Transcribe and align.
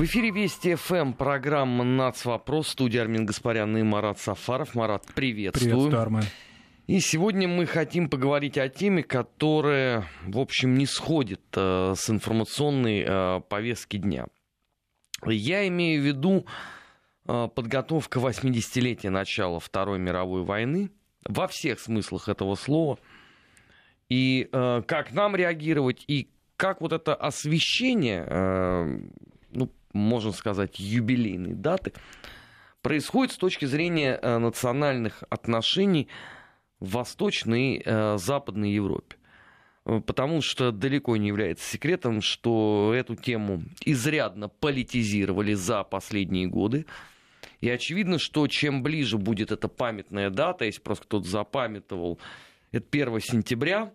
В 0.00 0.04
эфире 0.04 0.30
Вести 0.30 0.76
ФМ, 0.76 1.12
программа 1.12 1.84
«Нацвопрос», 1.84 2.68
студия 2.68 3.02
Армин 3.02 3.26
Гаспарян 3.26 3.76
и 3.76 3.82
Марат 3.82 4.18
Сафаров. 4.18 4.74
Марат, 4.74 5.04
приветствую. 5.14 5.72
Приветствую, 5.72 6.00
Армен. 6.00 6.22
И 6.86 7.00
сегодня 7.00 7.46
мы 7.46 7.66
хотим 7.66 8.08
поговорить 8.08 8.56
о 8.56 8.70
теме, 8.70 9.02
которая, 9.02 10.06
в 10.24 10.38
общем, 10.38 10.72
не 10.72 10.86
сходит 10.86 11.42
э, 11.54 11.92
с 11.94 12.08
информационной 12.08 13.04
э, 13.06 13.40
повестки 13.46 13.98
дня. 13.98 14.28
Я 15.26 15.68
имею 15.68 16.00
в 16.00 16.06
виду 16.06 16.46
э, 17.28 17.48
подготовка 17.54 18.20
80-летия 18.20 19.10
начала 19.10 19.60
Второй 19.60 19.98
мировой 19.98 20.44
войны 20.44 20.90
во 21.28 21.46
всех 21.46 21.78
смыслах 21.78 22.30
этого 22.30 22.54
слова. 22.54 22.98
И 24.08 24.48
э, 24.50 24.82
как 24.86 25.12
нам 25.12 25.36
реагировать, 25.36 26.04
и 26.08 26.30
как 26.56 26.80
вот 26.80 26.94
это 26.94 27.14
освещение, 27.14 28.24
э, 28.26 29.00
можно 29.92 30.32
сказать, 30.32 30.78
юбилейной 30.78 31.54
даты, 31.54 31.92
происходит 32.82 33.32
с 33.32 33.36
точки 33.36 33.64
зрения 33.64 34.18
э, 34.20 34.38
национальных 34.38 35.22
отношений 35.28 36.08
в 36.78 36.92
Восточной 36.92 37.76
и 37.76 37.82
э, 37.84 38.16
Западной 38.18 38.72
Европе. 38.72 39.16
Э, 39.84 40.00
потому 40.00 40.40
что 40.40 40.72
далеко 40.72 41.16
не 41.16 41.28
является 41.28 41.68
секретом, 41.68 42.22
что 42.22 42.92
эту 42.94 43.16
тему 43.16 43.62
изрядно 43.84 44.48
политизировали 44.48 45.54
за 45.54 45.84
последние 45.84 46.46
годы. 46.46 46.86
И 47.60 47.68
очевидно, 47.68 48.18
что 48.18 48.46
чем 48.46 48.82
ближе 48.82 49.18
будет 49.18 49.52
эта 49.52 49.68
памятная 49.68 50.30
дата, 50.30 50.64
если 50.64 50.80
просто 50.80 51.04
кто-то 51.04 51.28
запамятовал, 51.28 52.18
это 52.72 52.86
1 52.90 53.20
сентября, 53.20 53.92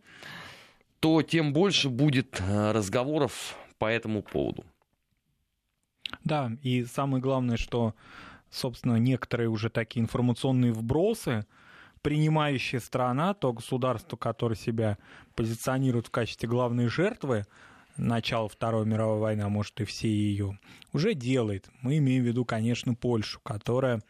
то 1.00 1.22
тем 1.22 1.54
больше 1.54 1.90
будет 1.90 2.41
разговоров 2.48 3.58
по 3.80 3.86
этому 3.86 4.22
поводу. 4.22 4.66
Да, 6.24 6.52
и 6.62 6.86
самое 6.86 7.22
главное, 7.22 7.58
что, 7.58 7.94
собственно, 8.50 8.96
некоторые 8.96 9.50
уже 9.50 9.70
такие 9.70 10.02
информационные 10.02 10.71
вбросы, 10.71 11.46
принимающая 12.02 12.80
страна, 12.80 13.34
то 13.34 13.52
государство, 13.54 14.16
которое 14.16 14.55
себя 14.55 14.98
позиционирует 15.36 16.08
в 16.08 16.12
качестве 16.12 16.48
главной 16.48 16.88
жертвы 16.88 17.46
начала 17.98 18.48
Второй 18.48 18.86
мировой 18.86 19.20
войны, 19.20 19.41
а 19.41 19.49
может 19.49 19.80
и 19.82 19.86
все 19.86 20.08
ее, 20.08 20.60
уже 20.93 21.13
делает. 21.13 21.70
Мы 21.82 21.98
имеем 21.98 22.24
в 22.24 22.27
виду, 22.27 22.46
конечно, 22.46 22.93
Польшу, 22.93 23.40
которая 23.41 24.02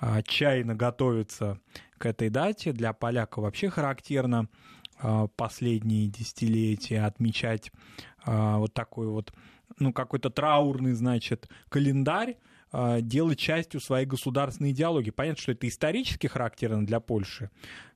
а, 0.00 0.16
отчаянно 0.16 0.74
готовится 0.74 1.58
к 1.98 2.06
этой 2.06 2.28
дате. 2.28 2.72
Для 2.72 2.92
поляков 2.92 3.44
вообще 3.44 3.70
характерно 3.70 4.48
последние 5.36 6.06
десятилетия 6.08 7.04
отмечать 7.04 7.72
а, 8.24 8.58
вот 8.58 8.72
такой 8.72 9.08
вот, 9.08 9.32
ну, 9.78 9.92
какой-то 9.92 10.30
траурный, 10.30 10.92
значит, 10.92 11.48
календарь, 11.68 12.36
а, 12.70 13.00
делать 13.00 13.38
частью 13.38 13.80
своей 13.80 14.06
государственной 14.06 14.72
идеологии. 14.72 15.10
Понятно, 15.10 15.42
что 15.42 15.52
это 15.52 15.68
исторически 15.68 16.26
характерно 16.26 16.86
для 16.86 17.00
Польши, 17.00 17.50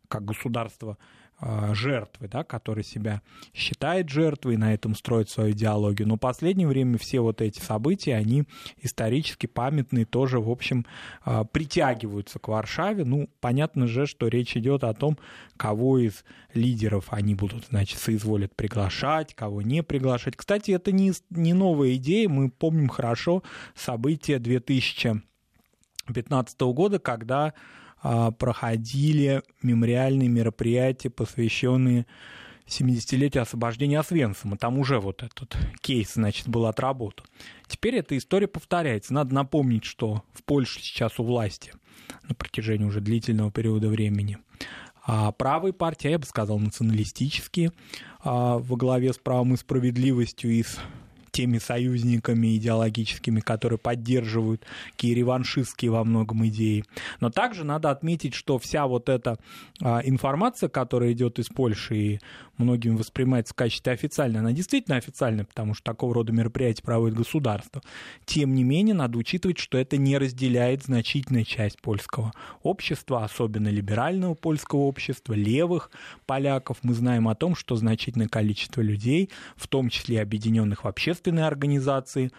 как 0.08 0.24
государство 0.24 0.98
а, 0.98 1.25
жертвы, 1.40 2.28
да, 2.28 2.44
который 2.44 2.82
себя 2.82 3.20
считает 3.52 4.08
жертвой, 4.08 4.56
на 4.56 4.72
этом 4.72 4.94
строит 4.94 5.28
свою 5.28 5.52
идеологию. 5.52 6.08
Но 6.08 6.16
в 6.16 6.18
последнее 6.18 6.66
время 6.66 6.96
все 6.98 7.20
вот 7.20 7.42
эти 7.42 7.60
события, 7.60 8.16
они 8.16 8.44
исторически 8.80 9.46
памятные, 9.46 10.06
тоже, 10.06 10.40
в 10.40 10.50
общем, 10.50 10.86
а, 11.24 11.44
притягиваются 11.44 12.38
к 12.38 12.48
Варшаве. 12.48 13.04
Ну, 13.04 13.28
понятно 13.40 13.86
же, 13.86 14.06
что 14.06 14.28
речь 14.28 14.56
идет 14.56 14.84
о 14.84 14.94
том, 14.94 15.18
кого 15.56 15.98
из 15.98 16.24
лидеров 16.54 17.08
они 17.10 17.34
будут, 17.34 17.66
значит, 17.66 17.98
соизволят 17.98 18.56
приглашать, 18.56 19.34
кого 19.34 19.60
не 19.60 19.82
приглашать. 19.82 20.36
Кстати, 20.36 20.70
это 20.70 20.92
не, 20.92 21.12
не 21.30 21.52
новая 21.52 21.96
идея, 21.96 22.28
мы 22.28 22.50
помним 22.50 22.88
хорошо 22.88 23.42
события 23.74 24.38
2015 24.38 26.60
года, 26.60 26.98
когда 26.98 27.46
а, 27.46 27.52
проходили 28.38 29.42
мемориальные 29.62 30.28
мероприятия, 30.28 31.10
посвященные 31.10 32.06
70-летию 32.66 33.42
освобождения 33.42 33.98
Освенцима. 33.98 34.56
Там 34.56 34.78
уже 34.78 34.98
вот 34.98 35.22
этот 35.22 35.56
кейс, 35.80 36.14
значит, 36.14 36.48
был 36.48 36.66
отработан. 36.66 37.26
Теперь 37.66 37.96
эта 37.96 38.16
история 38.16 38.48
повторяется. 38.48 39.14
Надо 39.14 39.34
напомнить, 39.34 39.84
что 39.84 40.24
в 40.32 40.42
Польше 40.42 40.80
сейчас 40.80 41.18
у 41.18 41.24
власти 41.24 41.72
на 42.28 42.34
протяжении 42.34 42.84
уже 42.84 43.00
длительного 43.00 43.50
периода 43.50 43.88
времени 43.88 44.38
а 45.06 45.30
правые 45.30 45.72
партии, 45.72 46.10
я 46.10 46.18
бы 46.18 46.26
сказал, 46.26 46.58
националистические, 46.58 47.70
а, 48.18 48.58
во 48.58 48.76
главе 48.76 49.12
с 49.12 49.18
правом 49.18 49.54
и 49.54 49.56
справедливостью 49.56 50.50
из 50.50 50.78
теми 51.36 51.58
союзниками 51.58 52.56
идеологическими, 52.56 53.40
которые 53.40 53.78
поддерживают 53.78 54.64
такие 54.92 55.14
реваншистские 55.14 55.90
во 55.90 56.02
многом 56.02 56.46
идеи. 56.46 56.84
Но 57.20 57.28
также 57.28 57.62
надо 57.62 57.90
отметить, 57.90 58.32
что 58.32 58.58
вся 58.58 58.86
вот 58.86 59.10
эта 59.10 59.38
а, 59.82 60.00
информация, 60.02 60.70
которая 60.70 61.12
идет 61.12 61.38
из 61.38 61.48
Польши 61.48 61.96
и 61.96 62.20
многими 62.56 62.96
воспринимается 62.96 63.52
в 63.52 63.56
качестве 63.56 63.92
официальной, 63.92 64.40
она 64.40 64.52
действительно 64.52 64.96
официальная, 64.96 65.44
потому 65.44 65.74
что 65.74 65.84
такого 65.84 66.14
рода 66.14 66.32
мероприятия 66.32 66.82
проводит 66.82 67.18
государство. 67.18 67.82
Тем 68.24 68.54
не 68.54 68.64
менее, 68.64 68.94
надо 68.94 69.18
учитывать, 69.18 69.58
что 69.58 69.76
это 69.76 69.98
не 69.98 70.16
разделяет 70.16 70.84
значительная 70.84 71.44
часть 71.44 71.82
польского 71.82 72.32
общества, 72.62 73.24
особенно 73.24 73.68
либерального 73.68 74.32
польского 74.32 74.80
общества, 74.80 75.34
левых 75.34 75.90
поляков. 76.24 76.78
Мы 76.82 76.94
знаем 76.94 77.28
о 77.28 77.34
том, 77.34 77.54
что 77.54 77.76
значительное 77.76 78.28
количество 78.28 78.80
людей, 78.80 79.28
в 79.54 79.68
том 79.68 79.90
числе 79.90 80.22
объединенных 80.22 80.84
в 80.84 80.88
общественные 81.26 81.46
организации, 81.46 82.30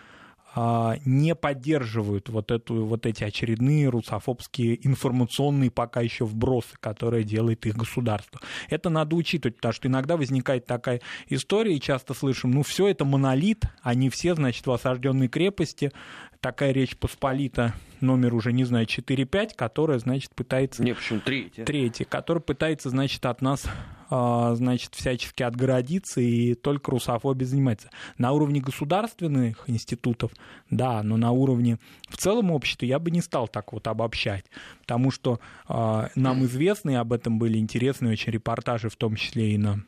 а, 0.56 0.96
не 1.06 1.36
поддерживают 1.36 2.30
вот, 2.30 2.52
эту, 2.52 2.86
вот 2.86 3.06
эти 3.06 3.24
очередные 3.24 3.90
русофобские 3.90 4.88
информационные 4.88 5.70
пока 5.70 6.02
еще 6.02 6.26
вбросы, 6.26 6.76
которые 6.80 7.24
делает 7.24 7.66
их 7.66 7.76
государство. 7.76 8.40
Это 8.70 8.90
надо 8.90 9.16
учитывать, 9.16 9.58
потому 9.58 9.74
что 9.74 9.88
иногда 9.88 10.18
возникает 10.18 10.66
такая 10.66 11.02
история, 11.30 11.76
и 11.76 11.82
часто 11.82 12.14
слышим, 12.14 12.52
ну 12.52 12.64
все 12.64 12.88
это 12.88 13.06
монолит, 13.06 13.66
они 13.84 14.10
все, 14.10 14.34
значит, 14.34 14.66
в 14.66 14.72
осажденной 14.72 15.28
крепости, 15.28 15.92
такая 16.40 16.72
речь 16.72 16.98
Посполита, 16.98 17.74
номер 18.02 18.34
уже, 18.34 18.52
не 18.52 18.64
знаю, 18.64 18.88
4-5, 18.88 19.52
которая, 19.56 20.00
значит, 20.00 20.34
пытается... 20.34 20.82
Не, 20.82 20.96
почему 20.96 21.20
третья? 21.20 21.66
Третья, 21.66 22.06
которая 22.06 22.42
пытается, 22.42 22.90
значит, 22.90 23.24
от 23.26 23.42
нас, 23.42 23.66
значит, 24.10 24.96
всячески 24.96 25.44
отгородиться 25.44 26.22
и 26.22 26.54
только 26.54 26.92
русофобией 26.92 27.48
занимается. 27.48 27.90
На 28.18 28.32
уровне 28.32 28.62
государственных 28.62 29.70
институтов, 29.70 30.32
да, 30.70 31.04
но 31.04 31.18
на 31.18 31.32
уровне 31.32 31.80
в 32.10 32.18
целом 32.18 32.52
общества 32.52 32.86
я 32.86 33.00
бы 33.00 33.12
не 33.12 33.22
стал 33.22 33.48
так 33.48 33.74
вот 33.74 33.88
обобщать, 33.88 34.46
потому 34.82 35.12
что 35.12 35.40
э, 35.68 36.08
нам 36.16 36.46
известны, 36.46 36.96
об 36.96 37.14
этом 37.14 37.40
были 37.40 37.58
интересные 37.58 38.14
очень 38.14 38.32
репортажи, 38.32 38.90
в 38.90 38.96
том 38.96 39.16
числе 39.16 39.54
и 39.54 39.58
на 39.58 39.84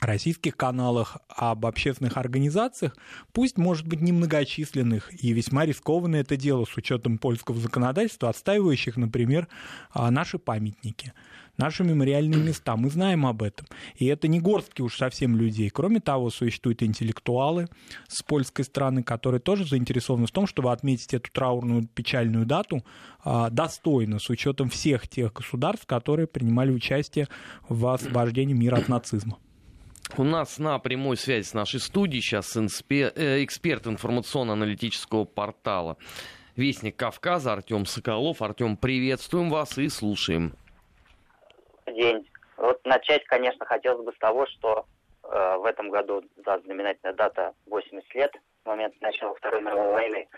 российских 0.00 0.56
каналах 0.56 1.18
об 1.28 1.66
общественных 1.66 2.16
организациях, 2.16 2.96
пусть, 3.32 3.58
может 3.58 3.86
быть, 3.86 4.00
немногочисленных 4.00 5.10
и 5.22 5.32
весьма 5.32 5.66
рискованное 5.66 6.20
это 6.20 6.36
дело 6.36 6.64
с 6.64 6.76
учетом 6.76 7.18
польского 7.18 7.58
законодательства, 7.58 8.28
отстаивающих, 8.28 8.96
например, 8.96 9.48
а, 9.90 10.10
наши 10.10 10.38
памятники, 10.38 11.12
наши 11.58 11.84
мемориальные 11.84 12.40
места. 12.40 12.76
Мы 12.76 12.88
знаем 12.90 13.26
об 13.26 13.42
этом. 13.42 13.66
И 13.96 14.06
это 14.06 14.28
не 14.28 14.40
горстки 14.40 14.80
уж 14.80 14.96
совсем 14.96 15.36
людей. 15.36 15.68
Кроме 15.68 16.00
того, 16.00 16.30
существуют 16.30 16.82
интеллектуалы 16.82 17.66
с 18.06 18.22
польской 18.22 18.64
стороны, 18.64 19.02
которые 19.02 19.40
тоже 19.40 19.64
заинтересованы 19.66 20.26
в 20.26 20.30
том, 20.30 20.46
чтобы 20.46 20.72
отметить 20.72 21.12
эту 21.12 21.30
траурную 21.30 21.86
печальную 21.86 22.46
дату 22.46 22.84
а, 23.22 23.50
достойно, 23.50 24.18
с 24.18 24.30
учетом 24.30 24.70
всех 24.70 25.08
тех 25.08 25.32
государств, 25.32 25.86
которые 25.86 26.26
принимали 26.26 26.70
участие 26.70 27.28
в 27.68 27.86
освобождении 27.88 28.54
мира 28.54 28.76
от 28.76 28.88
нацизма. 28.88 29.38
У 30.16 30.24
нас 30.24 30.58
на 30.58 30.78
прямой 30.78 31.16
связи 31.16 31.44
с 31.44 31.52
нашей 31.52 31.80
студией 31.80 32.22
сейчас. 32.22 32.56
Э, 32.56 33.44
эксперт 33.44 33.86
информационно-аналитического 33.86 35.24
портала 35.24 35.98
Вестник 36.56 36.96
Кавказа 36.96 37.52
Артем 37.52 37.84
Соколов. 37.84 38.40
Артем, 38.42 38.76
приветствуем 38.76 39.50
вас 39.50 39.76
и 39.78 39.88
слушаем. 39.88 40.54
День. 41.98 42.30
Вот 42.56 42.84
начать, 42.84 43.24
конечно, 43.24 43.66
хотелось 43.66 44.04
бы 44.04 44.12
с 44.12 44.18
того, 44.18 44.46
что 44.46 44.86
э, 45.24 45.56
в 45.56 45.64
этом 45.64 45.90
году, 45.90 46.22
да, 46.36 46.60
знаменательная 46.60 47.12
дата 47.12 47.54
80 47.66 48.14
лет, 48.14 48.36
момент 48.64 48.94
начала 49.00 49.34
Второй 49.34 49.62
мировой 49.62 49.92
войны. 49.92 50.28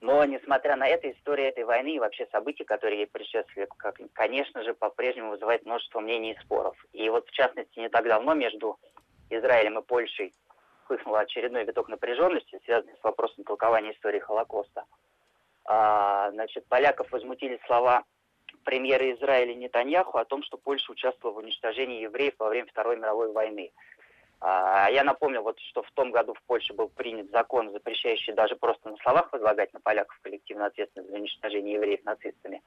Но, 0.00 0.24
несмотря 0.24 0.76
на 0.76 0.88
это, 0.88 1.10
история 1.10 1.48
этой 1.48 1.64
войны 1.64 1.96
и 1.96 1.98
вообще 1.98 2.26
события, 2.32 2.64
которые 2.64 3.00
ей 3.00 3.06
предшествовали, 3.06 3.68
как, 3.76 3.98
конечно 4.14 4.62
же, 4.62 4.72
по-прежнему 4.72 5.32
вызывает 5.32 5.66
множество 5.66 6.00
мнений 6.00 6.32
и 6.32 6.40
споров. 6.40 6.74
И 6.94 7.06
вот, 7.10 7.28
в 7.28 7.32
частности, 7.32 7.78
не 7.78 7.90
так 7.90 8.04
давно 8.04 8.32
между 8.32 8.78
Израилем 9.28 9.78
и 9.78 9.82
Польшей 9.82 10.32
вспыхнул 10.80 11.16
очередной 11.16 11.64
виток 11.64 11.88
напряженности, 11.88 12.58
связанный 12.64 12.96
с 12.98 13.04
вопросом 13.04 13.44
толкования 13.44 13.92
истории 13.92 14.20
Холокоста. 14.20 14.84
А, 15.66 16.30
значит, 16.30 16.66
поляков 16.66 17.12
возмутили 17.12 17.60
слова 17.66 18.04
премьера 18.62 19.12
Израиля 19.12 19.54
Нетаньяху 19.54 20.18
о 20.18 20.24
том, 20.24 20.42
что 20.42 20.56
Польша 20.56 20.92
участвовала 20.92 21.34
в 21.34 21.38
уничтожении 21.38 22.02
евреев 22.02 22.34
во 22.38 22.48
время 22.48 22.68
Второй 22.68 22.96
мировой 22.96 23.32
войны. 23.32 23.72
А 24.40 24.90
я 24.90 25.04
напомню, 25.04 25.40
вот, 25.40 25.60
что 25.60 25.84
в 25.84 25.90
том 25.92 26.10
году 26.10 26.34
в 26.34 26.42
Польше 26.42 26.74
был 26.74 26.88
принят 26.88 27.30
закон, 27.30 27.70
запрещающий 27.70 28.32
даже 28.32 28.56
просто 28.56 28.90
на 28.90 28.96
словах 28.96 29.32
возлагать 29.32 29.72
на 29.72 29.80
поляков 29.80 30.18
коллективную 30.20 30.66
ответственность 30.66 31.10
за 31.10 31.16
уничтожение 31.16 31.74
евреев 31.74 32.04
нацистами. 32.04 32.60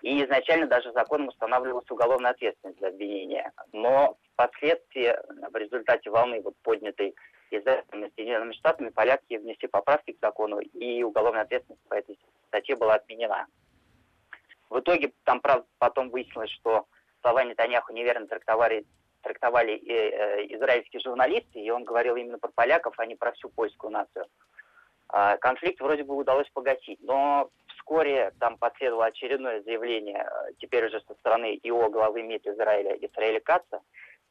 И 0.00 0.24
изначально 0.24 0.66
даже 0.66 0.90
законом 0.92 1.28
устанавливалась 1.28 1.90
уголовная 1.90 2.30
ответственность 2.30 2.80
за 2.80 2.88
обвинение. 2.88 3.52
Но 3.72 4.16
впоследствии, 4.32 5.14
в 5.50 5.56
результате 5.56 6.08
волны, 6.10 6.40
вот 6.40 6.54
поднятой 6.62 7.14
Израилем 7.50 8.06
и 8.06 8.12
Соединенными 8.16 8.52
Штатами, 8.52 8.88
поляки 8.88 9.36
внесли 9.36 9.68
поправки 9.68 10.12
к 10.12 10.20
закону, 10.20 10.60
и 10.60 11.02
уголовная 11.02 11.42
ответственность 11.42 11.86
по 11.88 11.94
этой 11.94 12.18
статье 12.48 12.74
была 12.74 12.94
отменена. 12.94 13.46
В 14.72 14.80
итоге 14.80 15.12
там, 15.24 15.40
правда, 15.40 15.66
потом 15.78 16.08
выяснилось, 16.08 16.50
что 16.50 16.86
слова 17.20 17.44
Нетаньяху 17.44 17.92
неверно 17.92 18.26
трактовали 18.26 18.86
трактовали 19.20 19.76
и, 19.76 19.92
э, 19.92 20.46
израильские 20.56 21.00
журналисты, 21.00 21.60
и 21.60 21.70
он 21.70 21.84
говорил 21.84 22.16
именно 22.16 22.38
про 22.38 22.50
поляков, 22.52 22.94
а 22.98 23.06
не 23.06 23.14
про 23.14 23.30
всю 23.32 23.50
польскую 23.50 23.92
нацию. 23.92 24.26
Э, 25.12 25.36
конфликт 25.38 25.80
вроде 25.80 26.02
бы 26.02 26.16
удалось 26.16 26.48
погасить, 26.54 26.98
но 27.02 27.50
вскоре 27.68 28.32
там 28.40 28.56
последовало 28.56 29.06
очередное 29.06 29.62
заявление, 29.62 30.26
э, 30.26 30.54
теперь 30.58 30.86
уже 30.86 31.00
со 31.02 31.14
стороны 31.14 31.54
ИО 31.62 31.88
главы 31.90 32.22
МИД 32.22 32.48
Израиля 32.48 32.96
Исраэля 32.96 33.40
Каца, 33.40 33.80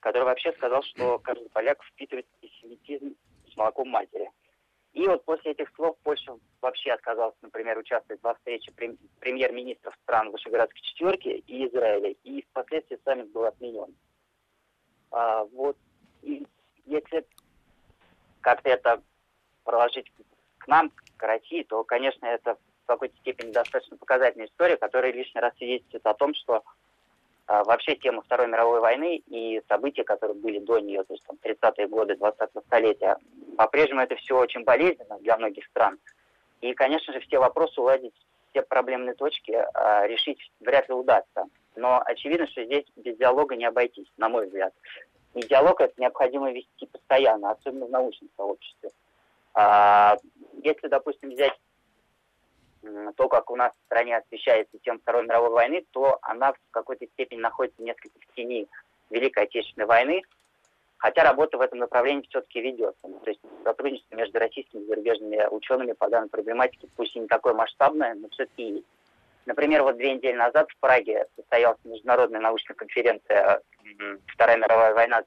который 0.01 0.23
вообще 0.23 0.51
сказал, 0.53 0.83
что 0.83 1.19
каждый 1.19 1.49
поляк 1.51 1.81
впитывает 1.83 2.25
антисемитизм 2.41 3.15
с 3.49 3.55
молоком 3.55 3.87
матери. 3.89 4.29
И 4.93 5.07
вот 5.07 5.23
после 5.23 5.51
этих 5.51 5.73
слов 5.75 5.97
Польша 6.03 6.37
вообще 6.61 6.91
отказалась, 6.91 7.35
например, 7.41 7.77
участвовать 7.77 8.21
во 8.21 8.33
встрече 8.35 8.71
премьер-министров 9.19 9.95
стран 10.03 10.31
Вышеградской 10.31 10.81
четверки 10.81 11.29
и 11.29 11.67
Израиля, 11.67 12.11
и 12.23 12.41
впоследствии 12.41 12.99
саммит 13.05 13.31
был 13.31 13.45
отменен. 13.45 13.95
А, 15.11 15.45
вот, 15.45 15.77
и 16.21 16.45
если 16.85 17.25
как-то 18.41 18.69
это 18.69 19.01
проложить 19.63 20.11
к 20.57 20.67
нам, 20.67 20.91
к 21.17 21.23
России, 21.23 21.63
то, 21.63 21.83
конечно, 21.83 22.25
это 22.25 22.55
в 22.55 22.87
какой-то 22.87 23.15
степени 23.17 23.51
достаточно 23.51 23.95
показательная 23.95 24.47
история, 24.47 24.75
которая 24.75 25.13
лишний 25.13 25.39
раз 25.39 25.55
свидетельствует 25.55 26.05
о 26.05 26.13
том, 26.15 26.33
что 26.33 26.63
вообще 27.65 27.95
тема 27.95 28.21
Второй 28.21 28.47
мировой 28.47 28.79
войны 28.79 29.17
и 29.27 29.61
события, 29.67 30.03
которые 30.03 30.35
были 30.35 30.59
до 30.59 30.79
нее, 30.79 31.03
то 31.03 31.13
есть 31.13 31.25
там 31.25 31.37
30-е 31.43 31.87
годы 31.87 32.13
20-го 32.13 32.61
столетия, 32.61 33.17
по-прежнему 33.57 34.01
это 34.01 34.15
все 34.15 34.37
очень 34.37 34.63
болезненно 34.63 35.17
для 35.19 35.37
многих 35.37 35.65
стран. 35.65 35.99
И, 36.61 36.73
конечно 36.73 37.13
же, 37.13 37.19
все 37.21 37.39
вопросы 37.39 37.81
уладить, 37.81 38.13
все 38.51 38.61
проблемные 38.61 39.15
точки 39.15 39.51
а, 39.51 40.05
решить 40.07 40.39
вряд 40.59 40.87
ли 40.87 40.93
удастся. 40.93 41.45
Но 41.75 42.01
очевидно, 42.05 42.47
что 42.47 42.63
здесь 42.63 42.85
без 42.95 43.17
диалога 43.17 43.55
не 43.55 43.65
обойтись, 43.65 44.11
на 44.17 44.29
мой 44.29 44.45
взгляд. 44.45 44.73
И 45.33 45.41
диалог 45.41 45.81
это 45.81 45.93
необходимо 45.97 46.51
вести 46.51 46.85
постоянно, 46.85 47.51
особенно 47.51 47.85
в 47.85 47.91
научном 47.91 48.29
сообществе. 48.35 48.91
А, 49.53 50.17
если, 50.63 50.87
допустим, 50.87 51.29
взять 51.29 51.57
то, 53.15 53.27
как 53.27 53.49
у 53.51 53.55
нас 53.55 53.73
в 53.73 53.85
стране 53.85 54.17
освещается 54.17 54.77
тема 54.79 54.99
Второй 54.99 55.23
мировой 55.23 55.51
войны, 55.51 55.85
то 55.91 56.17
она 56.21 56.53
в 56.53 56.57
какой-то 56.71 57.05
степени 57.07 57.39
находится 57.39 57.81
несколько 57.81 58.17
в 58.19 58.35
тени 58.35 58.67
Великой 59.09 59.43
Отечественной 59.43 59.87
войны, 59.87 60.23
хотя 60.97 61.23
работа 61.23 61.57
в 61.57 61.61
этом 61.61 61.79
направлении 61.79 62.27
все-таки 62.29 62.61
ведется. 62.61 63.07
Ну, 63.07 63.19
то 63.19 63.29
есть 63.29 63.41
сотрудничество 63.63 64.15
между 64.15 64.39
российскими 64.39 64.81
и 64.81 64.87
зарубежными 64.87 65.47
учеными 65.51 65.93
по 65.93 66.09
данной 66.09 66.29
проблематике, 66.29 66.87
пусть 66.95 67.15
и 67.15 67.19
не 67.19 67.27
такое 67.27 67.53
масштабное, 67.53 68.15
но 68.15 68.29
все-таки 68.29 68.63
есть. 68.63 68.87
Например, 69.45 69.83
вот 69.83 69.97
две 69.97 70.13
недели 70.13 70.35
назад 70.35 70.69
в 70.69 70.77
Праге 70.79 71.25
состоялась 71.35 71.79
международная 71.83 72.39
научная 72.41 72.75
конференция 72.75 73.61
«Вторая 74.27 74.57
мировая 74.57 74.93
война 74.93 75.23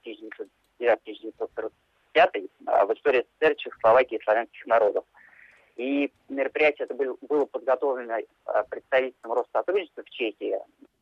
1909-1945» 0.80 2.50
а, 2.66 2.86
в 2.86 2.94
истории 2.94 3.26
СССР, 3.40 3.56
Чехословакии 3.56 4.18
и 4.18 4.22
славянских 4.22 4.64
народов. 4.66 5.04
И 5.76 6.12
мероприятие 6.28 6.84
это 6.84 6.94
было 6.94 7.46
подготовлено 7.46 8.18
а, 8.44 8.62
представительством 8.64 9.32
Россотрудничества 9.32 10.04
в 10.04 10.10
Чехии 10.10 10.58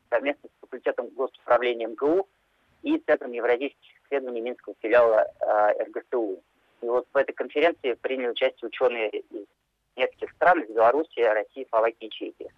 совместно 0.09 0.49
с 0.49 0.61
факультетом 0.61 1.07
госуправления 1.09 1.87
МГУ 1.87 2.27
и 2.83 2.99
Центром 2.99 3.31
евразийских 3.31 3.91
исследований 4.05 4.41
Минского 4.41 4.75
филиала 4.81 5.27
э, 5.39 5.83
РГСУ. 5.83 6.39
И 6.81 6.85
вот 6.85 7.07
в 7.11 7.17
этой 7.17 7.33
конференции 7.33 7.93
приняли 7.93 8.27
участие 8.27 8.67
ученые 8.67 9.09
из 9.09 9.45
нескольких 9.95 10.31
стран, 10.31 10.61
из 10.61 10.69
Беларуси, 10.69 11.19
России, 11.19 11.67
Словакии 11.69 12.07
и 12.07 12.09
Чехии. 12.09 12.51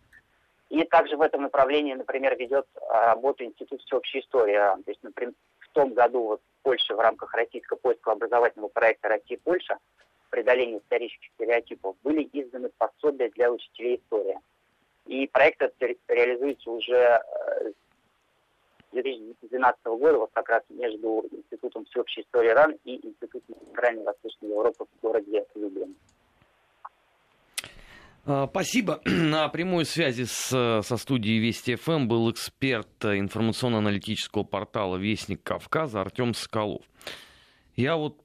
И 0.69 0.83
также 0.85 1.15
в 1.15 1.21
этом 1.21 1.43
направлении, 1.43 1.93
например, 1.93 2.35
ведет 2.37 2.65
а, 2.89 3.13
работу 3.13 3.43
Институт 3.43 3.81
всеобщей 3.83 4.19
истории. 4.19 4.55
То 4.55 4.83
есть, 4.87 5.03
например, 5.03 5.33
в 5.59 5.69
том 5.69 5.93
году 5.93 6.23
вот 6.23 6.41
в 6.41 6.63
Польше 6.63 6.95
в 6.95 6.99
рамках 6.99 7.33
российско-польского 7.33 8.15
образовательного 8.15 8.69
проекта 8.69 9.09
«Россия-Польша» 9.09 9.77
преодоления 10.29 10.79
исторических 10.79 11.29
стереотипов 11.35 11.95
были 12.03 12.29
изданы 12.33 12.69
пособия 12.77 13.29
для 13.29 13.51
учителей 13.51 13.97
истории. 13.97 14.37
И 15.05 15.27
проект 15.27 15.61
этот 15.61 15.97
реализуется 16.07 16.71
уже 16.71 16.95
э, 16.95 17.71
с 17.71 18.93
2012 18.93 19.85
года, 19.85 20.17
вот 20.17 20.29
как 20.33 20.49
раз 20.49 20.63
между 20.69 21.25
Институтом 21.31 21.85
всеобщей 21.85 22.21
истории 22.21 22.49
РАН 22.49 22.77
и 22.85 22.95
Институтом 23.05 23.55
Центральной 23.65 24.01
и 24.01 24.05
Восточной 24.05 24.49
Европы 24.49 24.85
в 24.85 25.01
городе 25.01 25.45
Люблин. 25.53 25.95
А, 28.25 28.47
спасибо. 28.47 29.01
На 29.05 29.49
прямой 29.49 29.85
связи 29.85 30.23
с, 30.23 30.81
со 30.81 30.97
студией 30.97 31.39
Вести 31.39 31.75
ФМ 31.75 32.07
был 32.07 32.31
эксперт 32.31 33.03
информационно-аналитического 33.03 34.43
портала 34.43 34.97
Вестник 34.97 35.43
Кавказа 35.43 36.01
Артем 36.01 36.33
Соколов. 36.33 36.83
Я 37.75 37.97
вот 37.97 38.24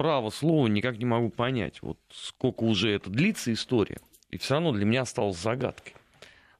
право 0.00 0.30
слова 0.30 0.66
никак 0.66 0.96
не 0.96 1.04
могу 1.04 1.28
понять, 1.28 1.82
вот 1.82 1.98
сколько 2.10 2.64
уже 2.64 2.90
это 2.90 3.10
длится 3.10 3.52
история, 3.52 3.98
и 4.30 4.38
все 4.38 4.54
равно 4.54 4.72
для 4.72 4.86
меня 4.86 5.02
осталось 5.02 5.36
загадкой. 5.36 5.92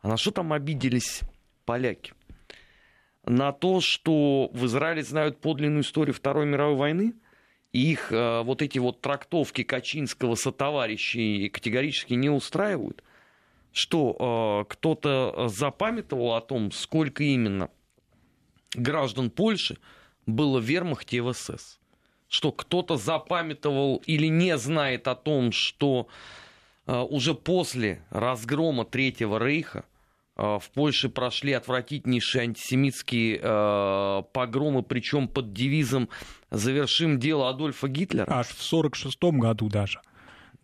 А 0.03 0.09
на 0.09 0.19
что 0.19 0.31
там 0.31 0.53
обиделись 0.53 1.23
поляки? 1.65 2.13
На 3.25 3.53
то, 3.53 3.81
что 3.81 4.51
в 4.53 4.67
Израиле 4.67 5.03
знают 5.03 5.41
подлинную 5.41 5.85
историю 5.85 6.13
Второй 6.13 6.45
мировой 6.45 6.77
войны– 6.77 7.15
их 7.73 8.13
э, 8.13 8.43
вот 8.43 8.61
эти 8.61 8.79
вот 8.79 9.01
трактовки 9.01 9.63
Качинского 9.63 10.35
сотоварищей 10.35 11.49
категорически 11.49 12.13
не 12.13 12.29
устраивают? 12.29 13.03
Что 13.73 14.67
э, 14.69 14.71
кто-то 14.71 15.49
запамятовал 15.49 16.35
о 16.35 16.43
том, 16.43 16.73
сколько 16.73 17.25
именно 17.25 17.71
граждан 18.75 19.31
Польши 19.31 19.79
было 20.27 20.59
в 20.59 20.65
вермахте 20.65 21.19
и 21.19 21.21
в 21.21 21.33
СС? 21.33 21.80
Что 22.31 22.50
кто-то 22.50 22.97
запамятовал 22.97 24.03
или 24.06 24.29
не 24.29 24.56
знает 24.56 25.06
о 25.06 25.15
том, 25.15 25.53
что 25.53 26.09
э, 26.87 26.99
уже 26.99 27.35
после 27.35 28.03
разгрома 28.09 28.87
Третьего 28.87 29.38
Рейха 29.38 29.85
Э, 30.40 30.59
в 30.59 30.71
Польше 30.71 31.11
прошли 31.11 31.52
отвратительнейшие 31.52 32.43
антисемитские 32.43 33.40
э, 33.43 34.23
погромы, 34.33 34.83
причем 34.83 35.28
под 35.28 35.52
девизом 35.52 36.09
«Завершим 36.50 37.19
дело 37.19 37.50
Адольфа 37.50 37.88
Гитлера». 37.88 38.25
Аж 38.26 38.47
в 38.47 38.73
1946 38.73 39.23
году 39.38 39.69
даже. 39.69 40.00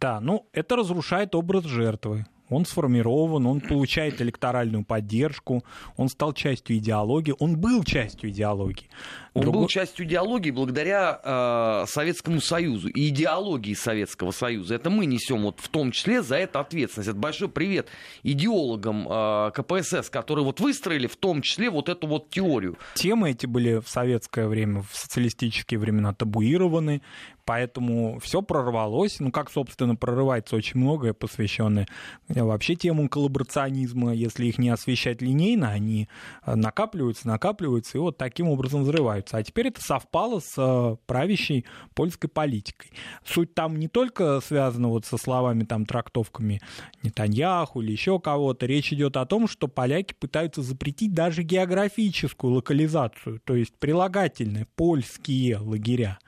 Да, 0.01 0.21
ну 0.21 0.49
это 0.53 0.77
разрушает 0.77 1.35
образ 1.35 1.65
жертвы 1.65 2.27
он 2.49 2.65
сформирован, 2.65 3.47
он 3.47 3.61
получает 3.61 4.21
электоральную 4.21 4.85
поддержку, 4.85 5.65
он 5.97 6.09
стал 6.09 6.33
частью 6.33 6.77
идеологии, 6.79 7.35
он 7.39 7.57
был 7.57 7.83
частью 7.85 8.31
идеологии. 8.31 8.89
Он 9.35 9.43
Другой... 9.43 9.63
был 9.63 9.69
частью 9.69 10.07
идеологии 10.07 10.51
благодаря 10.51 11.21
э, 11.23 11.85
Советскому 11.89 12.41
Союзу 12.41 12.89
и 12.89 13.09
идеологии 13.09 13.75
Советского 13.75 14.31
Союза. 14.31 14.77
Это 14.77 14.89
мы 14.89 15.05
несем 15.05 15.43
вот 15.43 15.61
в 15.61 15.69
том 15.69 15.91
числе 15.91 16.23
за 16.23 16.37
это 16.37 16.61
ответственность. 16.61 17.11
Это 17.11 17.19
большой 17.19 17.49
привет 17.49 17.89
идеологам 18.23 19.07
э, 19.07 19.51
КПСС, 19.55 20.09
которые 20.09 20.45
вот 20.45 20.61
выстроили 20.61 21.07
в 21.07 21.17
том 21.17 21.43
числе 21.43 21.69
вот 21.69 21.91
эту 21.91 22.07
вот 22.07 22.31
теорию. 22.31 22.79
Темы 22.95 23.33
эти 23.33 23.45
были 23.45 23.81
в 23.81 23.89
советское 23.89 24.47
время, 24.49 24.83
в 24.91 24.97
социалистические 24.97 25.79
времена 25.81 26.15
табуированы, 26.15 27.03
Поэтому 27.47 28.19
все 28.19 28.43
прорвалось. 28.43 29.21
Ну, 29.21 29.31
как, 29.31 29.51
собственно, 29.53 29.95
прорывается 29.95 30.57
очень 30.57 30.81
многое, 30.81 31.13
посвященное 31.13 31.87
э, 32.29 32.43
вообще 32.43 32.75
тему 32.75 33.09
коллаборационизма. 33.09 34.13
Если 34.13 34.47
их 34.47 34.59
не 34.59 34.69
освещать 34.69 35.23
линейно, 35.23 35.71
они 35.71 36.09
э, 36.45 36.57
накапливаются, 36.57 37.29
накапливаются 37.29 37.99
и 37.99 38.01
вот 38.01 38.19
таким 38.19 38.49
образом 38.49 38.83
взрываются. 38.83 39.37
А 39.37 39.45
теперь 39.45 39.69
это 39.69 39.81
совпало 39.81 40.41
с 40.41 40.55
э, 40.59 40.97
правящей 41.07 41.65
польской 41.95 42.29
политикой. 42.29 42.91
Суть 43.25 43.55
там 43.55 43.79
не 43.79 43.87
только 43.87 44.41
связана 44.41 44.89
вот 44.89 45.07
со 45.07 45.17
словами, 45.17 45.63
там, 45.63 45.87
трактовками 45.87 46.61
Нетаньяху 47.05 47.81
или 47.81 47.93
еще 47.93 48.19
кого-то. 48.19 48.67
Речь 48.67 48.93
идет 48.93 49.17
о 49.17 49.25
том, 49.25 49.47
что 49.47 49.69
поляки 49.69 50.15
пытаются 50.19 50.63
запретить 50.63 51.15
даже 51.15 51.45
географическую 51.45 52.55
локализацию, 52.55 53.41
то 53.45 53.55
есть 53.55 53.79
прилагательные 53.79 54.67
польские 54.75 55.59
лагеря. 55.59 56.19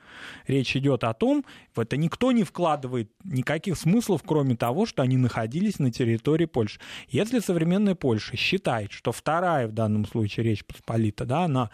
Речь 0.47 0.75
идет 0.75 1.03
о 1.03 1.13
том, 1.13 1.45
в 1.75 1.79
это 1.79 1.97
никто 1.97 2.31
не 2.31 2.43
вкладывает 2.43 3.11
никаких 3.23 3.77
смыслов, 3.77 4.21
кроме 4.25 4.55
того, 4.55 4.85
что 4.85 5.01
они 5.01 5.17
находились 5.17 5.79
на 5.79 5.91
территории 5.91 6.45
Польши. 6.45 6.79
Если 7.09 7.39
современная 7.39 7.95
Польша 7.95 8.35
считает, 8.35 8.91
что 8.91 9.11
вторая 9.11 9.67
в 9.67 9.71
данном 9.71 10.05
случае 10.05 10.45
Речь 10.45 10.65
Посполита, 10.65 11.25
да, 11.25 11.45
она 11.45 11.69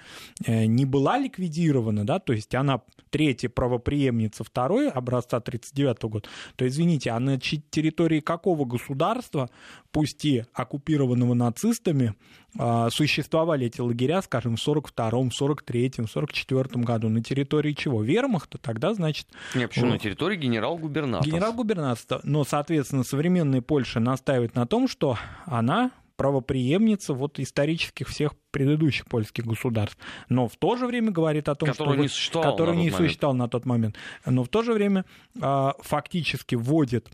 э, 0.46 0.66
не 0.66 0.86
была 0.86 1.18
ликвидирована, 1.18 2.06
да, 2.06 2.20
то 2.20 2.34
есть 2.34 2.54
она 2.56 2.82
третья 3.10 3.50
правоприемница 3.50 4.44
второй 4.44 4.90
образца 4.90 5.38
1939 5.38 6.04
года, 6.12 6.30
то, 6.56 6.68
извините, 6.68 7.12
а 7.12 7.20
на 7.20 7.40
территории 7.40 8.20
какого 8.20 8.66
государства, 8.66 9.50
пусть 9.96 10.26
и 10.26 10.44
оккупированного 10.54 11.36
нацистами, 11.36 12.16
а, 12.60 12.90
существовали 12.90 13.68
эти 13.68 13.80
лагеря, 13.80 14.22
скажем, 14.22 14.58
в 14.58 14.60
42-м, 14.60 15.30
43-м, 15.30 16.06
44-м 16.06 16.82
году. 16.82 17.08
На 17.08 17.24
территории 17.24 17.72
чего? 17.72 18.04
Вермахта? 18.04 18.58
Тогда, 18.58 18.94
значит... 18.94 19.28
Нет, 19.56 19.70
почему? 19.70 19.92
На 19.92 19.98
территории 19.98 20.36
генерал-губернаторства. 20.36 21.32
Генерал-губернаторства. 21.32 22.20
Но, 22.24 22.44
соответственно, 22.44 23.06
современная 23.06 23.62
Польша 23.62 24.02
настаивает 24.02 24.54
на 24.54 24.68
том, 24.68 24.90
что 24.90 25.18
она 25.46 25.92
правоприемница 26.18 27.14
вот 27.14 27.40
исторических 27.40 28.10
всех 28.10 28.34
предыдущих 28.52 29.06
польских 29.06 29.46
государств. 29.46 29.98
Но 30.28 30.50
в 30.50 30.58
то 30.58 30.76
же 30.76 30.88
время 30.88 31.12
говорит 31.12 31.48
о 31.48 31.56
том, 31.56 31.70
который 31.70 31.94
что... 31.94 32.02
Не 32.02 32.08
существовал 32.10 32.52
который 32.52 32.76
не 32.76 32.92
существовал 32.92 33.36
на 33.36 33.48
тот 33.48 33.66
момент. 33.66 33.96
Но 34.26 34.44
в 34.44 34.50
то 34.50 34.62
же 34.62 34.74
время 34.74 35.06
э, 35.42 35.72
фактически 35.80 36.56
вводит 36.56 37.10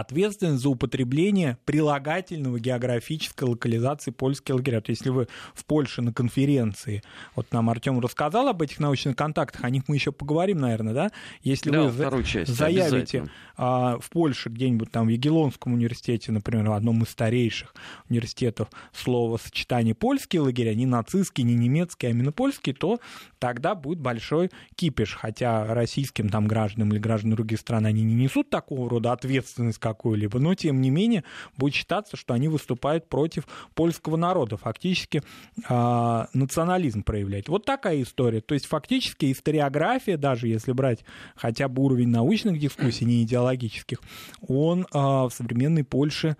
ответственность 0.00 0.62
за 0.62 0.68
употребление 0.68 1.58
прилагательного 1.64 2.58
географической 2.58 3.48
локализации 3.48 4.10
польских 4.10 4.54
лагеря. 4.54 4.80
То 4.80 4.90
есть, 4.90 5.02
если 5.02 5.10
вы 5.10 5.28
в 5.54 5.64
Польше 5.64 6.02
на 6.02 6.12
конференции, 6.12 7.02
вот 7.36 7.52
нам 7.52 7.70
Артем 7.70 8.00
рассказал 8.00 8.48
об 8.48 8.62
этих 8.62 8.80
научных 8.80 9.16
контактах, 9.16 9.64
о 9.64 9.70
них 9.70 9.84
мы 9.88 9.96
еще 9.96 10.12
поговорим, 10.12 10.58
наверное, 10.58 10.94
да? 10.94 11.10
Если 11.42 11.70
да, 11.70 11.84
вы 11.84 12.24
часть, 12.24 12.52
заявите 12.52 13.28
а, 13.56 13.98
в 13.98 14.10
Польше 14.10 14.48
где-нибудь 14.48 14.90
там 14.90 15.06
в 15.06 15.10
Егелонском 15.10 15.74
университете, 15.74 16.32
например, 16.32 16.68
в 16.68 16.72
одном 16.72 17.02
из 17.02 17.10
старейших 17.10 17.74
университетов, 18.08 18.68
слово 18.92 19.36
сочетание 19.36 19.94
польские 19.94 20.42
лагеря, 20.42 20.74
не 20.74 20.86
нацистские, 20.86 21.44
не 21.44 21.54
немецкие, 21.54 22.10
а 22.10 22.12
именно 22.12 22.32
польские, 22.32 22.74
то 22.74 23.00
тогда 23.38 23.74
будет 23.74 24.00
большой 24.00 24.50
кипиш. 24.74 25.16
Хотя 25.20 25.72
российским 25.72 26.28
там 26.28 26.46
гражданам 26.46 26.90
или 26.90 26.98
гражданам 26.98 27.36
других 27.36 27.60
стран 27.60 27.86
они 27.86 28.02
не 28.02 28.14
несут 28.14 28.50
такого 28.50 28.88
рода 28.90 29.12
ответственность, 29.12 29.78
какую-либо, 29.84 30.38
но 30.38 30.54
тем 30.54 30.80
не 30.80 30.88
менее 30.88 31.24
будет 31.58 31.74
считаться, 31.74 32.16
что 32.16 32.32
они 32.32 32.48
выступают 32.48 33.06
против 33.06 33.44
польского 33.74 34.16
народа, 34.16 34.56
фактически 34.56 35.22
э, 35.68 36.24
национализм 36.32 37.02
проявляет. 37.02 37.50
Вот 37.50 37.66
такая 37.66 38.00
история. 38.00 38.40
То 38.40 38.54
есть 38.54 38.64
фактически 38.64 39.30
историография, 39.30 40.16
даже 40.16 40.48
если 40.48 40.72
брать 40.72 41.04
хотя 41.36 41.68
бы 41.68 41.82
уровень 41.82 42.08
научных 42.08 42.58
дискуссий, 42.58 43.04
не 43.04 43.22
идеологических, 43.24 44.00
он 44.48 44.82
э, 44.82 44.86
в 44.94 45.30
современной 45.30 45.84
Польше 45.84 46.36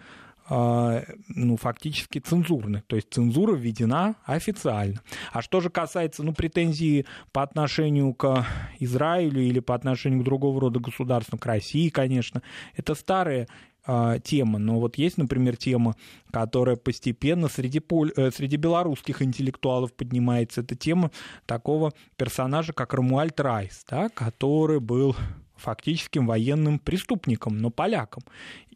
ну, 0.48 1.56
фактически 1.56 2.18
цензурных. 2.18 2.84
То 2.86 2.96
есть 2.96 3.08
цензура 3.10 3.54
введена 3.54 4.16
официально. 4.24 5.00
А 5.32 5.40
что 5.40 5.60
же 5.60 5.70
касается 5.70 6.22
ну, 6.22 6.34
претензий 6.34 7.06
по 7.32 7.42
отношению 7.42 8.12
к 8.14 8.46
Израилю 8.78 9.40
или 9.40 9.60
по 9.60 9.74
отношению 9.74 10.20
к 10.20 10.24
другого 10.24 10.60
рода 10.60 10.80
государствам, 10.80 11.38
к 11.38 11.46
России, 11.46 11.88
конечно, 11.88 12.42
это 12.76 12.94
старая 12.94 13.48
тема. 14.22 14.58
Но 14.58 14.80
вот 14.80 14.96
есть, 14.96 15.18
например, 15.18 15.56
тема, 15.56 15.94
которая 16.30 16.76
постепенно 16.76 17.48
среди, 17.48 17.80
поль... 17.80 18.12
Э, 18.16 18.30
среди 18.30 18.56
белорусских 18.56 19.20
интеллектуалов 19.20 19.92
поднимается. 19.92 20.62
Это 20.62 20.74
тема 20.74 21.10
такого 21.46 21.92
персонажа, 22.16 22.72
как 22.72 22.94
Рамуальд 22.94 23.38
Райс, 23.40 23.84
да, 23.88 24.08
который 24.08 24.80
был 24.80 25.14
фактическим 25.56 26.26
военным 26.26 26.78
преступником, 26.78 27.58
но 27.58 27.70
поляком 27.70 28.22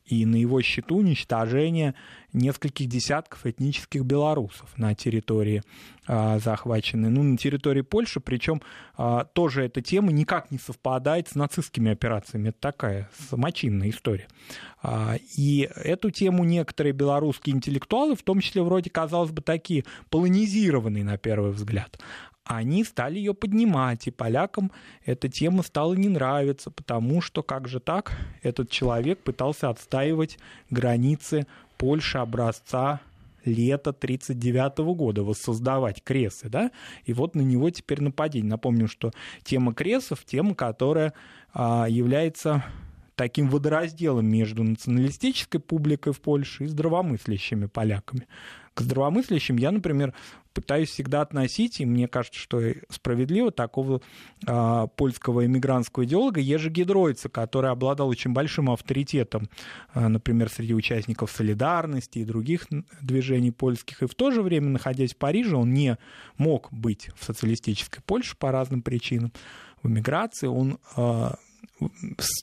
и 0.09 0.25
на 0.25 0.37
его 0.37 0.63
счету 0.63 0.97
уничтожение 0.97 1.95
нескольких 2.33 2.89
десятков 2.89 3.47
этнических 3.47 4.03
белорусов 4.03 4.69
на 4.77 4.95
территории 4.95 5.63
а, 6.07 6.39
захваченной, 6.39 7.11
ну, 7.11 7.23
на 7.23 7.37
территории 7.37 7.83
Польши, 7.83 8.21
причем 8.21 8.63
а, 8.97 9.25
тоже 9.25 9.65
эта 9.65 9.83
тема 9.83 10.13
никак 10.13 10.51
не 10.51 10.59
совпадает 10.59 11.29
с 11.29 11.35
нацистскими 11.35 11.91
операциями. 11.91 12.49
Это 12.49 12.59
такая 12.61 13.11
самочинная 13.31 13.91
история. 13.91 14.29
А, 14.83 15.17
и 15.37 15.69
эту 15.75 16.11
тему 16.11 16.45
некоторые 16.45 16.93
белорусские 16.93 17.57
интеллектуалы, 17.57 18.15
в 18.15 18.23
том 18.23 18.41
числе 18.41 18.63
вроде, 18.63 18.91
казалось 18.91 19.31
бы, 19.31 19.43
такие 19.43 19.85
полонизированные 20.11 21.05
на 21.05 21.19
первый 21.19 21.51
взгляд, 21.51 21.99
они 22.49 22.83
стали 22.83 23.19
ее 23.19 23.35
поднимать, 23.35 24.07
и 24.07 24.11
полякам 24.11 24.73
эта 25.05 25.29
тема 25.29 25.63
стала 25.63 25.93
не 25.93 26.09
нравиться, 26.09 26.71
потому 26.71 27.21
что 27.21 27.43
как 27.43 27.69
же 27.69 27.79
так, 27.79 28.13
этот 28.43 28.71
человек 28.71 29.19
пытался 29.21 29.69
отстаивать 29.69 30.39
границы 30.71 31.47
Польши 31.77 32.19
образца 32.19 33.01
лета 33.45 33.91
1939 33.91 34.79
года, 34.97 35.23
воссоздавать 35.23 36.03
кресы, 36.03 36.49
да, 36.49 36.71
и 37.05 37.13
вот 37.13 37.35
на 37.35 37.43
него 37.43 37.69
теперь 37.71 38.03
нападение. 38.03 38.51
Напомню, 38.51 38.89
что 38.89 39.13
тема 39.45 39.75
кресов, 39.75 40.25
тема, 40.25 40.55
которая 40.55 41.13
а, 41.53 41.87
является 41.87 42.65
таким 43.15 43.49
водоразделом 43.51 44.27
между 44.27 44.63
националистической 44.63 45.61
публикой 45.61 46.15
в 46.15 46.21
Польше 46.21 46.65
и 46.65 46.67
здравомыслящими 46.67 47.67
поляками. 47.67 48.27
К 48.75 48.81
здравомыслящим 48.81 49.57
я, 49.57 49.73
например, 49.73 50.15
пытаюсь 50.61 50.91
всегда 50.91 51.21
относить, 51.21 51.81
и 51.81 51.87
мне 51.87 52.09
кажется, 52.09 52.39
что 52.39 52.61
справедливо, 52.91 53.51
такого 53.51 54.01
э, 54.47 54.87
польского 54.97 55.47
иммигрантского 55.47 56.05
идеолога 56.05 56.41
Ежи 56.41 56.71
Гидройца, 56.71 57.29
который 57.29 57.71
обладал 57.71 58.09
очень 58.09 58.33
большим 58.33 58.71
авторитетом, 58.71 59.49
э, 59.95 60.09
например, 60.09 60.51
среди 60.51 60.75
участников 60.75 61.31
«Солидарности» 61.31 62.19
и 62.19 62.25
других 62.25 62.67
движений 63.01 63.51
польских. 63.51 64.03
И 64.03 64.07
в 64.07 64.15
то 64.15 64.31
же 64.31 64.43
время, 64.43 64.69
находясь 64.69 65.15
в 65.15 65.17
Париже, 65.17 65.57
он 65.57 65.73
не 65.73 65.97
мог 66.37 66.73
быть 66.73 67.11
в 67.17 67.25
социалистической 67.25 68.03
Польше 68.05 68.37
по 68.37 68.51
разным 68.53 68.83
причинам. 68.83 69.33
В 69.83 69.89
эмиграции 69.89 70.47
он 70.47 70.79
э, 70.97 71.31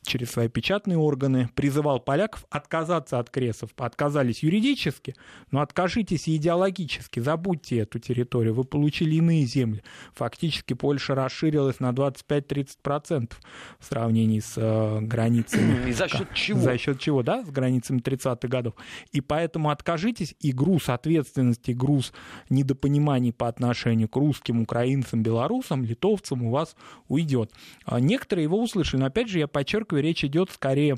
через 0.04 0.32
свои 0.32 0.48
печатные 0.48 0.98
органы 0.98 1.50
призывал 1.56 2.00
поляков 2.00 2.46
отказаться 2.50 3.20
от 3.20 3.30
кресов. 3.30 3.72
Отказались 3.78 4.44
юридически, 4.44 5.16
но 5.52 5.62
откажитесь 5.62 6.30
идеологически, 6.30 7.20
забудьте 7.20 7.80
эту 7.80 8.00
территорию, 8.00 8.54
вы 8.54 8.64
получили 8.64 9.16
иные 9.16 9.46
земли. 9.46 9.84
Фактически 10.14 10.74
Польша 10.74 11.16
расширилась 11.16 11.80
на 11.80 11.92
25-30% 11.92 13.34
в 13.80 13.86
сравнении 13.86 14.40
с 14.40 14.54
э, 14.56 15.00
границами. 15.02 15.90
И 15.90 15.94
за 15.94 16.08
счет 16.08 16.34
чего? 16.34 16.60
За 16.60 16.78
счет 16.78 17.00
чего, 17.00 17.24
да, 17.24 17.44
с 17.44 17.50
границами 17.50 18.00
30-х 18.00 18.48
годов. 18.48 18.76
И 19.12 19.22
поэтому 19.22 19.70
откажитесь, 19.70 20.36
и 20.40 20.52
груз 20.52 20.90
ответственности, 20.90 21.72
груз 21.72 22.14
недопониманий 22.50 23.34
по 23.34 23.48
отношению 23.48 24.08
к 24.08 24.16
русским, 24.16 24.62
украинцам, 24.62 25.24
белорусам, 25.24 25.84
литовцам 25.84 26.44
у 26.44 26.52
вас 26.52 26.76
уйдет. 27.08 27.52
А 27.86 28.00
некоторые 28.00 28.44
его 28.44 28.62
услышали, 28.62 29.02
но 29.02 29.08
опять 29.08 29.25
опять 29.26 29.32
же, 29.32 29.40
я 29.40 29.48
подчеркиваю, 29.48 30.04
речь 30.04 30.24
идет 30.24 30.52
скорее 30.52 30.98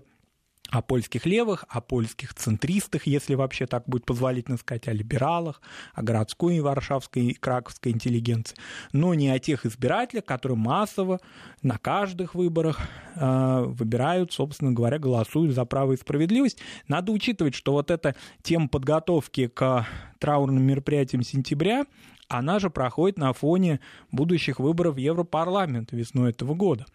о 0.70 0.82
польских 0.82 1.26
левых, 1.26 1.64
о 1.70 1.80
польских 1.80 2.34
центристах, 2.34 3.08
если 3.08 3.36
вообще 3.36 3.68
так 3.68 3.88
будет 3.88 4.06
позволительно 4.06 4.58
сказать, 4.58 4.90
о 4.90 4.92
либералах, 4.92 5.62
о 5.94 6.04
городской 6.04 6.58
и 6.58 6.60
варшавской 6.60 7.28
и 7.28 7.34
краковской 7.34 7.94
интеллигенции, 7.94 8.58
но 8.92 9.14
не 9.14 9.30
о 9.30 9.40
тех 9.40 9.66
избирателях, 9.66 10.26
которые 10.26 10.58
массово 10.58 11.22
на 11.62 11.78
каждых 11.78 12.36
выборах 12.36 12.82
э, 13.16 13.64
выбирают, 13.66 14.34
собственно 14.34 14.74
говоря, 14.74 15.00
голосуют 15.00 15.56
за 15.56 15.64
право 15.64 15.94
и 15.94 15.98
справедливость. 15.98 16.60
Надо 16.90 17.14
учитывать, 17.14 17.56
что 17.56 17.72
вот 17.72 17.92
эта 17.92 18.14
тема 18.44 18.68
подготовки 18.68 19.48
к 19.48 19.88
траурным 20.20 20.64
мероприятиям 20.64 21.24
сентября, 21.24 21.86
она 22.28 22.60
же 22.60 22.70
проходит 22.70 23.18
на 23.18 23.34
фоне 23.34 23.80
будущих 24.12 24.60
выборов 24.60 24.96
в 24.96 25.00
Европарламент 25.00 25.92
весной 25.92 26.32
этого 26.32 26.54
года. 26.54 26.86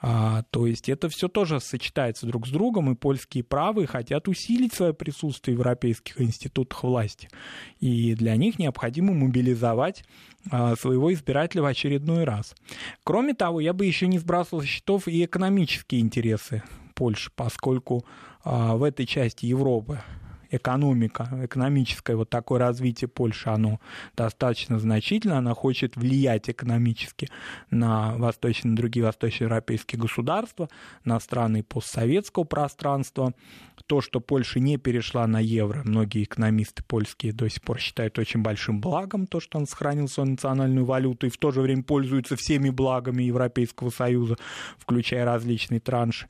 А, 0.00 0.42
то 0.50 0.66
есть 0.66 0.88
это 0.88 1.08
все 1.08 1.28
тоже 1.28 1.60
сочетается 1.60 2.26
друг 2.26 2.46
с 2.46 2.50
другом, 2.50 2.92
и 2.92 2.94
польские 2.94 3.42
правые 3.42 3.86
хотят 3.86 4.28
усилить 4.28 4.72
свое 4.72 4.94
присутствие 4.94 5.56
в 5.56 5.60
европейских 5.60 6.20
институтах 6.20 6.84
власти. 6.84 7.28
И 7.80 8.14
для 8.14 8.36
них 8.36 8.58
необходимо 8.58 9.12
мобилизовать 9.12 10.04
а, 10.50 10.76
своего 10.76 11.12
избирателя 11.12 11.62
в 11.62 11.66
очередной 11.66 12.24
раз. 12.24 12.54
Кроме 13.02 13.34
того, 13.34 13.60
я 13.60 13.72
бы 13.72 13.84
еще 13.84 14.06
не 14.06 14.18
сбрасывал 14.18 14.62
счетов 14.62 15.08
и 15.08 15.24
экономические 15.24 16.00
интересы 16.00 16.62
Польши, 16.94 17.30
поскольку 17.34 18.04
а, 18.44 18.76
в 18.76 18.84
этой 18.84 19.06
части 19.06 19.46
Европы 19.46 20.00
экономика, 20.50 21.28
экономическое 21.44 22.16
вот 22.16 22.30
такое 22.30 22.58
развитие 22.58 23.08
Польши, 23.08 23.50
оно 23.50 23.80
достаточно 24.16 24.78
значительно, 24.78 25.38
она 25.38 25.54
хочет 25.54 25.96
влиять 25.96 26.48
экономически 26.50 27.28
на 27.70 28.16
восточные, 28.16 28.74
другие 28.74 29.04
восточноевропейские 29.04 30.00
государства, 30.00 30.68
на 31.04 31.18
страны 31.20 31.62
постсоветского 31.62 32.44
пространства. 32.44 33.32
То, 33.86 34.00
что 34.00 34.20
Польша 34.20 34.60
не 34.60 34.76
перешла 34.76 35.26
на 35.26 35.40
евро, 35.40 35.82
многие 35.84 36.24
экономисты 36.24 36.82
польские 36.82 37.32
до 37.32 37.48
сих 37.48 37.62
пор 37.62 37.78
считают 37.78 38.18
очень 38.18 38.42
большим 38.42 38.80
благом, 38.80 39.26
то, 39.26 39.40
что 39.40 39.58
он 39.58 39.66
сохранил 39.66 40.08
свою 40.08 40.30
национальную 40.30 40.84
валюту 40.84 41.26
и 41.26 41.30
в 41.30 41.38
то 41.38 41.52
же 41.52 41.60
время 41.60 41.82
пользуется 41.82 42.36
всеми 42.36 42.70
благами 42.70 43.22
Европейского 43.22 43.90
Союза, 43.90 44.36
включая 44.78 45.24
различные 45.24 45.80
транши. 45.80 46.26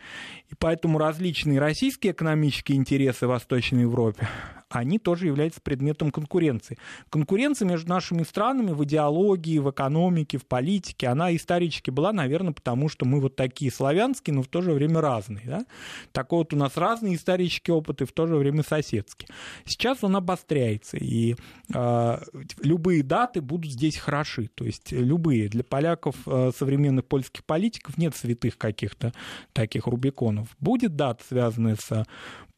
И 0.51 0.55
поэтому 0.59 0.99
различные 0.99 1.59
российские 1.59 2.13
экономические 2.13 2.79
интересы 2.79 3.27
Восточной 3.27 3.87
Европе, 4.09 4.29
они 4.71 4.99
тоже 4.99 5.27
являются 5.27 5.61
предметом 5.61 6.11
конкуренции. 6.11 6.77
Конкуренция 7.11 7.67
между 7.67 7.88
нашими 7.88 8.23
странами 8.23 8.73
в 8.73 8.85
идеологии, 8.85 9.59
в 9.59 9.71
экономике, 9.71 10.38
в 10.38 10.47
политике, 10.47 11.09
она 11.09 11.35
исторически 11.35 11.91
была, 11.91 12.12
наверное, 12.12 12.53
потому 12.53 12.88
что 12.88 13.07
мы 13.07 13.21
вот 13.21 13.35
такие 13.37 13.73
славянские, 13.73 14.35
но 14.35 14.43
в 14.43 14.49
то 14.49 14.61
же 14.61 14.73
время 14.73 15.00
разные. 15.00 15.45
Да? 15.47 15.65
Такой 16.12 16.41
вот 16.41 16.53
у 16.53 16.57
нас 16.57 16.77
разные 16.77 17.15
исторические 17.15 17.75
опыты, 17.75 18.05
в 18.05 18.12
то 18.12 18.27
же 18.27 18.37
время 18.37 18.62
соседские. 18.62 19.29
Сейчас 19.65 20.05
он 20.05 20.17
обостряется, 20.17 20.99
и 20.99 21.37
э, 21.73 22.19
любые 22.62 23.03
даты 23.03 23.41
будут 23.41 23.73
здесь 23.73 23.97
хороши. 23.97 24.50
То 24.55 24.65
есть 24.65 24.93
любые. 24.93 25.49
Для 25.49 25.65
поляков, 25.65 26.17
э, 26.27 26.50
современных 26.57 27.07
польских 27.07 27.45
политиков, 27.45 27.97
нет 27.97 28.15
святых 28.15 28.59
каких-то 28.59 29.12
таких 29.53 29.87
рубиконов. 29.87 30.49
Будет 30.61 30.97
дата, 30.97 31.25
связанная 31.27 31.77
с 31.77 32.05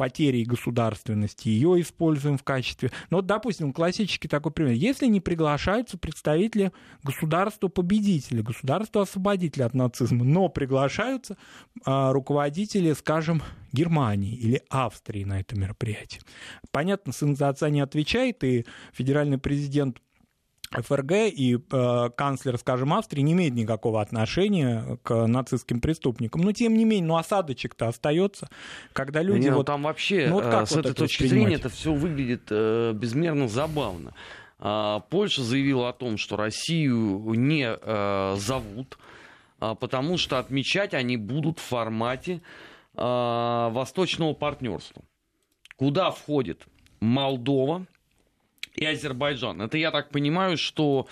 потерей 0.01 0.47
государственности, 0.47 1.51
ее 1.51 1.79
используем 1.79 2.39
в 2.39 2.43
качестве... 2.43 2.91
Ну, 3.11 3.19
вот, 3.19 3.27
допустим, 3.27 3.71
классический 3.75 4.29
такой 4.29 4.51
пример. 4.51 4.73
Если 4.73 5.05
не 5.05 5.21
приглашаются 5.21 5.99
представители 5.99 6.73
государства-победителя, 7.03 8.43
государства-освободителя 8.43 9.67
от 9.67 9.75
нацизма, 9.75 10.25
но 10.25 10.49
приглашаются 10.49 11.37
а, 11.85 12.15
руководители, 12.15 12.95
скажем, 12.95 13.43
Германии 13.73 14.35
или 14.35 14.63
Австрии 14.71 15.25
на 15.25 15.41
это 15.41 15.55
мероприятие. 15.55 16.23
Понятно, 16.71 17.13
сын 17.13 17.37
за 17.37 17.51
отца 17.51 17.69
не 17.69 17.83
отвечает, 17.83 18.43
и 18.43 18.65
федеральный 18.95 19.37
президент 19.37 20.01
ФРГ 20.71 21.13
и 21.13 21.59
э, 21.59 22.11
канцлер, 22.17 22.57
скажем, 22.57 22.95
Австрии 22.95 23.23
не 23.23 23.33
имеет 23.33 23.55
никакого 23.55 24.01
отношения 24.01 24.99
к 25.03 25.27
нацистским 25.27 25.81
преступникам. 25.81 26.43
Но 26.43 26.53
тем 26.53 26.75
не 26.75 26.85
менее, 26.85 27.09
ну 27.09 27.17
осадочек-то 27.17 27.89
остается, 27.89 28.49
когда 28.93 29.21
люди... 29.23 29.45
Не, 29.45 29.51
ну, 29.51 29.59
вот, 29.59 29.67
там 29.67 29.83
вообще, 29.83 30.29
ну, 30.29 30.35
вот 30.35 30.45
как 30.45 30.69
с 30.69 30.77
вот 30.77 30.87
этой 30.87 30.95
точки 30.95 31.27
зрения, 31.27 31.57
это 31.57 31.69
все 31.69 31.93
выглядит 31.93 32.43
э, 32.51 32.93
безмерно 32.95 33.49
забавно. 33.49 34.15
Э, 34.61 35.01
Польша 35.11 35.43
заявила 35.43 35.89
о 35.89 35.93
том, 35.93 36.17
что 36.17 36.37
Россию 36.37 37.33
не 37.35 37.67
э, 37.69 38.37
зовут, 38.39 38.97
э, 39.61 39.75
потому 39.75 40.19
что 40.19 40.39
отмечать 40.39 40.95
они 40.95 41.17
будут 41.17 41.59
в 41.59 41.63
формате 41.63 42.43
э, 42.95 43.69
восточного 43.73 44.35
партнерства, 44.35 45.03
куда 45.77 46.13
входит 46.13 46.65
Молдова, 47.01 47.87
и 48.75 48.85
Азербайджан. 48.85 49.61
Это 49.63 49.79
я 49.79 49.91
так 49.91 50.11
понимаю, 50.11 50.57
что 50.57 51.07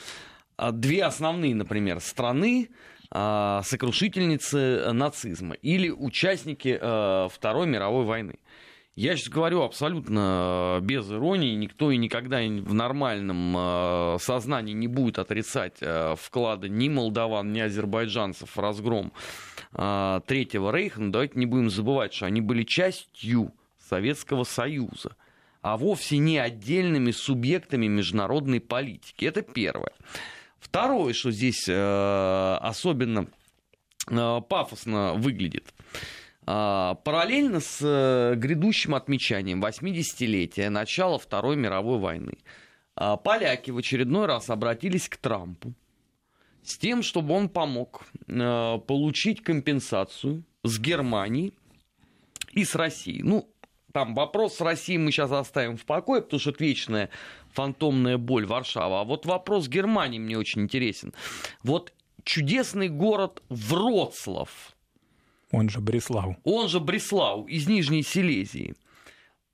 а, 0.57 0.73
две 0.73 1.05
основные, 1.05 1.55
например, 1.55 2.01
страны, 2.01 2.71
а, 3.11 3.63
сокрушительницы 3.65 4.93
нацизма 4.93 5.55
или 5.55 5.89
участники 5.89 6.79
а, 6.81 7.29
Второй 7.29 7.67
мировой 7.67 8.05
войны. 8.05 8.35
Я 8.97 9.17
сейчас 9.17 9.29
говорю 9.29 9.63
абсолютно 9.63 10.81
без 10.83 11.09
иронии, 11.09 11.55
никто 11.55 11.93
и 11.93 11.97
никогда 11.97 12.39
в 12.41 12.75
нормальном 12.75 14.19
сознании 14.19 14.73
не 14.73 14.89
будет 14.89 15.21
отрицать 15.21 15.77
вклада 16.17 16.69
ни 16.69 16.89
молдаван, 16.89 17.53
ни 17.53 17.61
азербайджанцев 17.61 18.57
в 18.57 18.59
разгром 18.59 19.13
Третьего 19.71 20.73
Рейха, 20.73 21.01
но 21.01 21.13
давайте 21.13 21.39
не 21.39 21.47
будем 21.47 21.71
забывать, 21.71 22.13
что 22.13 22.27
они 22.27 22.41
были 22.41 22.65
частью 22.65 23.53
Советского 23.89 24.43
Союза 24.43 25.15
а 25.63 25.77
вовсе 25.77 26.19
не 26.19 26.39
отдельными 26.39 27.11
субъектами 27.11 27.87
международной 27.87 28.61
политики. 28.61 29.25
Это 29.25 29.43
первое. 29.43 29.93
Второе, 30.59 31.13
что 31.15 31.31
здесь 31.31 31.69
э, 31.69 32.59
особенно 32.61 33.27
э, 34.09 34.41
пафосно 34.49 35.15
выглядит. 35.15 35.73
Э, 36.49 36.95
параллельно 37.05 37.61
с 37.61 37.79
э, 37.83 38.35
грядущим 38.37 38.95
отмечанием 38.95 39.63
80-летия 39.63 40.71
начала 40.71 41.19
Второй 41.19 41.57
мировой 41.57 41.99
войны, 41.99 42.39
э, 42.97 43.17
поляки 43.23 43.71
в 43.71 43.77
очередной 43.77 44.25
раз 44.25 44.49
обратились 44.49 45.11
к 45.11 45.19
Трампу 45.19 45.75
с 46.63 46.79
тем, 46.79 47.03
чтобы 47.03 47.35
он 47.35 47.49
помог 47.49 48.03
получить 48.27 49.43
компенсацию 49.43 50.43
с 50.65 50.79
Германией 50.79 51.55
и 52.53 52.65
с 52.65 52.75
Россией. 52.75 53.23
Ну, 53.23 53.49
там 53.99 54.15
вопрос 54.15 54.55
с 54.55 54.61
Россией 54.61 54.99
мы 54.99 55.11
сейчас 55.11 55.33
оставим 55.33 55.77
в 55.77 55.85
покое, 55.85 56.23
потому 56.23 56.39
что 56.39 56.51
это 56.51 56.63
вечная 56.63 57.11
фантомная 57.51 58.17
боль 58.17 58.47
Варшава. 58.47 59.01
А 59.01 59.05
вот 59.05 59.27
вопрос 59.27 59.67
Германии 59.67 60.21
мне 60.21 60.39
очень 60.39 60.63
интересен. 60.63 61.13
Вот 61.65 61.93
чудесный 62.23 62.89
город 62.89 63.43
Вроцлав. 63.49 64.77
Он 65.51 65.69
же 65.69 65.81
Бреслау. 65.81 66.37
Он 66.45 66.69
же 66.69 66.79
Бреслау 66.79 67.47
из 67.47 67.67
Нижней 67.67 68.05
Силезии. 68.05 68.77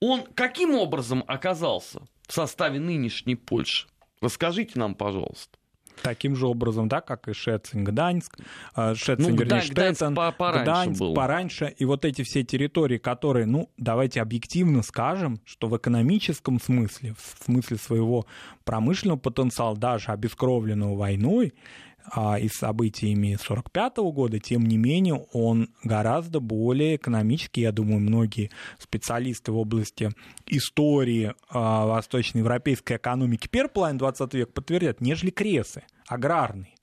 Он 0.00 0.24
каким 0.34 0.74
образом 0.74 1.24
оказался 1.26 2.02
в 2.28 2.32
составе 2.34 2.78
нынешней 2.80 3.36
Польши? 3.36 3.88
Расскажите 4.20 4.78
нам, 4.78 4.94
пожалуйста 4.94 5.56
таким 6.02 6.36
же 6.36 6.46
образом, 6.46 6.88
да, 6.88 7.00
как 7.00 7.28
и 7.28 7.32
Шецинг, 7.32 7.88
Гданьск, 7.88 8.38
э, 8.76 8.94
Шецинг, 8.94 9.30
ну, 9.30 9.36
вернее, 9.36 9.60
Штеттен, 9.60 10.14
Гданьск 10.14 11.00
был. 11.00 11.14
пораньше, 11.14 11.74
и 11.76 11.84
вот 11.84 12.04
эти 12.04 12.22
все 12.22 12.42
территории, 12.42 12.98
которые, 12.98 13.46
ну, 13.46 13.70
давайте 13.76 14.20
объективно 14.20 14.82
скажем, 14.82 15.40
что 15.44 15.68
в 15.68 15.76
экономическом 15.76 16.60
смысле, 16.60 17.14
в 17.18 17.44
смысле 17.44 17.76
своего 17.76 18.26
промышленного 18.64 19.18
потенциала, 19.18 19.76
даже 19.76 20.10
обескровленного 20.10 20.96
войной, 20.96 21.52
а, 21.52 21.93
и 22.38 22.48
событиями 22.48 23.34
1945 23.34 23.96
года, 24.14 24.38
тем 24.38 24.66
не 24.66 24.76
менее, 24.76 25.24
он 25.32 25.70
гораздо 25.82 26.40
более 26.40 26.96
экономический. 26.96 27.62
Я 27.62 27.72
думаю, 27.72 28.00
многие 28.00 28.50
специалисты 28.78 29.52
в 29.52 29.58
области 29.58 30.10
истории 30.46 31.34
а, 31.48 31.86
восточноевропейской 31.86 32.96
экономики 32.96 33.48
первой 33.48 33.70
половины 33.70 33.98
20 33.98 34.34
века 34.34 34.52
подтвердят, 34.52 35.00
нежели 35.00 35.30
Кресы, 35.30 35.82
аграрный. 36.06 36.73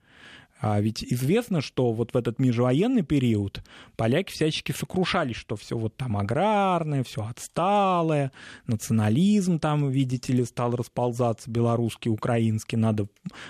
А 0.64 0.80
ведь 0.80 1.04
известно, 1.04 1.60
что 1.60 1.92
вот 1.92 2.14
в 2.14 2.18
этот 2.18 2.38
межвоенный 2.38 3.02
период 3.02 3.64
поляки 3.98 4.32
всячески 4.32 4.72
сокрушались, 4.72 5.36
что 5.36 5.56
все 5.56 5.76
вот 5.76 5.98
там 5.98 6.16
аграрное, 6.16 7.04
все 7.04 7.26
отсталое, 7.26 8.32
национализм 8.68 9.58
там, 9.58 9.90
видите 9.90 10.34
ли, 10.34 10.46
стал 10.46 10.76
расползаться, 10.76 11.50
белорусский, 11.50 12.12
украинский, 12.12 12.78
надо 12.78 13.08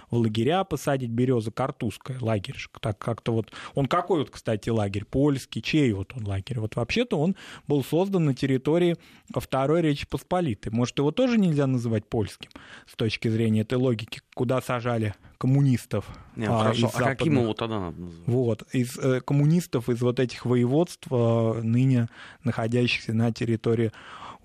в 0.10 0.16
лагеря 0.16 0.64
посадить, 0.64 1.10
береза 1.10 1.52
картузская, 1.52 2.18
лагерь, 2.22 2.56
так 2.80 2.98
как-то 2.98 3.34
вот, 3.34 3.52
он 3.76 3.88
какой 3.88 4.20
вот, 4.20 4.30
кстати, 4.30 4.70
лагерь, 4.70 5.04
польский, 5.04 5.62
чей 5.62 5.92
вот 5.92 6.14
он 6.16 6.26
лагерь? 6.26 6.60
Вот 6.62 6.78
вообще-то 6.78 7.20
он 7.20 7.36
был 7.68 7.84
создан 7.84 8.24
на 8.24 8.34
территории 8.34 8.96
Второй 9.36 9.82
Речи 9.82 10.08
Посполитой. 10.08 10.72
Может, 10.72 10.98
его 11.00 11.12
тоже 11.12 11.38
нельзя 11.38 11.68
называть 11.68 12.08
польским 12.08 12.52
с 12.88 12.96
точки 12.96 13.28
зрения 13.28 13.62
этой 13.62 13.78
логики, 13.78 14.22
куда 14.34 14.62
сажали 14.62 15.14
коммунистов. 15.42 16.06
Не, 16.36 16.46
а, 16.46 16.60
хорошо, 16.60 16.88
из 16.88 16.96
а 16.96 17.04
каким 17.04 17.40
его 17.40 17.54
тогда 17.56 17.80
надо 17.80 18.00
называть? 18.00 18.28
Вот, 18.28 18.64
из 18.74 18.96
э, 19.00 19.22
коммунистов 19.22 19.90
из 19.90 20.00
вот 20.00 20.20
этих 20.20 20.46
воеводств, 20.46 21.08
э, 21.10 21.62
ныне 21.64 22.10
находящихся 22.44 23.14
на 23.14 23.34
территории 23.34 23.92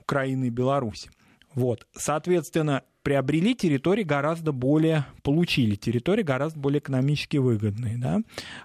Украины 0.00 0.46
и 0.46 0.50
Беларуси. 0.50 1.10
Вот, 1.54 1.86
соответственно, 1.94 2.82
приобрели 3.02 3.54
территории 3.54 4.04
гораздо 4.04 4.52
более, 4.52 5.04
получили 5.22 5.74
территории 5.74 6.22
гораздо 6.22 6.58
более 6.58 6.78
экономически 6.78 7.36
выгодные, 7.36 7.98
да, 7.98 8.20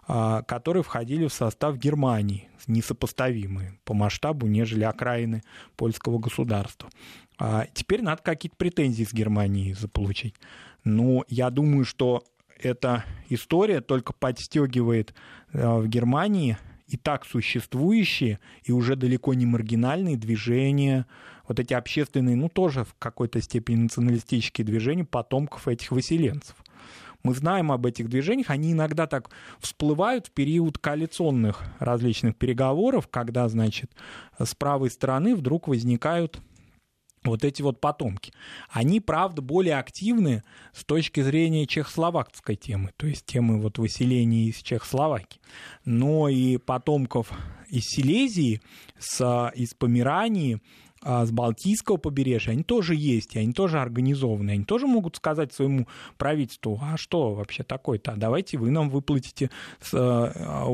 а, 0.08 0.42
которые 0.44 0.84
входили 0.84 1.28
в 1.28 1.34
состав 1.34 1.78
Германии, 1.78 2.50
несопоставимые 2.66 3.78
по 3.84 3.94
масштабу, 3.94 4.48
нежели 4.48 4.84
окраины 4.84 5.44
польского 5.76 6.18
государства. 6.18 6.90
А 7.38 7.66
теперь 7.74 8.02
надо 8.02 8.22
какие-то 8.24 8.56
претензии 8.56 9.04
с 9.04 9.14
Германией 9.14 9.74
заполучить. 9.74 10.36
Но 10.84 11.26
я 11.28 11.50
думаю, 11.50 11.86
что 11.86 12.24
эта 12.58 13.06
история 13.30 13.82
только 13.82 14.14
подстегивает 14.14 15.14
э, 15.54 15.80
в 15.80 15.88
Германии 15.88 16.58
и 16.88 16.98
так 16.98 17.26
существующие 17.26 18.40
и 18.64 18.72
уже 18.72 18.96
далеко 18.96 19.34
не 19.34 19.46
маргинальные 19.46 20.18
движения, 20.18 21.06
вот 21.48 21.60
эти 21.60 21.74
общественные, 21.74 22.36
ну 22.36 22.50
тоже 22.50 22.84
в 22.84 22.96
какой-то 23.00 23.42
степени 23.42 23.84
националистические 23.84 24.66
движения 24.66 25.06
потомков 25.06 25.68
этих 25.68 25.92
выселенцев. 25.92 26.56
Мы 27.24 27.34
знаем 27.36 27.72
об 27.72 27.86
этих 27.86 28.10
движениях, 28.10 28.50
они 28.50 28.72
иногда 28.72 29.06
так 29.06 29.30
всплывают 29.60 30.28
в 30.28 30.32
период 30.32 30.80
коалиционных 30.80 31.62
различных 31.80 32.36
переговоров, 32.36 33.08
когда, 33.10 33.48
значит, 33.48 33.92
с 34.40 34.56
правой 34.56 34.90
стороны 34.90 35.36
вдруг 35.36 35.68
возникают 35.68 36.42
вот 37.24 37.44
эти 37.44 37.62
вот 37.62 37.80
потомки. 37.80 38.34
Они, 38.70 39.00
правда, 39.00 39.42
более 39.42 39.78
активны 39.78 40.44
с 40.74 40.84
точки 40.84 41.22
зрения 41.22 41.68
чехословакской 41.68 42.56
темы, 42.56 42.92
то 42.98 43.08
есть 43.08 43.26
темы 43.26 43.60
вот 43.60 43.78
выселения 43.78 44.46
из 44.46 44.58
Чехословакии. 44.58 45.40
Но 45.86 46.30
и 46.30 46.58
потомков 46.58 47.32
из 47.70 47.86
Силезии, 47.86 48.62
с, 49.00 49.52
из 49.56 49.74
Померании, 49.74 50.60
а, 51.04 51.26
с 51.26 51.32
Балтийского 51.32 51.98
побережья, 51.98 52.52
они 52.52 52.62
тоже 52.62 52.94
есть, 52.96 53.36
и 53.36 53.40
они 53.40 53.54
тоже 53.54 53.80
организованы. 53.80 54.52
Они 54.52 54.64
тоже 54.64 54.86
могут 54.86 55.16
сказать 55.16 55.52
своему 55.52 55.88
правительству, 56.18 56.80
а 56.80 56.96
что 56.96 57.34
вообще 57.34 57.64
такое-то? 57.64 58.14
Давайте 58.16 58.60
вы 58.60 58.70
нам 58.70 58.90
выплатите 58.90 59.50
с, 59.82 59.94
а, 59.94 60.68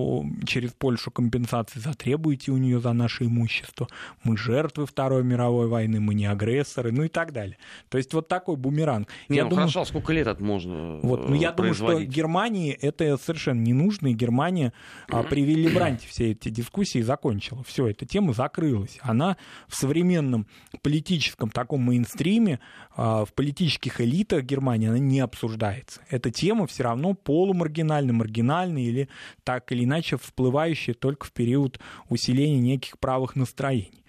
через 0.46 0.72
Польшу 0.72 1.12
компенсации, 1.12 1.80
затребуете 1.80 2.52
у 2.52 2.58
нее 2.58 2.82
за 2.82 2.92
наше 2.92 3.24
имущество. 3.24 3.88
Мы 4.24 4.36
жертвы 4.36 4.86
Второй 4.86 5.24
мировой 5.24 5.68
войны, 5.68 6.02
мы 6.02 6.14
не 6.14 6.26
агрессоры, 6.26 6.92
ну 6.92 7.04
и 7.04 7.08
так 7.08 7.32
далее. 7.32 7.58
То 7.88 7.98
есть 7.98 8.14
вот 8.14 8.28
такой 8.28 8.58
бумеранг. 8.58 9.08
Не, 9.30 9.38
я 9.38 9.44
ну 9.46 9.52
думаю, 9.52 9.70
хорошо, 9.70 9.86
сколько 9.86 10.12
лет 10.12 10.28
это 10.28 10.44
можно 10.44 11.00
Вот, 11.04 11.30
ну 11.30 11.36
я 11.36 11.54
думаю, 11.54 11.74
что 11.74 12.04
Германии 12.04 12.74
это 12.74 13.16
совершенно 13.18 13.62
не 13.62 13.74
нужно, 13.74 14.08
и 14.08 14.14
Германия 14.14 14.74
а, 15.10 15.24
при 15.24 15.44
Вилли 15.44 15.74
Бранте 15.74 16.06
все 16.06 16.32
эти 16.32 16.50
дискуссии 16.50 17.00
закончила. 17.00 17.64
Все, 17.64 17.88
эта 17.88 18.06
тема 18.06 18.34
закрылась. 18.34 18.98
Она 19.02 19.38
в 19.70 19.76
современном 19.76 20.17
современном 20.18 20.48
политическом 20.82 21.50
таком 21.50 21.82
мейнстриме, 21.82 22.60
а, 22.96 23.26
в 23.26 23.34
политических 23.34 24.02
элитах 24.02 24.44
Германии 24.44 24.90
она 24.90 25.00
не 25.00 25.20
обсуждается. 25.20 26.02
Эта 26.10 26.32
тема 26.32 26.68
все 26.68 26.84
равно 26.84 27.14
полумаргинальна, 27.14 28.14
маргинальна 28.14 28.84
или 28.84 29.10
так 29.44 29.72
или 29.72 29.84
иначе 29.84 30.18
всплывающая 30.18 30.94
только 30.94 31.26
в 31.26 31.32
период 31.32 31.80
усиления 32.10 32.60
неких 32.60 33.00
правых 33.00 33.36
настроений. 33.36 34.04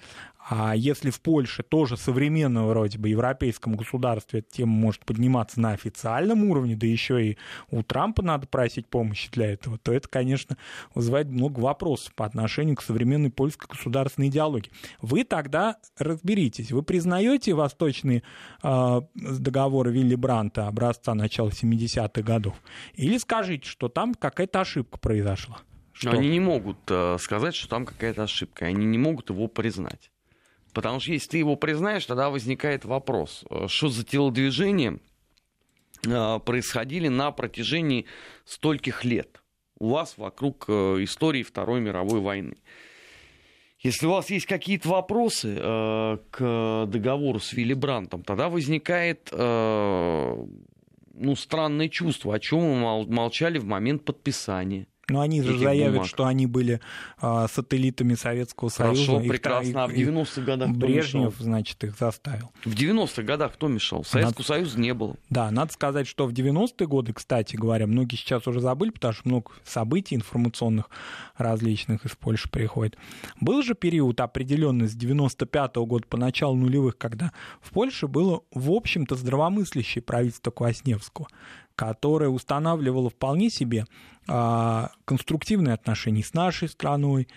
А 0.51 0.75
если 0.75 1.11
в 1.11 1.21
Польше 1.21 1.63
тоже 1.63 1.99
современного 1.99 2.71
вроде 2.71 2.99
бы 2.99 3.11
европейском 3.11 3.77
государстве 3.77 4.41
эта 4.41 4.51
тема 4.51 4.73
может 4.73 5.05
подниматься 5.05 5.61
на 5.61 5.73
официальном 5.73 6.45
уровне, 6.45 6.75
да 6.75 6.87
еще 6.87 7.23
и 7.23 7.39
у 7.71 7.83
Трампа 7.83 8.23
надо 8.23 8.47
просить 8.47 8.87
помощи 8.87 9.31
для 9.31 9.53
этого, 9.53 9.77
то 9.77 9.93
это, 9.93 10.09
конечно, 10.09 10.57
вызывает 10.95 11.29
много 11.29 11.61
вопросов 11.61 12.15
по 12.15 12.25
отношению 12.25 12.77
к 12.77 12.83
современной 12.83 13.31
польской 13.31 13.69
государственной 13.69 14.29
идеологии. 14.29 14.73
Вы 15.03 15.25
тогда 15.25 15.77
разберитесь, 15.99 16.73
вы 16.73 16.83
признаете 16.83 17.53
восточные 17.53 18.23
э, 18.63 19.01
договоры 19.15 19.93
Вилли 19.93 20.15
Бранта 20.15 20.67
образца 20.67 21.15
начала 21.15 21.51
70-х 21.51 22.23
годов, 22.23 22.55
или 22.95 23.19
скажите, 23.19 23.69
что 23.69 23.89
там 23.89 24.15
какая-то 24.15 24.63
ошибка 24.63 24.99
произошла? 24.99 25.59
Что? 25.93 26.13
Они 26.13 26.29
не 26.29 26.41
могут 26.41 26.79
э, 26.89 27.19
сказать, 27.19 27.55
что 27.55 27.69
там 27.69 27.85
какая-то 27.85 28.23
ошибка. 28.23 28.67
Они 28.67 28.87
не 28.87 28.99
могут 28.99 29.31
его 29.31 29.49
признать. 29.49 30.11
Потому 30.79 31.01
что 31.01 31.11
если 31.11 31.31
ты 31.31 31.39
его 31.39 31.57
признаешь, 31.57 32.07
тогда 32.07 32.31
возникает 32.31 32.85
вопрос, 32.85 33.45
э, 33.51 33.67
что 33.67 33.89
за 33.89 34.05
телодвижения 34.05 35.01
э, 36.07 36.39
происходили 36.39 37.09
на 37.09 37.33
протяжении 37.33 38.07
стольких 38.45 39.05
лет 39.05 39.43
у 39.81 39.89
вас 39.89 40.17
вокруг 40.17 40.67
э, 40.69 41.03
истории 41.03 41.43
Второй 41.43 41.81
мировой 41.81 42.21
войны. 42.21 42.59
Если 43.81 44.07
у 44.07 44.11
вас 44.11 44.31
есть 44.31 44.47
какие-то 44.47 44.89
вопросы 44.91 45.57
к 45.57 46.87
договору 46.87 47.41
с 47.41 47.53
Вилли 47.53 47.75
Брантом, 47.75 48.23
тогда 48.23 48.49
возникает 48.49 49.31
ну, 49.33 50.47
странное 51.37 51.89
чувство, 51.89 52.37
о 52.37 52.39
чем 52.39 52.61
мы 52.61 53.05
молчали 53.07 53.59
в 53.59 53.65
момент 53.65 54.05
подписания. 54.05 54.87
Но 55.09 55.21
они 55.21 55.43
же 55.43 55.59
заявят, 55.59 55.95
бумаг. 55.95 56.09
что 56.09 56.27
они 56.27 56.47
были 56.47 56.81
а, 57.19 57.49
сателлитами 57.49 58.15
Советского 58.15 58.69
Союза. 58.69 59.07
Хорошо, 59.07 59.29
прекрасно. 59.29 59.85
а 59.85 59.87
в 59.87 59.93
90-х 59.93 60.43
годах 60.43 60.71
Брежнев, 60.71 61.35
значит, 61.39 61.83
их 61.85 61.97
заставил. 61.99 62.53
В 62.65 62.75
90-х 62.75 63.23
годах 63.23 63.55
кто 63.55 63.69
мешал? 63.69 64.05
Советского 64.05 64.43
надо... 64.43 64.47
Союза 64.47 64.79
не 64.79 64.93
было. 64.93 65.17
Да, 65.31 65.51
надо 65.51 65.73
сказать, 65.73 66.07
что 66.07 66.27
в 66.27 66.33
90-е 66.33 66.87
годы, 66.87 67.13
кстати 67.15 67.57
говоря, 67.57 67.87
многие 67.87 68.17
сейчас 68.17 68.47
уже 68.47 68.61
забыли, 68.61 68.91
потому 68.91 69.15
что 69.15 69.29
много 69.29 69.51
событий 69.65 70.15
информационных 70.15 70.91
различных 71.37 72.05
из 72.05 72.15
Польши 72.15 72.51
приходит. 72.51 72.99
Был 73.41 73.63
же 73.63 73.75
период 73.75 74.21
определенный 74.21 74.89
с 74.89 74.95
95 74.95 75.77
-го 75.77 75.87
года 75.87 76.05
по 76.07 76.19
началу 76.19 76.55
нулевых, 76.55 76.99
когда 76.99 77.33
в 77.63 77.71
Польше 77.71 78.09
было, 78.09 78.43
в 78.53 78.71
общем-то, 78.71 79.15
здравомыслящее 79.15 80.03
правительство 80.03 80.51
Квасневского 80.51 81.29
которая 81.79 82.29
устанавливала 82.29 83.09
вполне 83.09 83.51
себе 83.51 83.87
а, 84.27 84.91
конструктивные 85.05 85.75
отношения 85.75 86.25
с 86.25 86.35
нашей 86.35 86.69
страной 86.69 87.29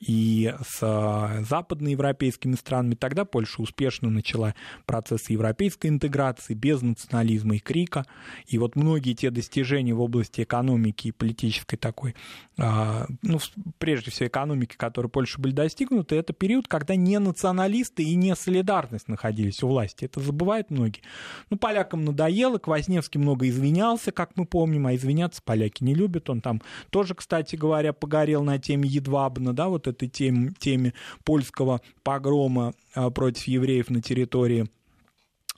и 0.00 0.54
с 0.64 0.78
а, 0.82 1.42
западноевропейскими 1.42 2.54
странами. 2.54 2.94
Тогда 2.94 3.24
Польша 3.24 3.62
успешно 3.62 4.10
начала 4.10 4.54
процесс 4.86 5.28
европейской 5.28 5.88
интеграции 5.88 6.54
без 6.54 6.82
национализма 6.82 7.56
и 7.56 7.58
крика. 7.58 8.06
И 8.46 8.58
вот 8.58 8.76
многие 8.76 9.14
те 9.14 9.30
достижения 9.30 9.94
в 9.94 10.00
области 10.00 10.42
экономики 10.42 11.08
и 11.08 11.12
политической 11.12 11.76
такой, 11.76 12.14
а, 12.58 13.06
ну, 13.22 13.38
прежде 13.78 14.10
всего 14.10 14.28
экономики, 14.28 14.76
которые 14.76 15.10
Польше 15.10 15.40
были 15.40 15.52
достигнуты, 15.52 16.14
это 16.14 16.32
период, 16.32 16.68
когда 16.68 16.94
не 16.94 17.18
националисты 17.18 18.04
и 18.04 18.14
не 18.14 18.36
солидарность 18.36 19.08
находились 19.08 19.62
у 19.64 19.68
власти. 19.68 20.04
Это 20.04 20.20
забывают 20.20 20.70
многие. 20.70 21.02
Ну, 21.50 21.56
полякам 21.56 22.04
надоело, 22.04 22.58
Квасневский 22.58 23.20
много 23.20 23.48
извинялся, 23.48 24.12
как 24.12 24.36
мы 24.36 24.46
помним, 24.46 24.86
а 24.86 24.94
извиняться 24.94 25.42
поляки 25.44 25.82
не 25.82 25.94
любят. 25.94 26.30
Он 26.30 26.40
там 26.40 26.62
тоже, 26.90 27.14
кстати 27.14 27.56
говоря, 27.56 27.92
погорел 27.92 28.44
на 28.44 28.58
теме 28.58 28.88
Едвабна, 28.88 29.52
да, 29.52 29.68
вот 29.68 29.87
этой 29.88 30.08
теме, 30.08 30.52
теме 30.58 30.94
польского 31.24 31.80
погрома 32.02 32.74
а, 32.94 33.10
против 33.10 33.44
евреев 33.44 33.90
на 33.90 34.00
территории, 34.00 34.68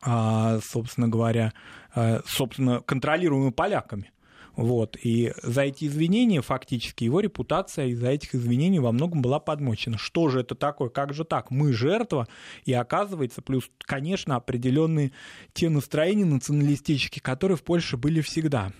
а, 0.03 0.61
собственно 0.63 1.09
говоря, 1.09 1.53
а, 1.95 2.23
собственно, 2.27 2.81
контролируемой 2.81 3.53
поляками. 3.53 4.11
Вот. 4.57 4.97
И 5.03 5.33
за 5.43 5.63
эти 5.63 5.87
извинения 5.87 6.43
фактически 6.43 7.05
его 7.05 7.21
репутация 7.21 7.87
из-за 7.87 8.09
этих 8.09 8.35
извинений 8.35 8.79
во 8.79 8.93
многом 8.93 9.23
была 9.23 9.41
подмочена. 9.41 9.97
Что 9.97 10.29
же 10.29 10.41
это 10.41 10.55
такое? 10.55 10.89
Как 10.89 11.15
же 11.15 11.25
так? 11.25 11.51
Мы 11.51 11.73
жертва, 11.73 12.29
и 12.65 12.73
оказывается, 12.73 13.43
плюс, 13.43 13.71
конечно, 13.79 14.37
определенные 14.37 15.13
те 15.53 15.69
настроения 15.69 16.25
националистические, 16.25 17.23
которые 17.23 17.57
в 17.57 17.63
Польше 17.63 17.97
были 17.97 18.21
всегда 18.21 18.73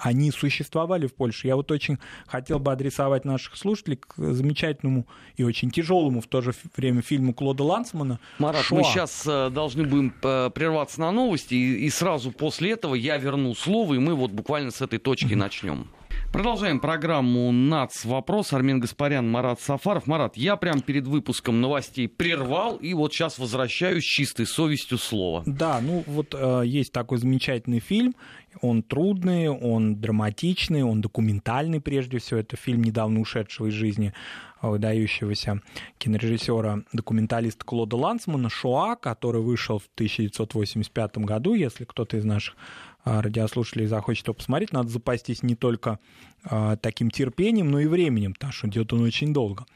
они 0.00 0.30
существовали 0.30 1.06
в 1.06 1.14
Польше. 1.14 1.46
Я 1.46 1.56
вот 1.56 1.70
очень 1.70 1.98
хотел 2.26 2.58
бы 2.58 2.72
адресовать 2.72 3.24
наших 3.24 3.56
слушателей 3.56 3.96
к 3.96 4.14
замечательному 4.16 5.06
и 5.36 5.44
очень 5.44 5.70
тяжелому 5.70 6.20
в 6.20 6.26
то 6.26 6.40
же 6.40 6.52
время 6.76 7.02
фильму 7.02 7.34
Клода 7.34 7.64
Лансмана. 7.64 8.18
Марат, 8.38 8.64
Шоа. 8.64 8.78
мы 8.78 8.84
сейчас 8.84 9.24
э, 9.26 9.50
должны 9.50 9.84
будем 9.84 10.14
э, 10.22 10.50
прерваться 10.54 11.00
на 11.00 11.10
новости, 11.10 11.54
и, 11.54 11.86
и 11.86 11.90
сразу 11.90 12.32
после 12.32 12.72
этого 12.72 12.94
я 12.94 13.16
верну 13.16 13.54
слово, 13.54 13.94
и 13.94 13.98
мы 13.98 14.14
вот 14.14 14.30
буквально 14.30 14.70
с 14.70 14.80
этой 14.80 14.98
точки 14.98 15.34
начнем. 15.34 15.88
Продолжаем 16.32 16.80
программу 16.80 17.52
«НАЦ. 17.52 18.06
Вопрос». 18.06 18.54
Армин 18.54 18.80
Гаспарян, 18.80 19.30
Марат 19.30 19.60
Сафаров. 19.60 20.06
Марат, 20.06 20.34
я 20.38 20.56
прям 20.56 20.80
перед 20.80 21.06
выпуском 21.06 21.60
новостей 21.60 22.08
прервал, 22.08 22.76
и 22.76 22.94
вот 22.94 23.12
сейчас 23.12 23.38
возвращаюсь 23.38 24.02
чистой 24.02 24.46
совестью 24.46 24.96
слова. 24.96 25.42
Да, 25.44 25.78
ну 25.82 26.02
вот 26.06 26.34
э, 26.34 26.62
есть 26.64 26.90
такой 26.90 27.18
замечательный 27.18 27.80
фильм. 27.80 28.14
Он 28.62 28.82
трудный, 28.82 29.50
он 29.50 30.00
драматичный, 30.00 30.82
он 30.82 31.02
документальный 31.02 31.82
прежде 31.82 32.18
всего. 32.18 32.40
Это 32.40 32.56
фильм 32.56 32.82
недавно 32.82 33.20
ушедшего 33.20 33.66
из 33.66 33.74
жизни 33.74 34.14
выдающегося 34.62 35.60
кинорежиссера, 35.98 36.84
документалиста 36.92 37.64
Клода 37.64 37.96
Лансмана 37.96 38.48
«Шоа», 38.48 38.94
который 38.94 39.42
вышел 39.42 39.78
в 39.78 39.88
1985 39.96 41.18
году, 41.18 41.54
если 41.54 41.84
кто-то 41.84 42.16
из 42.16 42.24
наших 42.24 42.56
радиослушателей 43.04 43.86
захочет 43.86 44.26
его 44.26 44.34
посмотреть, 44.34 44.72
надо 44.72 44.88
запастись 44.88 45.42
не 45.42 45.54
только 45.54 45.98
а, 46.44 46.76
таким 46.76 47.10
терпением, 47.10 47.70
но 47.70 47.80
и 47.80 47.86
временем, 47.86 48.34
потому 48.34 48.52
что 48.52 48.68
идет 48.68 48.92
он 48.92 49.02
очень 49.02 49.32
долго. 49.32 49.66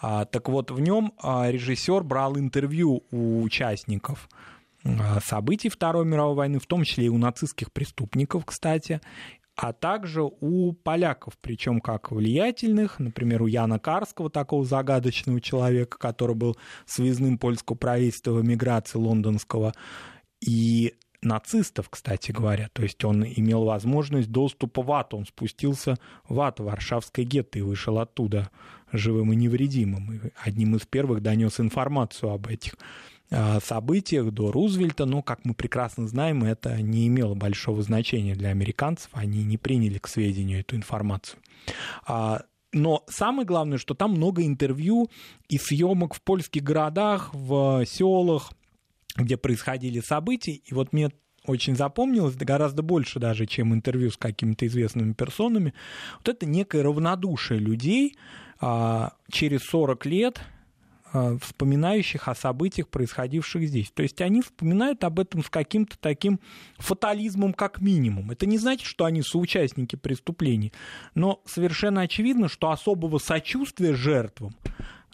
А, 0.00 0.24
так 0.24 0.48
вот, 0.48 0.70
в 0.70 0.80
нем 0.80 1.12
режиссер 1.22 2.02
брал 2.02 2.38
интервью 2.38 3.04
у 3.10 3.42
участников 3.42 4.28
событий 5.24 5.70
Второй 5.70 6.04
мировой 6.04 6.34
войны, 6.34 6.58
в 6.58 6.66
том 6.66 6.84
числе 6.84 7.06
и 7.06 7.08
у 7.08 7.16
нацистских 7.16 7.72
преступников, 7.72 8.44
кстати, 8.44 9.00
а 9.56 9.72
также 9.72 10.22
у 10.22 10.72
поляков, 10.72 11.34
причем 11.40 11.80
как 11.80 12.10
влиятельных, 12.10 12.98
например, 12.98 13.42
у 13.42 13.46
Яна 13.46 13.78
Карского, 13.78 14.28
такого 14.28 14.64
загадочного 14.64 15.40
человека, 15.40 15.96
который 15.96 16.34
был 16.34 16.56
связным 16.86 17.38
польского 17.38 17.76
правительства 17.76 18.32
в 18.32 18.42
эмиграции 18.42 18.98
лондонского, 18.98 19.72
и 20.44 20.94
нацистов, 21.24 21.88
кстати 21.88 22.32
говоря. 22.32 22.68
То 22.72 22.82
есть 22.82 23.04
он 23.04 23.24
имел 23.24 23.64
возможность 23.64 24.30
доступа 24.30 24.82
в 24.82 24.92
ад. 24.92 25.14
Он 25.14 25.26
спустился 25.26 25.96
в 26.28 26.40
ад, 26.40 26.60
в 26.60 26.72
гетто, 27.16 27.58
и 27.58 27.62
вышел 27.62 27.98
оттуда 27.98 28.50
живым 28.92 29.32
и 29.32 29.36
невредимым. 29.36 30.12
И 30.12 30.20
одним 30.36 30.76
из 30.76 30.86
первых 30.86 31.22
донес 31.22 31.60
информацию 31.60 32.30
об 32.30 32.46
этих 32.46 32.76
а, 33.30 33.58
событиях 33.60 34.30
до 34.30 34.52
Рузвельта, 34.52 35.06
но, 35.06 35.22
как 35.22 35.44
мы 35.44 35.54
прекрасно 35.54 36.06
знаем, 36.06 36.44
это 36.44 36.80
не 36.80 37.08
имело 37.08 37.34
большого 37.34 37.82
значения 37.82 38.34
для 38.34 38.50
американцев, 38.50 39.10
они 39.12 39.42
не 39.44 39.56
приняли 39.56 39.98
к 39.98 40.06
сведению 40.06 40.60
эту 40.60 40.76
информацию. 40.76 41.38
А, 42.06 42.42
но 42.72 43.04
самое 43.08 43.46
главное, 43.46 43.78
что 43.78 43.94
там 43.94 44.12
много 44.12 44.44
интервью 44.44 45.08
и 45.48 45.58
съемок 45.58 46.14
в 46.14 46.22
польских 46.22 46.62
городах, 46.62 47.30
в 47.32 47.84
селах, 47.86 48.52
где 49.16 49.36
происходили 49.36 50.00
события. 50.00 50.52
И 50.52 50.74
вот 50.74 50.92
мне 50.92 51.10
очень 51.46 51.76
запомнилось, 51.76 52.34
да 52.34 52.44
гораздо 52.44 52.82
больше 52.82 53.18
даже, 53.18 53.46
чем 53.46 53.74
интервью 53.74 54.10
с 54.10 54.16
какими-то 54.16 54.66
известными 54.66 55.12
персонами, 55.12 55.74
вот 56.18 56.28
это 56.28 56.46
некое 56.46 56.82
равнодушие 56.82 57.60
людей 57.60 58.16
а, 58.60 59.12
через 59.30 59.62
40 59.64 60.06
лет 60.06 60.40
а, 61.12 61.36
вспоминающих 61.38 62.28
о 62.28 62.34
событиях, 62.34 62.88
происходивших 62.88 63.68
здесь. 63.68 63.90
То 63.90 64.02
есть 64.02 64.20
они 64.22 64.40
вспоминают 64.40 65.04
об 65.04 65.20
этом 65.20 65.44
с 65.44 65.50
каким-то 65.50 65.98
таким 66.00 66.40
фатализмом 66.78 67.52
как 67.52 67.80
минимум. 67.80 68.30
Это 68.30 68.46
не 68.46 68.56
значит, 68.56 68.86
что 68.86 69.04
они 69.04 69.22
соучастники 69.22 69.96
преступлений, 69.96 70.72
но 71.14 71.42
совершенно 71.44 72.00
очевидно, 72.00 72.48
что 72.48 72.70
особого 72.70 73.18
сочувствия 73.18 73.94
жертвам 73.94 74.54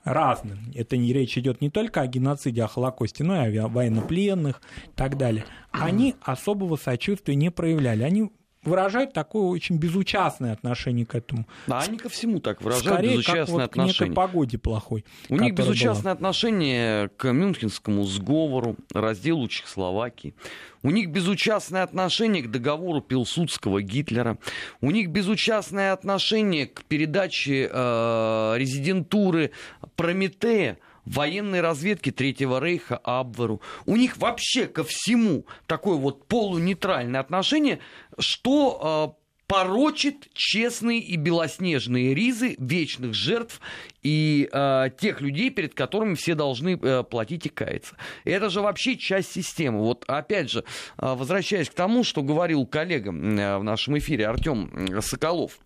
разным. 0.05 0.73
Это 0.75 0.97
не 0.97 1.13
речь 1.13 1.37
идет 1.39 1.61
не 1.61 1.71
только 1.71 2.01
о 2.01 2.07
геноциде, 2.07 2.63
о 2.63 2.69
Холокосте, 2.69 3.25
но 3.25 3.47
и 3.47 3.57
о 3.57 3.69
военнопленных 3.69 4.61
и 4.87 4.97
так 4.97 5.17
далее. 5.17 5.45
Они 5.71 6.15
особого 6.23 6.77
сочувствия 6.77 7.35
не 7.35 7.51
проявляли. 7.51 8.03
Они 8.03 8.31
выражают 8.63 9.13
такое 9.13 9.45
очень 9.45 9.77
безучастное 9.79 10.53
отношение 10.53 11.07
к 11.07 11.15
этому. 11.15 11.47
А 11.69 11.81
они 11.81 11.97
ко 11.99 12.09
всему 12.09 12.41
так 12.41 12.61
выражают 12.63 12.95
Скорее, 12.95 13.13
безучастное 13.13 13.45
как 13.45 13.49
вот 13.49 13.63
отношение. 13.63 13.95
к 13.95 14.01
некой 14.01 14.15
погоде 14.15 14.59
плохой. 14.59 15.05
У 15.29 15.37
них 15.37 15.55
безучастное 15.55 16.03
была. 16.03 16.13
отношение 16.13 17.09
к 17.17 17.33
Мюнхенскому 17.33 18.05
сговору, 18.05 18.77
разделу 18.93 19.49
Чехословакии. 19.49 20.35
У 20.83 20.91
них 20.91 21.11
безучастное 21.11 21.83
отношение 21.83 22.43
к 22.43 22.51
договору 22.51 23.01
Пилсудского 23.01 23.83
Гитлера. 23.83 24.39
У 24.81 24.91
них 24.91 25.09
безучастное 25.11 25.93
отношение 25.93 26.67
к 26.67 26.85
передаче 26.85 27.69
э, 27.71 28.55
резидентуры 28.57 29.51
Прометея 29.97 30.79
военной 31.11 31.61
разведки 31.61 32.11
Третьего 32.11 32.61
Рейха 32.61 32.97
Абверу. 32.99 33.61
У 33.87 33.97
них 33.97 34.17
вообще 34.17 34.67
ко 34.67 34.85
всему 34.85 35.45
такое 35.67 35.97
вот 35.97 36.27
полунейтральное 36.27 37.21
отношение, 37.21 37.81
что 38.19 39.17
э, 39.17 39.21
порочит 39.51 40.29
честные 40.33 41.01
и 41.01 41.17
белоснежные 41.17 42.15
ризы 42.15 42.55
вечных 42.59 43.15
жертв 43.15 43.61
и 44.03 44.49
э, 44.53 44.91
тех 45.01 45.21
людей, 45.21 45.51
перед 45.51 45.75
которыми 45.75 46.15
все 46.15 46.37
должны 46.37 46.79
э, 46.81 47.03
платить 47.03 47.47
и 47.47 47.49
каяться. 47.49 47.97
Это 48.25 48.49
же 48.49 48.61
вообще 48.61 48.97
часть 48.97 49.33
системы. 49.33 49.81
Вот 49.81 50.05
опять 50.07 50.51
же, 50.51 50.61
э, 50.61 50.65
возвращаясь 50.99 51.69
к 51.69 51.75
тому, 51.75 52.05
что 52.05 52.23
говорил 52.23 52.65
коллега 52.65 53.11
э, 53.11 53.59
в 53.59 53.65
нашем 53.65 53.99
эфире 53.99 54.29
Артем 54.29 55.01
Соколов, 55.01 55.59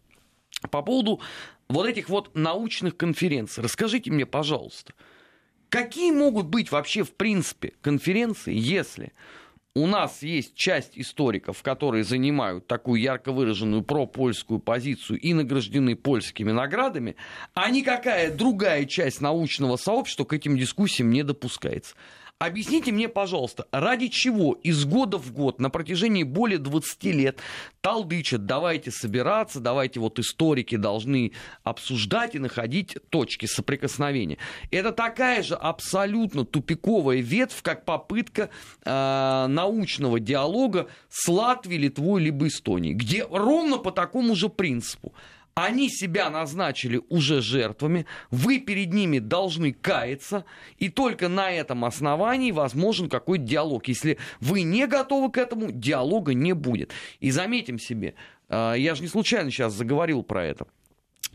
по 0.70 0.80
поводу 0.80 1.20
вот 1.68 1.86
этих 1.86 2.08
вот 2.08 2.34
научных 2.34 2.96
конференций. 2.96 3.62
Расскажите 3.62 4.10
мне, 4.10 4.24
пожалуйста, 4.24 4.94
какие 5.74 6.12
могут 6.12 6.46
быть 6.46 6.70
вообще 6.70 7.02
в 7.02 7.12
принципе 7.14 7.72
конференции, 7.82 8.54
если 8.54 9.12
у 9.74 9.88
нас 9.88 10.22
есть 10.22 10.54
часть 10.54 10.92
историков, 10.94 11.64
которые 11.64 12.04
занимают 12.04 12.68
такую 12.68 13.00
ярко 13.00 13.32
выраженную 13.32 13.82
пропольскую 13.82 14.60
позицию 14.60 15.18
и 15.18 15.34
награждены 15.34 15.96
польскими 15.96 16.52
наградами, 16.52 17.16
а 17.54 17.68
никакая 17.70 18.32
другая 18.32 18.84
часть 18.84 19.20
научного 19.20 19.76
сообщества 19.76 20.24
к 20.24 20.32
этим 20.32 20.56
дискуссиям 20.56 21.10
не 21.10 21.24
допускается. 21.24 21.96
Объясните 22.40 22.90
мне, 22.90 23.08
пожалуйста, 23.08 23.68
ради 23.70 24.08
чего 24.08 24.54
из 24.54 24.84
года 24.84 25.18
в 25.18 25.32
год 25.32 25.60
на 25.60 25.70
протяжении 25.70 26.24
более 26.24 26.58
20 26.58 27.04
лет 27.04 27.38
толдычат, 27.80 28.44
давайте 28.44 28.90
собираться, 28.90 29.60
давайте 29.60 30.00
вот 30.00 30.18
историки 30.18 30.76
должны 30.76 31.32
обсуждать 31.62 32.34
и 32.34 32.40
находить 32.40 32.98
точки 33.08 33.46
соприкосновения. 33.46 34.38
Это 34.72 34.90
такая 34.90 35.44
же 35.44 35.54
абсолютно 35.54 36.44
тупиковая 36.44 37.18
ветвь, 37.18 37.62
как 37.62 37.84
попытка 37.84 38.50
э, 38.84 39.46
научного 39.48 40.18
диалога 40.18 40.88
с 41.08 41.28
Латвией, 41.28 41.82
Литвой 41.82 42.20
либо 42.20 42.48
Эстонией, 42.48 42.94
где 42.94 43.24
ровно 43.30 43.78
по 43.78 43.92
такому 43.92 44.34
же 44.34 44.48
принципу 44.48 45.12
они 45.54 45.88
себя 45.88 46.30
назначили 46.30 47.00
уже 47.08 47.40
жертвами, 47.40 48.06
вы 48.30 48.58
перед 48.58 48.92
ними 48.92 49.18
должны 49.18 49.72
каяться, 49.72 50.44
и 50.78 50.88
только 50.88 51.28
на 51.28 51.50
этом 51.50 51.84
основании 51.84 52.50
возможен 52.50 53.08
какой-то 53.08 53.44
диалог. 53.44 53.86
Если 53.86 54.18
вы 54.40 54.62
не 54.62 54.86
готовы 54.86 55.30
к 55.30 55.38
этому, 55.38 55.70
диалога 55.70 56.34
не 56.34 56.52
будет. 56.52 56.92
И 57.20 57.30
заметим 57.30 57.78
себе, 57.78 58.14
э, 58.48 58.74
я 58.76 58.94
же 58.94 59.02
не 59.02 59.08
случайно 59.08 59.50
сейчас 59.50 59.72
заговорил 59.72 60.22
про 60.22 60.44
это. 60.44 60.66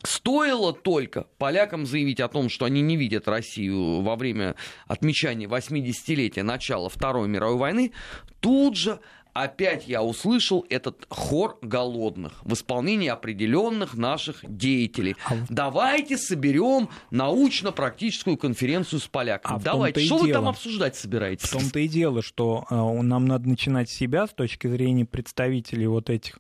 Стоило 0.04 0.72
только 0.72 1.28
полякам 1.38 1.86
заявить 1.86 2.22
о 2.22 2.30
том, 2.30 2.48
что 2.50 2.66
они 2.66 2.82
не 2.82 2.96
видят 2.96 3.28
Россию 3.28 4.02
во 4.02 4.16
время 4.16 4.56
отмечания 4.88 5.48
80-летия 5.48 6.44
начала 6.44 6.90
Второй 6.90 7.28
мировой 7.28 7.58
войны, 7.58 7.92
тут 8.40 8.78
же 8.78 9.00
опять 9.34 9.88
я 9.88 10.04
услышал 10.04 10.66
этот 10.70 11.06
хор 11.10 11.58
голодных 11.62 12.34
в 12.44 12.54
исполнении 12.54 13.08
определенных 13.08 13.96
наших 13.96 14.40
деятелей. 14.44 15.16
А 15.26 15.36
Давайте 15.50 16.18
соберем 16.18 16.90
научно-практическую 17.12 18.38
конференцию 18.38 19.00
с 19.00 19.08
поляками. 19.08 19.58
А 19.58 19.60
Давайте. 19.60 20.02
Что 20.02 20.18
вы 20.18 20.32
там 20.32 20.48
обсуждать 20.48 20.96
собираетесь? 20.96 21.48
В 21.48 21.52
том-то 21.52 21.80
и 21.80 21.88
дело, 21.88 22.22
что 22.22 22.66
э, 22.70 23.02
нам 23.02 23.26
надо 23.26 23.48
начинать 23.48 23.90
с 23.90 23.94
себя 23.94 24.28
с 24.28 24.32
точки 24.32 24.68
зрения 24.68 25.06
представителей 25.06 25.88
вот 25.88 26.10
этих 26.10 26.40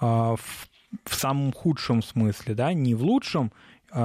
э, 0.00 0.04
в, 0.06 0.68
самом 1.08 1.52
худшем 1.52 2.02
смысле, 2.02 2.54
да, 2.54 2.72
не 2.72 2.94
в 2.94 3.02
лучшем, 3.02 3.52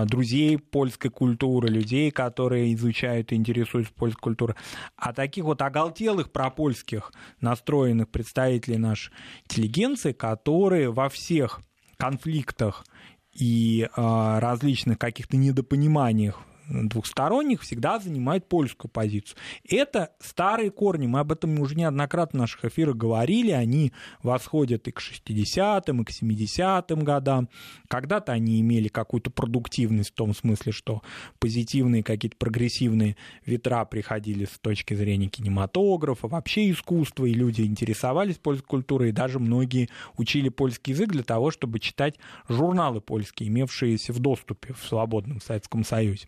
друзей 0.05 0.57
польской 0.57 1.11
культуры, 1.11 1.67
людей, 1.67 2.11
которые 2.11 2.73
изучают 2.73 3.31
и 3.31 3.35
интересуются 3.35 3.93
польской 3.93 4.21
культурой, 4.21 4.55
а 4.95 5.13
таких 5.13 5.43
вот 5.43 5.61
оголтелых 5.61 6.31
пропольских 6.31 7.11
настроенных 7.39 8.09
представителей 8.09 8.77
нашей 8.77 9.13
интеллигенции, 9.43 10.11
которые 10.11 10.91
во 10.91 11.09
всех 11.09 11.61
конфликтах 11.97 12.85
и 13.33 13.83
э, 13.83 14.39
различных 14.39 14.97
каких-то 14.97 15.37
недопониманиях 15.37 16.43
двухсторонних 16.69 17.61
всегда 17.61 17.99
занимает 17.99 18.47
польскую 18.47 18.89
позицию. 18.89 19.37
Это 19.67 20.11
старые 20.19 20.71
корни, 20.71 21.07
мы 21.07 21.19
об 21.19 21.31
этом 21.31 21.59
уже 21.59 21.75
неоднократно 21.75 22.39
в 22.39 22.41
наших 22.41 22.65
эфирах 22.65 22.95
говорили, 22.95 23.51
они 23.51 23.91
восходят 24.23 24.87
и 24.87 24.91
к 24.91 24.99
60-м, 24.99 26.01
и 26.01 26.05
к 26.05 26.09
70-м 26.09 27.03
годам. 27.03 27.49
Когда-то 27.87 28.31
они 28.31 28.61
имели 28.61 28.87
какую-то 28.87 29.29
продуктивность 29.31 30.11
в 30.11 30.15
том 30.15 30.33
смысле, 30.33 30.71
что 30.71 31.01
позитивные 31.39 32.03
какие-то 32.03 32.37
прогрессивные 32.37 33.17
ветра 33.45 33.85
приходили 33.85 34.45
с 34.45 34.59
точки 34.59 34.93
зрения 34.93 35.27
кинематографа, 35.27 36.27
вообще 36.27 36.71
искусства, 36.71 37.25
и 37.25 37.33
люди 37.33 37.61
интересовались 37.61 38.37
польской 38.37 38.67
культурой, 38.67 39.09
и 39.09 39.13
даже 39.13 39.39
многие 39.39 39.89
учили 40.17 40.49
польский 40.49 40.93
язык 40.93 41.09
для 41.09 41.23
того, 41.23 41.51
чтобы 41.51 41.79
читать 41.79 42.15
журналы 42.47 43.01
польские, 43.01 43.49
имевшиеся 43.49 44.13
в 44.13 44.19
доступе 44.19 44.73
в 44.73 44.85
свободном 44.87 45.41
Советском 45.41 45.83
Союзе. 45.83 46.27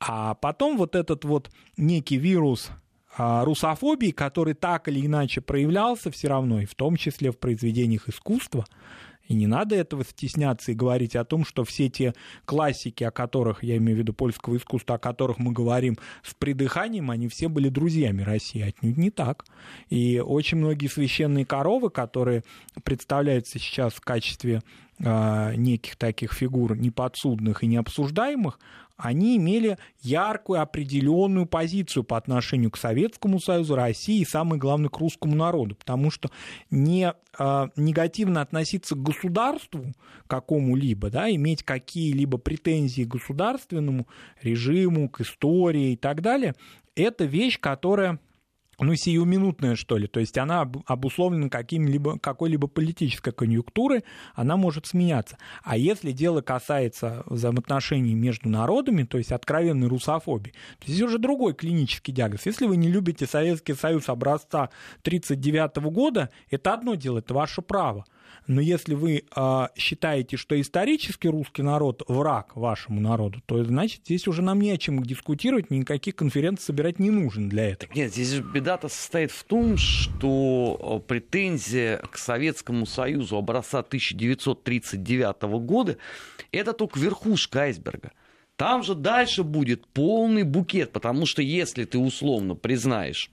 А 0.00 0.34
потом 0.34 0.78
вот 0.78 0.96
этот 0.96 1.24
вот 1.24 1.50
некий 1.76 2.16
вирус 2.16 2.70
а, 3.16 3.44
русофобии, 3.44 4.12
который 4.12 4.54
так 4.54 4.88
или 4.88 5.04
иначе 5.04 5.40
проявлялся 5.40 6.10
все 6.10 6.28
равно, 6.28 6.62
и 6.62 6.64
в 6.64 6.74
том 6.74 6.96
числе 6.96 7.30
в 7.30 7.38
произведениях 7.38 8.08
искусства, 8.08 8.64
и 9.30 9.34
не 9.34 9.46
надо 9.46 9.76
этого 9.76 10.04
стесняться 10.04 10.72
и 10.72 10.74
говорить 10.74 11.14
о 11.14 11.24
том, 11.24 11.44
что 11.44 11.62
все 11.64 11.88
те 11.88 12.14
классики, 12.46 13.04
о 13.04 13.12
которых, 13.12 13.62
я 13.62 13.76
имею 13.76 13.96
в 13.96 14.00
виду 14.00 14.12
польского 14.12 14.56
искусства, 14.56 14.96
о 14.96 14.98
которых 14.98 15.38
мы 15.38 15.52
говорим 15.52 15.98
с 16.24 16.34
придыханием, 16.34 17.12
они 17.12 17.28
все 17.28 17.48
были 17.48 17.68
друзьями 17.68 18.22
России. 18.22 18.60
Отнюдь 18.60 18.96
не 18.96 19.10
так. 19.10 19.44
И 19.88 20.18
очень 20.18 20.58
многие 20.58 20.88
священные 20.88 21.46
коровы, 21.46 21.90
которые 21.90 22.42
представляются 22.82 23.60
сейчас 23.60 23.92
в 23.92 24.00
качестве 24.00 24.62
неких 25.00 25.96
таких 25.96 26.32
фигур 26.34 26.76
неподсудных 26.76 27.62
и 27.62 27.66
необсуждаемых, 27.66 28.58
они 29.02 29.38
имели 29.38 29.78
яркую 30.02 30.60
определенную 30.60 31.46
позицию 31.46 32.04
по 32.04 32.16
отношению 32.16 32.70
к 32.70 32.76
Советскому 32.76 33.40
Союзу, 33.40 33.74
России 33.74 34.20
и, 34.20 34.26
самое 34.26 34.60
главное, 34.60 34.90
к 34.90 34.98
русскому 34.98 35.34
народу, 35.34 35.74
потому 35.74 36.10
что 36.10 36.30
не 36.70 37.12
э, 37.38 37.68
негативно 37.76 38.42
относиться 38.42 38.94
к 38.94 39.02
государству 39.02 39.86
какому-либо, 40.26 41.10
да, 41.10 41.30
иметь 41.30 41.62
какие-либо 41.62 42.36
претензии 42.36 43.04
к 43.04 43.08
государственному 43.08 44.06
режиму, 44.42 45.08
к 45.08 45.22
истории 45.22 45.92
и 45.92 45.96
так 45.96 46.20
далее, 46.20 46.54
это 46.94 47.24
вещь, 47.24 47.58
которая 47.58 48.20
ну, 48.84 48.94
сиюминутная, 48.94 49.76
что 49.76 49.96
ли, 49.96 50.06
то 50.06 50.20
есть 50.20 50.38
она 50.38 50.70
обусловлена 50.86 51.48
каким-либо, 51.48 52.18
какой-либо 52.18 52.66
политической 52.68 53.32
конъюнктурой, 53.32 54.04
она 54.34 54.56
может 54.56 54.86
сменяться. 54.86 55.38
А 55.62 55.76
если 55.76 56.12
дело 56.12 56.40
касается 56.40 57.22
взаимоотношений 57.26 58.14
между 58.14 58.48
народами, 58.48 59.04
то 59.04 59.18
есть 59.18 59.32
откровенной 59.32 59.88
русофобии, 59.88 60.54
то 60.78 60.90
здесь 60.90 61.02
уже 61.02 61.18
другой 61.18 61.54
клинический 61.54 62.12
диагноз. 62.12 62.46
Если 62.46 62.66
вы 62.66 62.76
не 62.76 62.88
любите 62.88 63.26
Советский 63.26 63.74
Союз 63.74 64.08
образца 64.08 64.70
1939 65.02 65.76
года, 65.92 66.30
это 66.50 66.74
одно 66.74 66.94
дело, 66.94 67.18
это 67.18 67.34
ваше 67.34 67.62
право. 67.62 68.04
Но 68.46 68.60
если 68.60 68.94
вы 68.94 69.24
э, 69.34 69.68
считаете, 69.76 70.36
что 70.36 70.60
исторически 70.60 71.28
русский 71.28 71.62
народ 71.62 72.02
враг 72.08 72.56
вашему 72.56 73.00
народу, 73.00 73.40
то 73.46 73.62
значит 73.62 74.02
здесь 74.04 74.26
уже 74.26 74.42
нам 74.42 74.60
не 74.60 74.72
о 74.72 74.76
чем 74.76 75.02
дискутировать, 75.02 75.70
никаких 75.70 76.16
конференций 76.16 76.64
собирать 76.64 76.98
не 76.98 77.10
нужен 77.10 77.48
для 77.48 77.70
этого. 77.70 77.92
Нет, 77.94 78.12
здесь 78.12 78.34
беда-то 78.40 78.88
состоит 78.88 79.30
в 79.30 79.44
том, 79.44 79.76
что 79.76 81.04
претензия 81.06 81.98
к 81.98 82.18
Советскому 82.18 82.86
Союзу 82.86 83.36
образца 83.36 83.80
1939 83.80 85.42
года 85.64 85.96
это 86.52 86.72
только 86.72 86.98
верхушка 86.98 87.60
айсберга. 87.60 88.12
Там 88.56 88.82
же 88.82 88.94
дальше 88.94 89.42
будет 89.42 89.86
полный 89.86 90.42
букет, 90.42 90.92
потому 90.92 91.24
что 91.24 91.40
если 91.40 91.84
ты 91.84 91.98
условно 91.98 92.54
признаешь 92.54 93.30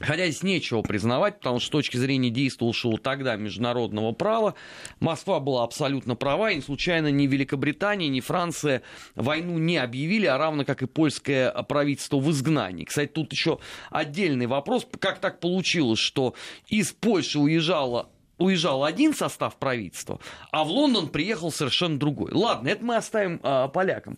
Хотя 0.00 0.26
здесь 0.28 0.42
нечего 0.42 0.80
признавать, 0.80 1.38
потому 1.40 1.58
что 1.58 1.66
с 1.66 1.70
точки 1.70 1.98
зрения 1.98 2.30
действовавшего 2.30 2.98
тогда 2.98 3.36
международного 3.36 4.12
права 4.12 4.54
Москва 4.98 5.40
была 5.40 5.62
абсолютно 5.62 6.16
права, 6.16 6.50
и 6.50 6.60
случайно 6.62 7.10
ни 7.10 7.26
Великобритания, 7.26 8.08
ни 8.08 8.20
Франция 8.20 8.82
войну 9.14 9.58
не 9.58 9.76
объявили, 9.76 10.24
а 10.24 10.38
равно 10.38 10.64
как 10.64 10.82
и 10.82 10.86
польское 10.86 11.50
правительство 11.64 12.18
в 12.18 12.30
изгнании. 12.30 12.84
Кстати, 12.84 13.10
тут 13.10 13.32
еще 13.32 13.58
отдельный 13.90 14.46
вопрос, 14.46 14.86
как 14.98 15.18
так 15.18 15.38
получилось, 15.38 15.98
что 15.98 16.34
из 16.68 16.92
Польши 16.92 17.38
уезжало 17.38 18.08
уезжал 18.38 18.84
один 18.84 19.12
состав 19.12 19.56
правительства, 19.56 20.18
а 20.50 20.64
в 20.64 20.68
Лондон 20.68 21.08
приехал 21.08 21.52
совершенно 21.52 21.98
другой. 21.98 22.32
Ладно, 22.32 22.68
это 22.68 22.82
мы 22.82 22.96
оставим 22.96 23.38
э, 23.42 23.68
полякам. 23.68 24.16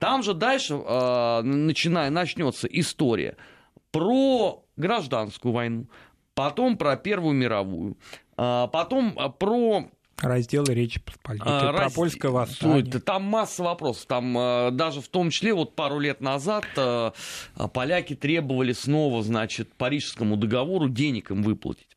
Там 0.00 0.24
же 0.24 0.34
дальше 0.34 0.74
э, 0.74 1.42
начиная, 1.42 2.10
начнется 2.10 2.66
история 2.66 3.36
про 3.90 4.64
гражданскую 4.76 5.52
войну, 5.52 5.86
потом 6.34 6.76
про 6.76 6.96
Первую 6.96 7.34
мировую, 7.34 7.96
а, 8.36 8.66
потом 8.68 9.14
а, 9.16 9.28
про 9.28 9.88
Разделы 10.18 10.74
Речи 10.74 11.00
Посполитой, 11.00 11.46
а, 11.50 11.72
про 11.72 11.80
раз... 11.80 11.94
польское 11.94 12.30
восстание. 12.30 12.84
Там 12.84 13.22
масса 13.24 13.62
вопросов. 13.62 14.04
Там 14.06 14.34
даже 14.76 15.00
в 15.00 15.08
том 15.08 15.30
числе 15.30 15.54
вот 15.54 15.74
пару 15.74 15.98
лет 15.98 16.20
назад 16.20 16.64
поляки 17.72 18.14
требовали 18.14 18.74
снова, 18.74 19.22
значит, 19.22 19.72
Парижскому 19.74 20.36
договору 20.36 20.90
денег 20.90 21.30
им 21.30 21.42
выплатить. 21.42 21.96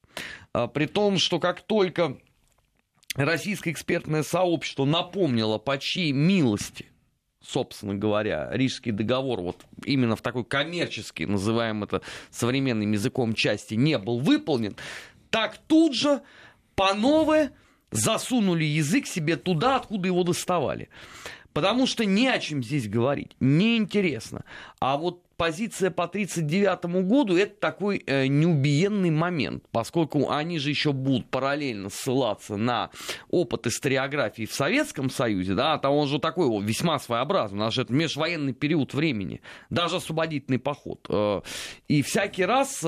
При 0.73 0.85
том, 0.85 1.17
что 1.17 1.39
как 1.39 1.61
только 1.63 2.17
российское 3.15 3.71
экспертное 3.71 4.23
сообщество 4.23 4.85
напомнило, 4.85 5.57
по 5.57 5.77
чьей 5.77 6.13
милости 6.13 6.92
собственно 7.43 7.93
говоря, 7.93 8.49
Рижский 8.51 8.91
договор 8.91 9.41
вот 9.41 9.65
именно 9.83 10.15
в 10.15 10.21
такой 10.21 10.45
коммерческий, 10.45 11.25
называем 11.25 11.83
это 11.83 12.01
современным 12.31 12.91
языком 12.91 13.33
части, 13.33 13.75
не 13.75 13.97
был 13.97 14.19
выполнен, 14.19 14.75
так 15.29 15.57
тут 15.67 15.93
же 15.93 16.21
по 16.75 16.93
новое 16.93 17.51
засунули 17.91 18.63
язык 18.63 19.05
себе 19.05 19.35
туда, 19.35 19.75
откуда 19.75 20.07
его 20.07 20.23
доставали. 20.23 20.89
Потому 21.53 21.85
что 21.85 22.05
не 22.05 22.27
о 22.27 22.39
чем 22.39 22.63
здесь 22.63 22.89
говорить, 22.89 23.35
неинтересно. 23.39 24.43
А 24.79 24.97
вот 24.97 25.21
позиция 25.37 25.91
по 25.91 26.05
1939 26.05 27.05
году 27.05 27.35
это 27.35 27.55
такой 27.59 28.01
э, 28.05 28.27
неубиенный 28.27 29.09
момент, 29.09 29.65
поскольку 29.71 30.29
они 30.29 30.59
же 30.59 30.69
еще 30.69 30.93
будут 30.93 31.29
параллельно 31.29 31.89
ссылаться 31.89 32.55
на 32.55 32.89
опыт 33.29 33.67
историографии 33.67 34.45
в 34.45 34.53
Советском 34.53 35.09
Союзе, 35.09 35.53
да, 35.53 35.77
там 35.77 35.93
он 35.93 36.07
же 36.07 36.19
такой 36.19 36.47
вот, 36.47 36.63
весьма 36.63 36.99
своеобразный, 36.99 37.57
у 37.57 37.61
нас 37.61 37.73
же 37.73 37.81
это 37.81 37.93
межвоенный 37.93 38.53
период 38.53 38.93
времени, 38.93 39.41
даже 39.69 39.97
освободительный 39.97 40.59
поход. 40.59 41.05
Э, 41.09 41.41
и 41.87 42.01
всякий 42.01 42.45
раз 42.45 42.81
э, 42.83 42.87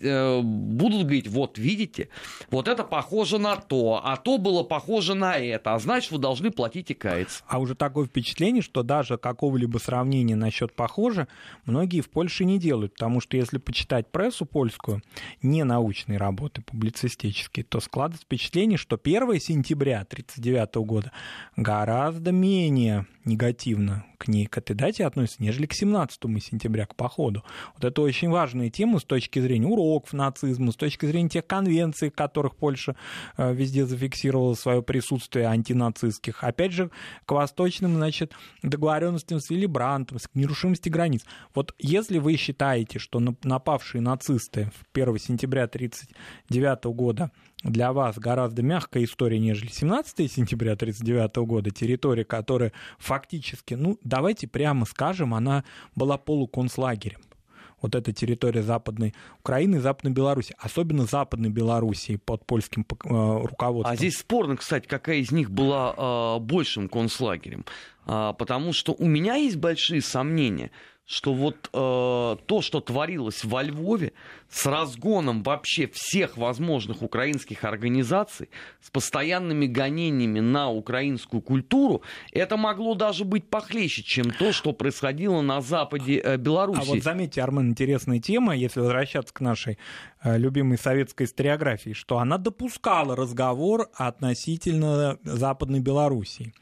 э, 0.00 0.40
будут 0.40 1.02
говорить, 1.02 1.28
вот 1.28 1.58
видите, 1.58 2.08
вот 2.50 2.68
это 2.68 2.84
похоже 2.84 3.38
на 3.38 3.56
то, 3.56 4.00
а 4.04 4.16
то 4.16 4.38
было 4.38 4.62
похоже 4.62 5.14
на 5.14 5.36
это, 5.36 5.74
а 5.74 5.78
значит 5.78 6.12
вы 6.12 6.18
должны 6.18 6.50
платить 6.50 6.90
и 6.90 6.94
каяться. 6.94 7.42
А 7.48 7.58
уже 7.58 7.74
такое 7.74 8.06
впечатление, 8.06 8.62
что 8.62 8.82
даже 8.82 9.18
какого-либо 9.18 9.78
сравнения 9.78 10.36
насчет 10.36 10.74
похоже, 10.74 11.28
многие 11.64 11.77
многие 11.78 12.00
в 12.00 12.10
Польше 12.10 12.44
не 12.44 12.58
делают, 12.58 12.94
потому 12.94 13.20
что 13.20 13.36
если 13.36 13.58
почитать 13.58 14.10
прессу 14.10 14.44
польскую, 14.44 15.00
не 15.42 15.62
научные 15.62 16.18
работы, 16.18 16.60
публицистические, 16.60 17.64
то 17.64 17.78
складывается 17.78 18.24
впечатление, 18.24 18.78
что 18.78 18.98
1 19.00 19.40
сентября 19.40 20.00
1939 20.00 20.74
года 20.86 21.12
гораздо 21.56 22.32
менее 22.32 23.06
негативно 23.24 24.04
к 24.18 24.26
ней, 24.26 24.46
к 24.46 24.58
этой 24.58 24.74
дате 24.74 25.04
относится, 25.04 25.42
нежели 25.42 25.66
к 25.66 25.74
17 25.74 26.20
сентября, 26.42 26.86
к 26.86 26.96
походу. 26.96 27.44
Вот 27.74 27.84
это 27.84 28.02
очень 28.02 28.30
важная 28.30 28.70
тема 28.70 28.98
с 28.98 29.04
точки 29.04 29.38
зрения 29.38 29.66
уроков 29.66 30.12
нацизма, 30.12 30.72
с 30.72 30.76
точки 30.76 31.06
зрения 31.06 31.28
тех 31.28 31.46
конвенций, 31.46 32.10
в 32.10 32.14
которых 32.14 32.56
Польша 32.56 32.96
э, 33.36 33.54
везде 33.54 33.86
зафиксировала 33.86 34.54
свое 34.54 34.82
присутствие 34.82 35.46
антинацистских. 35.46 36.42
Опять 36.42 36.72
же, 36.72 36.90
к 37.26 37.32
восточным, 37.32 37.94
значит, 37.94 38.32
договоренностям 38.62 39.40
с 39.40 39.50
Вилли 39.50 39.66
Брандтом, 39.66 40.18
к 40.18 40.34
нерушимости 40.34 40.88
границ. 40.88 41.24
Вот 41.54 41.67
если 41.78 42.18
вы 42.18 42.36
считаете, 42.36 42.98
что 42.98 43.20
напавшие 43.42 44.00
нацисты 44.00 44.70
1 44.92 45.18
сентября 45.18 45.64
1939 45.64 46.84
года 46.96 47.30
для 47.62 47.92
вас 47.92 48.18
гораздо 48.18 48.62
мягкая 48.62 49.04
история, 49.04 49.38
нежели 49.38 49.70
17 49.70 50.30
сентября 50.30 50.72
1939 50.72 51.36
года, 51.48 51.70
территория, 51.70 52.24
которая 52.24 52.72
фактически, 52.98 53.74
ну, 53.74 53.98
давайте 54.02 54.46
прямо 54.46 54.86
скажем, 54.86 55.34
она 55.34 55.64
была 55.94 56.18
полуконцлагерем 56.18 57.20
вот 57.80 57.94
эта 57.94 58.12
территория 58.12 58.62
Западной 58.62 59.14
Украины 59.40 59.76
и 59.76 59.78
Западной 59.78 60.12
Беларуси, 60.12 60.54
особенно 60.58 61.04
Западной 61.04 61.50
Белоруссии 61.50 62.16
под 62.16 62.44
польским 62.46 62.84
э, 62.88 63.46
руководством. 63.46 63.92
А 63.92 63.96
здесь 63.96 64.18
спорно, 64.18 64.56
кстати, 64.56 64.86
какая 64.86 65.18
из 65.18 65.30
них 65.30 65.50
была 65.50 65.94
э, 65.96 66.40
большим 66.40 66.88
концлагерем, 66.88 67.64
э, 68.06 68.34
потому 68.38 68.72
что 68.72 68.94
у 68.98 69.06
меня 69.06 69.36
есть 69.36 69.56
большие 69.56 70.02
сомнения, 70.02 70.70
что 71.08 71.32
вот 71.32 71.70
э, 71.72 72.36
то, 72.46 72.60
что 72.60 72.80
творилось 72.82 73.42
во 73.42 73.62
Львове, 73.62 74.12
с 74.50 74.66
разгоном 74.66 75.42
вообще 75.42 75.88
всех 75.92 76.36
возможных 76.36 77.02
украинских 77.02 77.64
организаций, 77.64 78.48
с 78.80 78.90
постоянными 78.90 79.66
гонениями 79.66 80.40
на 80.40 80.70
украинскую 80.70 81.42
культуру, 81.42 82.02
это 82.32 82.56
могло 82.56 82.94
даже 82.94 83.24
быть 83.24 83.48
похлеще, 83.48 84.02
чем 84.02 84.30
то, 84.30 84.52
что 84.52 84.72
происходило 84.72 85.42
на 85.42 85.60
западе 85.60 86.20
э, 86.24 86.36
Беларуси. 86.36 86.80
А 86.80 86.84
вот 86.84 87.02
заметьте, 87.02 87.42
Армен, 87.42 87.70
интересная 87.70 88.20
тема, 88.20 88.56
если 88.56 88.80
возвращаться 88.80 89.34
к 89.34 89.40
нашей 89.40 89.78
э, 90.22 90.38
любимой 90.38 90.78
советской 90.78 91.24
историографии, 91.24 91.92
что 91.92 92.18
она 92.18 92.38
допускала 92.38 93.14
разговор 93.14 93.88
относительно 93.94 95.18
Западной 95.24 95.80
Белоруссии. 95.80 96.54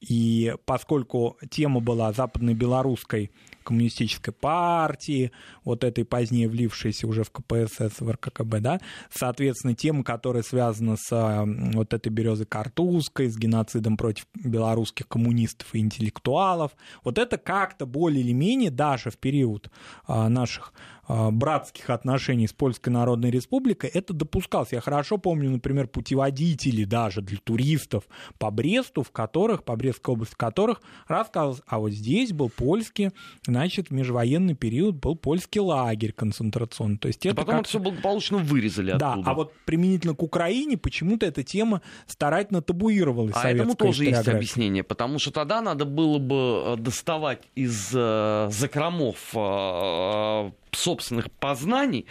И 0.00 0.54
поскольку 0.64 1.38
тема 1.50 1.80
была 1.80 2.12
западно-белорусской 2.12 3.30
коммунистической 3.62 4.34
партии, 4.34 5.32
вот 5.64 5.84
этой 5.84 6.04
позднее 6.04 6.48
влившейся 6.48 7.06
уже 7.06 7.24
в 7.24 7.30
КПСС, 7.32 8.00
в 8.00 8.10
РККБ, 8.10 8.60
да, 8.60 8.80
соответственно, 9.12 9.74
тема, 9.74 10.04
которая 10.04 10.42
связана 10.42 10.96
с 10.96 11.44
вот 11.74 11.94
этой 11.94 12.08
березой 12.10 12.46
Картузской, 12.46 13.28
с 13.28 13.36
геноцидом 13.36 13.96
против 13.96 14.26
белорусских 14.34 15.08
коммунистов 15.08 15.74
и 15.74 15.78
интеллектуалов, 15.78 16.72
вот 17.04 17.18
это 17.18 17.38
как-то 17.38 17.86
более 17.86 18.22
или 18.22 18.32
менее 18.32 18.70
даже 18.70 19.10
в 19.10 19.18
период 19.18 19.70
а, 20.06 20.28
наших 20.28 20.72
братских 21.08 21.90
отношений 21.90 22.46
с 22.46 22.52
Польской 22.52 22.92
Народной 22.92 23.30
Республикой, 23.30 23.90
это 23.90 24.12
допускалось. 24.12 24.72
Я 24.72 24.80
хорошо 24.80 25.18
помню, 25.18 25.50
например, 25.50 25.88
путеводители 25.88 26.84
даже 26.84 27.22
для 27.22 27.38
туристов 27.38 28.04
по 28.38 28.50
Бресту, 28.50 29.02
в 29.02 29.10
которых, 29.10 29.64
по 29.64 29.76
Брестской 29.76 30.14
области, 30.14 30.34
в 30.34 30.36
которых 30.36 30.80
рассказывалось, 31.08 31.62
а 31.66 31.78
вот 31.78 31.90
здесь 31.90 32.32
был 32.32 32.48
польский, 32.48 33.10
значит, 33.46 33.88
в 33.88 33.90
межвоенный 33.92 34.54
период 34.54 34.96
был 34.96 35.16
польский 35.16 35.60
лагерь 35.60 36.12
концентрационный. 36.12 36.98
То 36.98 37.08
есть 37.08 37.26
это 37.26 37.42
а 37.42 37.44
потом 37.44 37.60
это 37.60 37.68
все 37.68 37.78
благополучно 37.78 38.38
вырезали 38.38 38.92
Да, 38.96 39.14
оттуда. 39.14 39.30
а 39.30 39.34
вот 39.34 39.52
применительно 39.64 40.14
к 40.14 40.22
Украине 40.22 40.76
почему-то 40.76 41.26
эта 41.26 41.42
тема 41.42 41.82
старательно 42.06 42.62
табуировалась. 42.62 43.34
А 43.36 43.50
этому 43.50 43.74
тоже 43.74 44.04
есть 44.04 44.28
объяснение, 44.28 44.82
потому 44.82 45.18
что 45.18 45.30
тогда 45.30 45.60
надо 45.60 45.84
было 45.84 46.18
бы 46.18 46.62
э, 46.64 46.76
доставать 46.78 47.42
из 47.54 47.90
э, 47.94 48.48
закромов 48.50 49.16
э, 49.34 50.50
собственных 50.92 51.30
познаний 51.30 52.06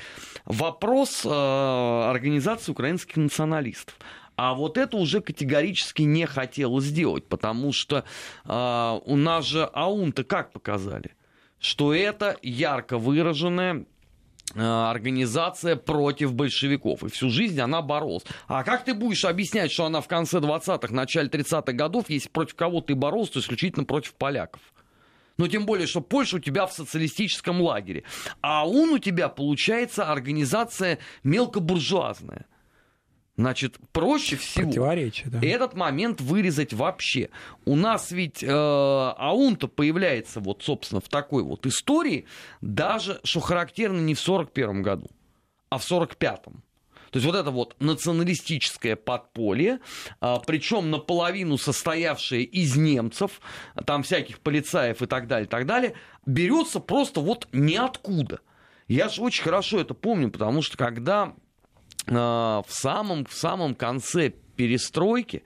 вопрос 0.45 1.23
э, 1.23 1.29
организации 1.29 2.71
украинских 2.71 3.17
националистов. 3.17 3.95
А 4.35 4.55
вот 4.55 4.77
это 4.77 4.97
уже 4.97 5.21
категорически 5.21 6.01
не 6.01 6.25
хотелось 6.25 6.85
сделать, 6.85 7.27
потому 7.27 7.71
что 7.73 8.05
э, 8.45 8.99
у 9.05 9.15
нас 9.15 9.45
же 9.45 9.69
АУН-то 9.71 10.23
как 10.23 10.51
показали? 10.51 11.11
Что 11.59 11.93
это 11.93 12.37
ярко 12.41 12.97
выраженная 12.97 13.85
э, 14.55 14.61
организация 14.61 15.75
против 15.75 16.33
большевиков. 16.33 17.03
И 17.03 17.09
всю 17.09 17.29
жизнь 17.29 17.61
она 17.61 17.83
боролась. 17.83 18.23
А 18.47 18.63
как 18.63 18.83
ты 18.83 18.95
будешь 18.95 19.25
объяснять, 19.25 19.71
что 19.71 19.85
она 19.85 20.01
в 20.01 20.07
конце 20.07 20.39
20-х, 20.39 20.91
начале 20.91 21.29
30-х 21.29 21.73
годов, 21.73 22.09
если 22.09 22.29
против 22.29 22.55
кого 22.55 22.81
ты 22.81 22.95
боролся, 22.95 23.33
то 23.33 23.39
исключительно 23.41 23.85
против 23.85 24.15
поляков? 24.15 24.61
Но 25.37 25.47
тем 25.47 25.65
более, 25.65 25.87
что 25.87 26.01
Польша 26.01 26.37
у 26.37 26.39
тебя 26.39 26.65
в 26.65 26.73
социалистическом 26.73 27.61
лагере. 27.61 28.03
А 28.41 28.65
ОУН 28.65 28.91
у 28.91 28.97
тебя, 28.99 29.29
получается, 29.29 30.11
организация 30.11 30.99
мелкобуржуазная. 31.23 32.45
Значит, 33.37 33.77
проще 33.91 34.35
всего 34.35 34.71
да. 35.25 35.39
этот 35.41 35.73
момент 35.73 36.21
вырезать 36.21 36.73
вообще. 36.73 37.29
У 37.65 37.75
нас 37.75 38.11
ведь 38.11 38.43
э, 38.43 38.47
Аунта 38.47 39.67
появляется 39.67 40.39
вот, 40.41 40.61
собственно, 40.63 41.01
в 41.01 41.09
такой 41.09 41.41
вот 41.41 41.65
истории, 41.65 42.25
даже, 42.59 43.19
что 43.23 43.39
характерно, 43.39 43.99
не 43.99 44.13
в 44.13 44.19
41 44.19 44.83
году, 44.83 45.07
а 45.69 45.79
в 45.79 45.89
45-м. 45.89 46.61
То 47.11 47.17
есть 47.17 47.25
вот 47.25 47.35
это 47.35 47.51
вот 47.51 47.75
националистическое 47.79 48.95
подполье, 48.95 49.79
а, 50.21 50.39
причем 50.39 50.89
наполовину 50.89 51.57
состоявшее 51.57 52.43
из 52.43 52.75
немцев, 52.77 53.41
там 53.85 54.03
всяких 54.03 54.39
полицаев 54.39 55.01
и 55.01 55.05
так 55.05 55.27
далее, 55.27 55.45
и 55.45 55.49
так 55.49 55.65
далее, 55.65 55.93
берется 56.25 56.79
просто 56.79 57.19
вот 57.19 57.47
ниоткуда. 57.51 58.39
Я 58.87 59.09
же 59.09 59.21
очень 59.21 59.43
хорошо 59.43 59.79
это 59.79 59.93
помню, 59.93 60.31
потому 60.31 60.61
что 60.61 60.77
когда 60.77 61.33
а, 62.07 62.63
в 62.65 62.73
самом, 62.73 63.25
в 63.25 63.33
самом 63.33 63.75
конце 63.75 64.29
перестройки 64.29 65.43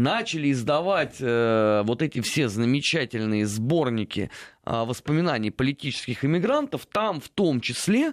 начали 0.00 0.50
издавать 0.50 1.16
э, 1.20 1.82
вот 1.84 2.02
эти 2.02 2.20
все 2.20 2.48
замечательные 2.48 3.46
сборники 3.46 4.30
э, 4.64 4.84
воспоминаний 4.84 5.50
политических 5.50 6.24
иммигрантов, 6.24 6.86
там 6.86 7.20
в 7.20 7.28
том 7.28 7.60
числе 7.60 8.12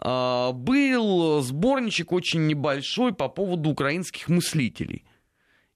э, 0.00 0.50
был 0.52 1.42
сборничек 1.42 2.12
очень 2.12 2.46
небольшой 2.46 3.12
по 3.14 3.28
поводу 3.28 3.70
украинских 3.70 4.28
мыслителей. 4.28 5.04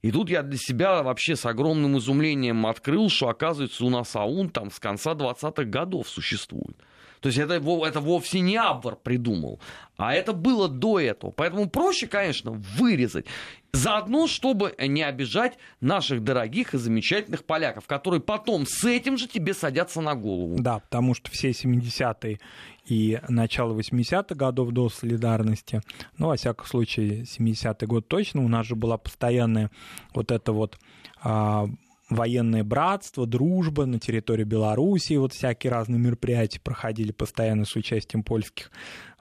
И 0.02 0.10
тут 0.10 0.28
я 0.28 0.42
для 0.42 0.58
себя 0.58 1.02
вообще 1.02 1.34
с 1.34 1.46
огромным 1.46 1.96
изумлением 1.96 2.66
открыл, 2.66 3.08
что, 3.08 3.28
оказывается, 3.28 3.84
у 3.86 3.90
нас 3.90 4.14
АУН 4.14 4.50
там 4.50 4.70
с 4.70 4.78
конца 4.78 5.12
20-х 5.12 5.64
годов 5.64 6.08
существует. 6.08 6.76
То 7.24 7.28
есть 7.28 7.38
это, 7.38 7.54
это 7.54 8.00
вовсе 8.00 8.40
не 8.40 8.58
Абвар 8.58 8.96
придумал, 8.96 9.58
а 9.96 10.12
это 10.12 10.34
было 10.34 10.68
до 10.68 11.00
этого. 11.00 11.30
Поэтому 11.30 11.70
проще, 11.70 12.06
конечно, 12.06 12.50
вырезать. 12.50 13.24
Заодно, 13.72 14.26
чтобы 14.26 14.74
не 14.78 15.02
обижать 15.02 15.56
наших 15.80 16.22
дорогих 16.22 16.74
и 16.74 16.76
замечательных 16.76 17.44
поляков, 17.44 17.86
которые 17.86 18.20
потом 18.20 18.66
с 18.66 18.84
этим 18.84 19.16
же 19.16 19.26
тебе 19.26 19.54
садятся 19.54 20.02
на 20.02 20.14
голову. 20.14 20.56
Да, 20.58 20.80
потому 20.80 21.14
что 21.14 21.30
все 21.30 21.52
70-е 21.52 22.40
и 22.84 23.18
начало 23.30 23.72
80-х 23.72 24.34
годов 24.34 24.72
до 24.72 24.90
солидарности, 24.90 25.80
ну, 26.18 26.26
во 26.26 26.36
всяком 26.36 26.66
случае, 26.66 27.22
70-й 27.22 27.86
год 27.86 28.06
точно, 28.06 28.44
у 28.44 28.48
нас 28.48 28.66
же 28.66 28.76
была 28.76 28.98
постоянная 28.98 29.70
вот 30.12 30.30
эта 30.30 30.52
вот 30.52 30.78
а, 31.22 31.68
военное 32.10 32.64
братство, 32.64 33.26
дружба 33.26 33.86
на 33.86 33.98
территории 33.98 34.44
Белоруссии, 34.44 35.16
вот 35.16 35.32
всякие 35.32 35.72
разные 35.72 35.98
мероприятия 35.98 36.60
проходили 36.60 37.12
постоянно 37.12 37.64
с 37.64 37.74
участием 37.76 38.22
польских 38.22 38.70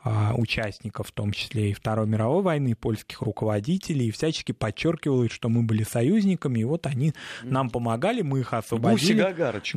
а, 0.05 0.33
участников, 0.35 1.07
в 1.07 1.11
том 1.13 1.31
числе 1.31 1.71
и 1.71 1.73
Второй 1.73 2.07
мировой 2.07 2.43
войны, 2.43 2.75
польских 2.75 3.21
руководителей, 3.21 4.07
и 4.07 4.11
всячески 4.11 4.51
подчеркивают, 4.51 5.31
что 5.31 5.47
мы 5.47 5.63
были 5.63 5.83
союзниками, 5.83 6.59
и 6.59 6.63
вот 6.65 6.87
они 6.87 7.13
нам 7.43 7.69
помогали, 7.69 8.21
мы 8.21 8.41
их 8.41 8.53
освободили. 8.53 8.97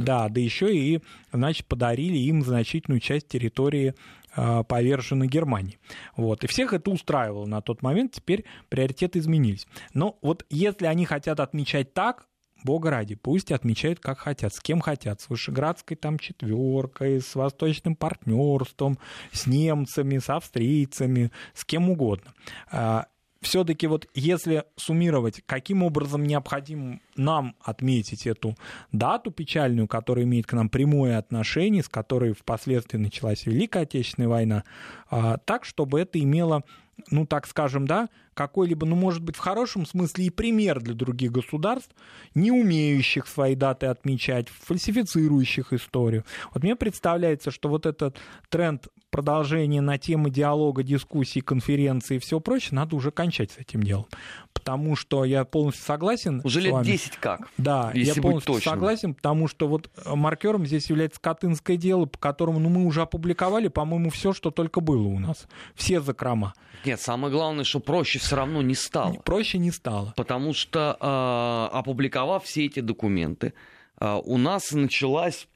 Да, 0.05 0.29
да 0.29 0.41
еще 0.41 0.75
и, 0.75 1.01
значит, 1.33 1.67
подарили 1.67 2.19
им 2.19 2.43
значительную 2.43 2.99
часть 2.99 3.29
территории 3.29 3.95
а, 4.35 4.65
поверженной 4.65 5.29
Германии. 5.29 5.79
Вот. 6.17 6.43
И 6.43 6.49
всех 6.49 6.73
это 6.73 6.91
устраивало 6.91 7.47
на 7.47 7.61
тот 7.61 7.83
момент, 7.83 8.13
теперь 8.13 8.45
приоритеты 8.69 9.21
изменились. 9.21 9.69
Но 9.95 10.19
вот 10.23 10.45
если 10.51 10.87
они 10.87 11.05
хотят 11.05 11.39
отмечать 11.39 11.95
так, 11.95 12.27
Бога 12.65 12.91
ради, 12.91 13.15
пусть 13.15 13.53
отмечают 13.53 14.01
как 14.01 14.19
хотят, 14.19 14.55
с 14.55 14.61
кем 14.61 14.81
хотят, 14.81 15.21
с 15.21 15.29
Вышеградской 15.29 15.97
там 15.97 16.19
четверкой, 16.19 17.21
с 17.21 17.35
восточным 17.35 17.97
партнерством, 17.97 18.99
с 19.33 19.47
немцами, 19.47 20.19
с 20.19 20.31
австрийцами, 20.31 21.31
с 21.55 21.65
кем 21.65 21.91
угодно. 21.91 22.33
А, 22.71 23.07
Все-таки 23.41 23.87
вот 23.87 24.09
если 24.15 24.65
суммировать, 24.77 25.43
каким 25.47 25.83
образом 25.83 26.25
необходимо 26.25 27.01
нам 27.17 27.55
отметить 27.61 28.27
эту 28.27 28.57
дату 28.91 29.31
печальную, 29.31 29.87
которая 29.87 30.25
имеет 30.25 30.47
к 30.47 30.55
нам 30.55 30.69
прямое 30.69 31.19
отношение, 31.19 31.83
с 31.83 31.89
которой 31.89 32.33
впоследствии 32.33 32.99
началась 32.99 33.47
Великая 33.47 33.83
Отечественная 33.83 34.29
война, 34.29 34.65
а, 35.11 35.37
так, 35.39 35.65
чтобы 35.65 36.01
это 36.01 36.19
имело 36.19 36.65
ну, 37.11 37.27
так 37.27 37.47
скажем, 37.47 37.87
да, 37.87 38.09
какой-либо, 38.37 38.87
ну, 38.87 38.95
может 38.95 39.23
быть, 39.23 39.35
в 39.35 39.41
хорошем 39.41 39.87
смысле 39.87 40.27
и 40.27 40.31
пример 40.31 40.81
для 40.81 40.95
других 40.95 41.33
государств, 41.33 41.91
не 42.35 42.53
умеющих 42.53 43.27
свои 43.27 43.55
даты 43.55 43.87
отмечать, 43.87 44.49
фальсифицирующих 44.49 45.73
историю. 45.73 46.25
Вот 46.53 46.63
мне 46.63 46.77
представляется, 46.77 47.51
что 47.51 47.69
вот 47.69 47.87
этот 47.87 48.19
тренд 48.51 48.89
продолжения 49.11 49.81
на 49.81 49.97
темы 49.97 50.29
диалога, 50.29 50.83
дискуссий, 50.83 51.41
конференции 51.41 52.17
и 52.17 52.19
все 52.19 52.39
прочее, 52.39 52.71
надо 52.73 52.97
уже 52.97 53.11
кончать 53.11 53.53
с 53.53 53.59
этим 53.59 53.83
делом. 53.83 54.07
Потому 54.53 54.97
что 54.97 55.25
я 55.25 55.45
полностью 55.45 55.85
согласен 55.85 56.41
Уже 56.45 56.61
лет 56.61 56.83
10 56.83 57.17
как, 57.17 57.49
Да, 57.57 57.93
я 57.95 58.15
полностью 58.15 58.55
точным. 58.55 58.75
согласен, 58.75 59.15
потому 59.15 59.49
что 59.49 59.69
вот 59.69 59.91
маркером 60.05 60.67
здесь 60.67 60.91
является 60.91 61.21
Катынское 61.21 61.77
дело, 61.77 62.07
по 62.07 62.19
которому 62.19 62.59
ну, 62.59 62.69
мы 62.69 62.85
уже 62.85 63.01
опубликовали, 63.01 63.69
по-моему, 63.69 64.11
все, 64.11 64.33
что 64.33 64.51
только 64.51 64.81
было 64.81 65.07
у 65.07 65.19
нас. 65.19 65.47
Все 65.75 66.01
закрома. 66.01 66.53
Нет, 66.85 67.01
самое 67.01 67.33
главное, 67.33 67.65
что 67.65 67.81
проще 67.81 68.19
все 68.27 68.37
равно 68.37 68.63
не 68.63 68.75
стало. 68.75 69.15
Проще 69.25 69.59
не 69.59 69.71
стало. 69.71 70.13
Потому 70.17 70.53
что, 70.53 70.97
э, 71.01 71.77
опубликовав 71.77 72.45
все 72.45 72.67
эти 72.67 72.81
документы, 72.81 73.53
э, 74.01 74.21
у 74.25 74.37
нас 74.37 74.73
началась 74.73 75.49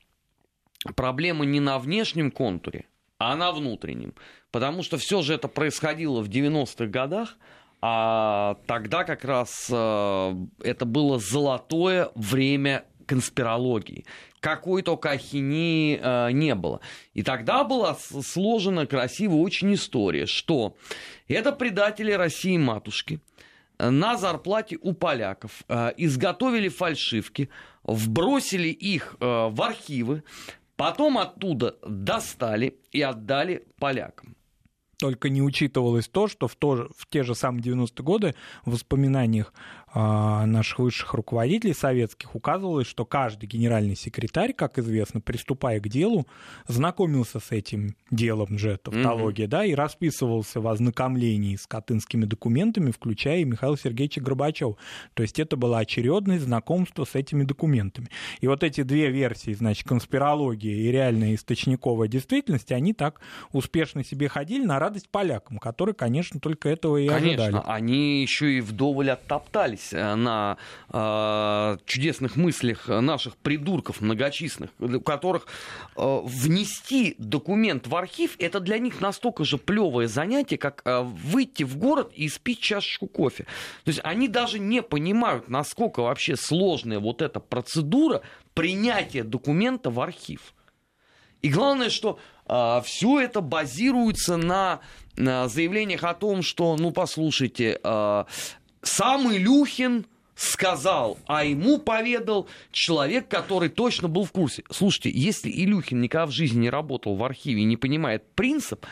проблема 0.94 1.44
не 1.44 1.60
на 1.60 1.78
внешнем 1.78 2.30
контуре, 2.30 2.86
а 3.18 3.34
на 3.36 3.52
внутреннем. 3.52 4.14
Потому 4.50 4.82
что 4.82 4.98
все 4.98 5.22
же 5.22 5.34
это 5.34 5.48
происходило 5.48 6.20
в 6.20 6.28
90-х 6.28 6.86
годах, 6.86 7.36
а 7.82 8.56
тогда 8.66 9.04
как 9.04 9.24
раз 9.24 9.68
э, 9.70 10.34
это 10.62 10.84
было 10.84 11.18
золотое 11.18 12.10
время 12.14 12.84
конспирологии. 13.06 14.04
Какой 14.40 14.82
только 14.82 15.10
ахинеи 15.10 16.00
э, 16.02 16.32
не 16.32 16.54
было. 16.54 16.80
И 17.12 17.22
тогда 17.22 17.62
была 17.62 17.94
сложена 17.94 18.86
красивая 18.86 19.38
очень 19.38 19.74
история, 19.74 20.26
что 20.26 20.76
это 21.28 21.52
предатели 21.52 22.12
России 22.12 22.56
матушки 22.56 23.20
на 23.88 24.16
зарплате 24.16 24.78
у 24.80 24.92
поляков 24.92 25.64
э, 25.68 25.92
изготовили 25.96 26.68
фальшивки, 26.68 27.48
вбросили 27.82 28.68
их 28.68 29.16
э, 29.20 29.48
в 29.50 29.62
архивы, 29.62 30.22
потом 30.76 31.18
оттуда 31.18 31.76
достали 31.86 32.78
и 32.92 33.00
отдали 33.00 33.66
полякам. 33.78 34.36
Только 34.98 35.30
не 35.30 35.40
учитывалось 35.40 36.08
то, 36.08 36.28
что 36.28 36.46
в, 36.46 36.56
то, 36.56 36.90
в 36.94 37.06
те 37.08 37.22
же 37.22 37.34
самые 37.34 37.62
90-е 37.62 38.04
годы 38.04 38.34
в 38.66 38.72
воспоминаниях 38.72 39.54
наших 39.92 40.78
высших 40.78 41.14
руководителей 41.14 41.74
советских 41.74 42.34
указывалось, 42.36 42.86
что 42.86 43.04
каждый 43.04 43.46
генеральный 43.46 43.96
секретарь, 43.96 44.52
как 44.52 44.78
известно, 44.78 45.20
приступая 45.20 45.80
к 45.80 45.88
делу, 45.88 46.26
знакомился 46.68 47.40
с 47.40 47.50
этим 47.50 47.96
делом 48.10 48.56
же, 48.56 48.78
тавтология, 48.82 49.46
mm-hmm. 49.46 49.50
да, 49.50 49.64
и 49.64 49.74
расписывался 49.74 50.60
в 50.60 50.68
ознакомлении 50.68 51.56
с 51.56 51.66
катынскими 51.66 52.24
документами, 52.24 52.92
включая 52.92 53.40
и 53.40 53.44
Михаила 53.44 53.76
Сергеевича 53.76 54.20
Горбачева. 54.20 54.76
То 55.14 55.22
есть 55.24 55.40
это 55.40 55.56
было 55.56 55.78
очередное 55.78 56.38
знакомство 56.38 57.04
с 57.04 57.16
этими 57.16 57.42
документами. 57.42 58.08
И 58.40 58.46
вот 58.46 58.62
эти 58.62 58.82
две 58.82 59.10
версии, 59.10 59.54
значит, 59.54 59.88
конспирология 59.88 60.72
и 60.72 60.92
реальная 60.92 61.34
источниковая 61.34 62.06
действительность, 62.06 62.70
они 62.70 62.92
так 62.92 63.20
успешно 63.52 64.04
себе 64.04 64.28
ходили 64.28 64.64
на 64.64 64.78
радость 64.78 65.08
полякам, 65.08 65.58
которые, 65.58 65.96
конечно, 65.96 66.38
только 66.38 66.68
этого 66.68 66.96
и 66.96 67.08
конечно, 67.08 67.44
ожидали. 67.46 67.64
они 67.66 68.22
еще 68.22 68.58
и 68.58 68.60
вдоволь 68.60 69.10
оттоптались 69.10 69.79
опирались 69.80 69.92
э, 69.92 70.14
на 70.14 70.56
э, 70.92 71.76
чудесных 71.86 72.36
мыслях 72.36 72.88
наших 72.88 73.36
придурков 73.36 74.00
многочисленных, 74.00 74.70
у 74.78 75.00
которых 75.00 75.46
э, 75.96 76.20
внести 76.24 77.14
документ 77.18 77.86
в 77.86 77.96
архив 77.96 78.36
это 78.38 78.60
для 78.60 78.78
них 78.78 79.00
настолько 79.00 79.44
же 79.44 79.58
плевое 79.58 80.08
занятие, 80.08 80.58
как 80.58 80.82
э, 80.84 81.00
выйти 81.02 81.62
в 81.64 81.76
город 81.76 82.12
и 82.14 82.28
спить 82.28 82.60
чашечку 82.60 83.06
кофе. 83.06 83.44
То 83.84 83.90
есть 83.90 84.00
они 84.04 84.28
даже 84.28 84.58
не 84.58 84.82
понимают, 84.82 85.48
насколько 85.48 86.02
вообще 86.02 86.36
сложная 86.36 86.98
вот 86.98 87.22
эта 87.22 87.40
процедура 87.40 88.22
принятия 88.54 89.24
документа 89.24 89.90
в 89.90 90.00
архив. 90.00 90.54
И 91.42 91.48
главное, 91.48 91.88
что 91.88 92.18
э, 92.46 92.80
все 92.84 93.20
это 93.20 93.40
базируется 93.40 94.36
на, 94.36 94.80
на 95.16 95.48
заявлениях 95.48 96.04
о 96.04 96.14
том, 96.14 96.42
что, 96.42 96.76
ну, 96.76 96.90
послушайте, 96.90 97.80
э, 97.82 98.24
сам 98.82 99.32
Илюхин 99.32 100.06
сказал, 100.34 101.18
а 101.26 101.44
ему 101.44 101.78
поведал 101.78 102.48
человек, 102.72 103.28
который 103.28 103.68
точно 103.68 104.08
был 104.08 104.24
в 104.24 104.32
курсе. 104.32 104.64
Слушайте, 104.70 105.10
если 105.12 105.50
Илюхин 105.50 106.00
никогда 106.00 106.26
в 106.26 106.30
жизни 106.30 106.60
не 106.60 106.70
работал 106.70 107.14
в 107.14 107.22
архиве 107.22 107.62
и 107.62 107.66
не 107.66 107.76
понимает 107.76 108.24
принцип, 108.34 108.86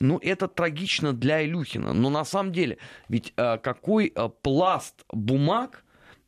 ну, 0.00 0.18
это 0.22 0.48
трагично 0.48 1.12
для 1.12 1.44
Илюхина. 1.44 1.92
Но 1.92 2.08
на 2.08 2.24
самом 2.24 2.52
деле, 2.52 2.78
ведь 3.08 3.32
а, 3.36 3.58
какой 3.58 4.12
а, 4.14 4.28
пласт 4.28 5.04
бумаг 5.12 5.84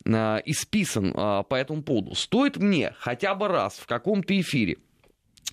а, 0.06 0.42
исписан 0.44 1.12
по 1.12 1.54
этому 1.54 1.82
поводу? 1.82 2.14
Стоит 2.14 2.56
мне 2.56 2.94
хотя 2.98 3.34
бы 3.34 3.48
раз 3.48 3.78
в 3.78 3.86
каком-то 3.86 4.38
эфире 4.40 4.78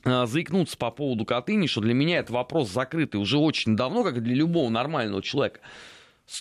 заикнуться 0.03 0.77
по 0.77 0.89
поводу 0.89 1.25
Катыни, 1.25 1.67
что 1.67 1.81
для 1.81 1.93
меня 1.93 2.19
это 2.19 2.31
вопрос 2.31 2.71
закрытый 2.71 3.19
уже 3.19 3.37
очень 3.37 3.75
давно, 3.75 4.03
как 4.03 4.17
и 4.17 4.21
для 4.21 4.35
любого 4.35 4.69
нормального 4.69 5.21
человека. 5.21 5.59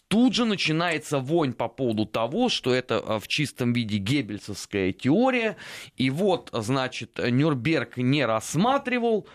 Тут 0.08 0.34
же 0.34 0.44
начинается 0.44 1.18
вонь 1.18 1.52
по 1.52 1.68
поводу 1.68 2.06
того, 2.06 2.48
что 2.48 2.74
это 2.74 2.98
а, 2.98 3.18
в 3.18 3.28
чистом 3.28 3.72
виде 3.72 3.98
геббельсовская 3.98 4.92
теория, 4.92 5.56
и 5.96 6.10
вот, 6.10 6.50
значит, 6.52 7.18
Нюрнберг 7.18 7.96
не 7.96 8.24
рассматривал, 8.24 9.26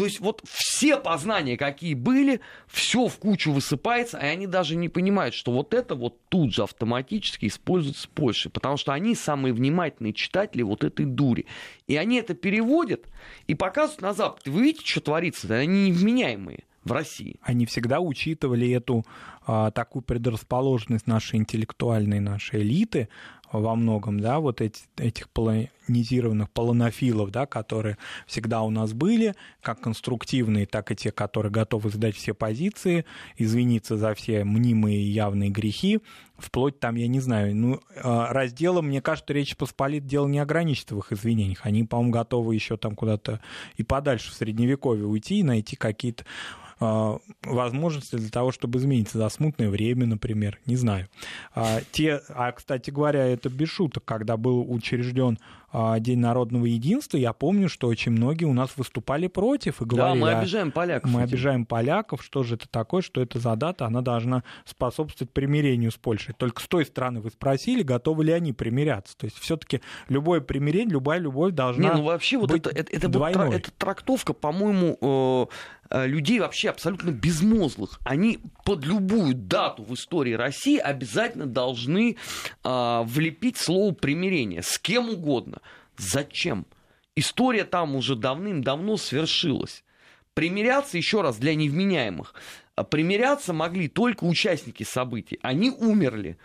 то 0.00 0.06
есть 0.06 0.20
вот 0.20 0.42
все 0.48 0.96
познания, 0.96 1.58
какие 1.58 1.92
были, 1.92 2.40
все 2.66 3.06
в 3.06 3.18
кучу 3.18 3.52
высыпается, 3.52 4.16
и 4.16 4.24
они 4.24 4.46
даже 4.46 4.74
не 4.74 4.88
понимают, 4.88 5.34
что 5.34 5.52
вот 5.52 5.74
это 5.74 5.94
вот 5.94 6.26
тут 6.30 6.54
же 6.54 6.62
автоматически 6.62 7.46
используется 7.46 8.08
в 8.08 8.10
Польше, 8.10 8.48
потому 8.48 8.78
что 8.78 8.92
они 8.92 9.14
самые 9.14 9.52
внимательные 9.52 10.14
читатели 10.14 10.62
вот 10.62 10.84
этой 10.84 11.04
дури. 11.04 11.44
И 11.86 11.96
они 11.96 12.16
это 12.16 12.32
переводят 12.32 13.08
и 13.46 13.54
показывают 13.54 14.00
на 14.00 14.14
Запад. 14.14 14.46
Вы 14.46 14.62
видите, 14.62 14.86
что 14.86 15.02
творится? 15.02 15.54
Они 15.54 15.90
невменяемые 15.90 16.64
в 16.90 16.92
России. 16.92 17.36
Они 17.42 17.64
всегда 17.66 18.00
учитывали 18.00 18.70
эту 18.70 19.06
а, 19.46 19.70
такую 19.70 20.02
предрасположенность 20.02 21.06
нашей 21.06 21.36
интеллектуальной, 21.36 22.20
нашей 22.20 22.62
элиты 22.62 23.08
во 23.52 23.74
многом, 23.74 24.20
да, 24.20 24.38
вот 24.38 24.60
эти, 24.60 24.82
этих 24.96 25.28
полонизированных 25.30 26.50
полонофилов, 26.50 27.30
да, 27.30 27.46
которые 27.46 27.98
всегда 28.26 28.62
у 28.62 28.70
нас 28.70 28.92
были, 28.92 29.34
как 29.60 29.80
конструктивные, 29.80 30.66
так 30.66 30.92
и 30.92 30.96
те, 30.96 31.10
которые 31.10 31.50
готовы 31.50 31.90
сдать 31.90 32.14
все 32.14 32.32
позиции, 32.32 33.04
извиниться 33.36 33.96
за 33.96 34.14
все 34.14 34.44
мнимые 34.44 35.12
явные 35.12 35.50
грехи, 35.50 35.98
вплоть 36.38 36.78
там, 36.78 36.94
я 36.94 37.08
не 37.08 37.20
знаю, 37.20 37.56
ну, 37.56 37.80
а, 38.02 38.32
разделом, 38.32 38.86
мне 38.86 39.02
кажется, 39.02 39.32
Речь 39.32 39.56
Посполит 39.56 40.06
дело 40.06 40.26
не 40.26 40.38
ограничится 40.38 40.94
в 40.94 40.98
их 41.00 41.12
извинениях. 41.12 41.60
Они, 41.64 41.84
по-моему, 41.84 42.12
готовы 42.12 42.54
еще 42.54 42.76
там 42.76 42.94
куда-то 42.94 43.40
и 43.76 43.82
подальше 43.82 44.30
в 44.30 44.34
Средневековье 44.34 45.06
уйти 45.06 45.40
и 45.40 45.44
найти 45.44 45.76
какие-то 45.76 46.24
а, 46.24 46.69
возможности 46.80 48.16
для 48.16 48.30
того, 48.30 48.52
чтобы 48.52 48.78
измениться 48.78 49.18
за 49.18 49.28
смутное 49.28 49.68
время, 49.68 50.06
например, 50.06 50.58
не 50.64 50.76
знаю. 50.76 51.08
А, 51.54 51.80
те, 51.92 52.22
а, 52.30 52.52
кстати 52.52 52.90
говоря, 52.90 53.26
это 53.26 53.50
без 53.50 53.68
шуток, 53.68 54.04
когда 54.04 54.36
был 54.38 54.64
учрежден 54.72 55.38
а, 55.38 55.59
День 55.72 56.18
народного 56.18 56.66
единства, 56.66 57.16
я 57.16 57.32
помню, 57.32 57.68
что 57.68 57.86
очень 57.86 58.12
многие 58.12 58.44
у 58.44 58.52
нас 58.52 58.70
выступали 58.76 59.28
против 59.28 59.80
и 59.80 59.84
говорили... 59.84 60.20
Да, 60.20 60.26
мы 60.26 60.32
обижаем 60.32 60.72
поляков. 60.72 61.10
Мы 61.10 61.22
обижаем 61.22 61.64
поляков, 61.64 62.24
что 62.24 62.42
же 62.42 62.56
это 62.56 62.68
такое, 62.68 63.02
что 63.02 63.20
это 63.20 63.38
за 63.38 63.54
дата, 63.54 63.86
она 63.86 64.00
должна 64.00 64.42
способствовать 64.64 65.32
примирению 65.32 65.92
с 65.92 65.96
Польшей. 65.96 66.34
Только 66.36 66.60
с 66.60 66.66
той 66.66 66.84
стороны 66.84 67.20
вы 67.20 67.30
спросили, 67.30 67.82
готовы 67.82 68.24
ли 68.24 68.32
они 68.32 68.52
примиряться. 68.52 69.16
То 69.16 69.26
есть 69.26 69.38
все 69.38 69.56
таки 69.56 69.80
любое 70.08 70.40
примирение, 70.40 70.90
любая 70.92 71.20
любовь 71.20 71.52
должна 71.52 71.90
Не, 71.90 71.94
ну 71.94 72.02
вообще 72.02 72.36
вот 72.36 72.50
это, 72.50 72.70
это, 72.70 72.92
это, 72.92 73.08
вот, 73.08 73.54
эта 73.54 73.70
трактовка, 73.70 74.32
по-моему, 74.32 74.98
э, 75.00 75.46
э, 75.90 76.06
людей 76.06 76.40
вообще 76.40 76.70
абсолютно 76.70 77.10
безмозглых. 77.10 78.00
Они 78.04 78.40
под 78.64 78.84
любую 78.84 79.34
дату 79.34 79.84
в 79.84 79.94
истории 79.94 80.32
России 80.32 80.78
обязательно 80.78 81.46
должны 81.46 82.16
э, 82.64 83.02
влепить 83.04 83.56
слово 83.56 83.92
примирение 83.92 84.62
с 84.62 84.78
кем 84.78 85.10
угодно. 85.10 85.59
Зачем? 86.00 86.66
История 87.14 87.64
там 87.64 87.94
уже 87.94 88.16
давным-давно 88.16 88.96
свершилась. 88.96 89.84
Примиряться, 90.32 90.96
еще 90.96 91.20
раз, 91.20 91.36
для 91.36 91.54
невменяемых, 91.54 92.32
а 92.74 92.84
примиряться 92.84 93.52
могли 93.52 93.88
только 93.88 94.24
участники 94.24 94.82
событий. 94.82 95.38
Они 95.42 95.70
умерли 95.70 96.38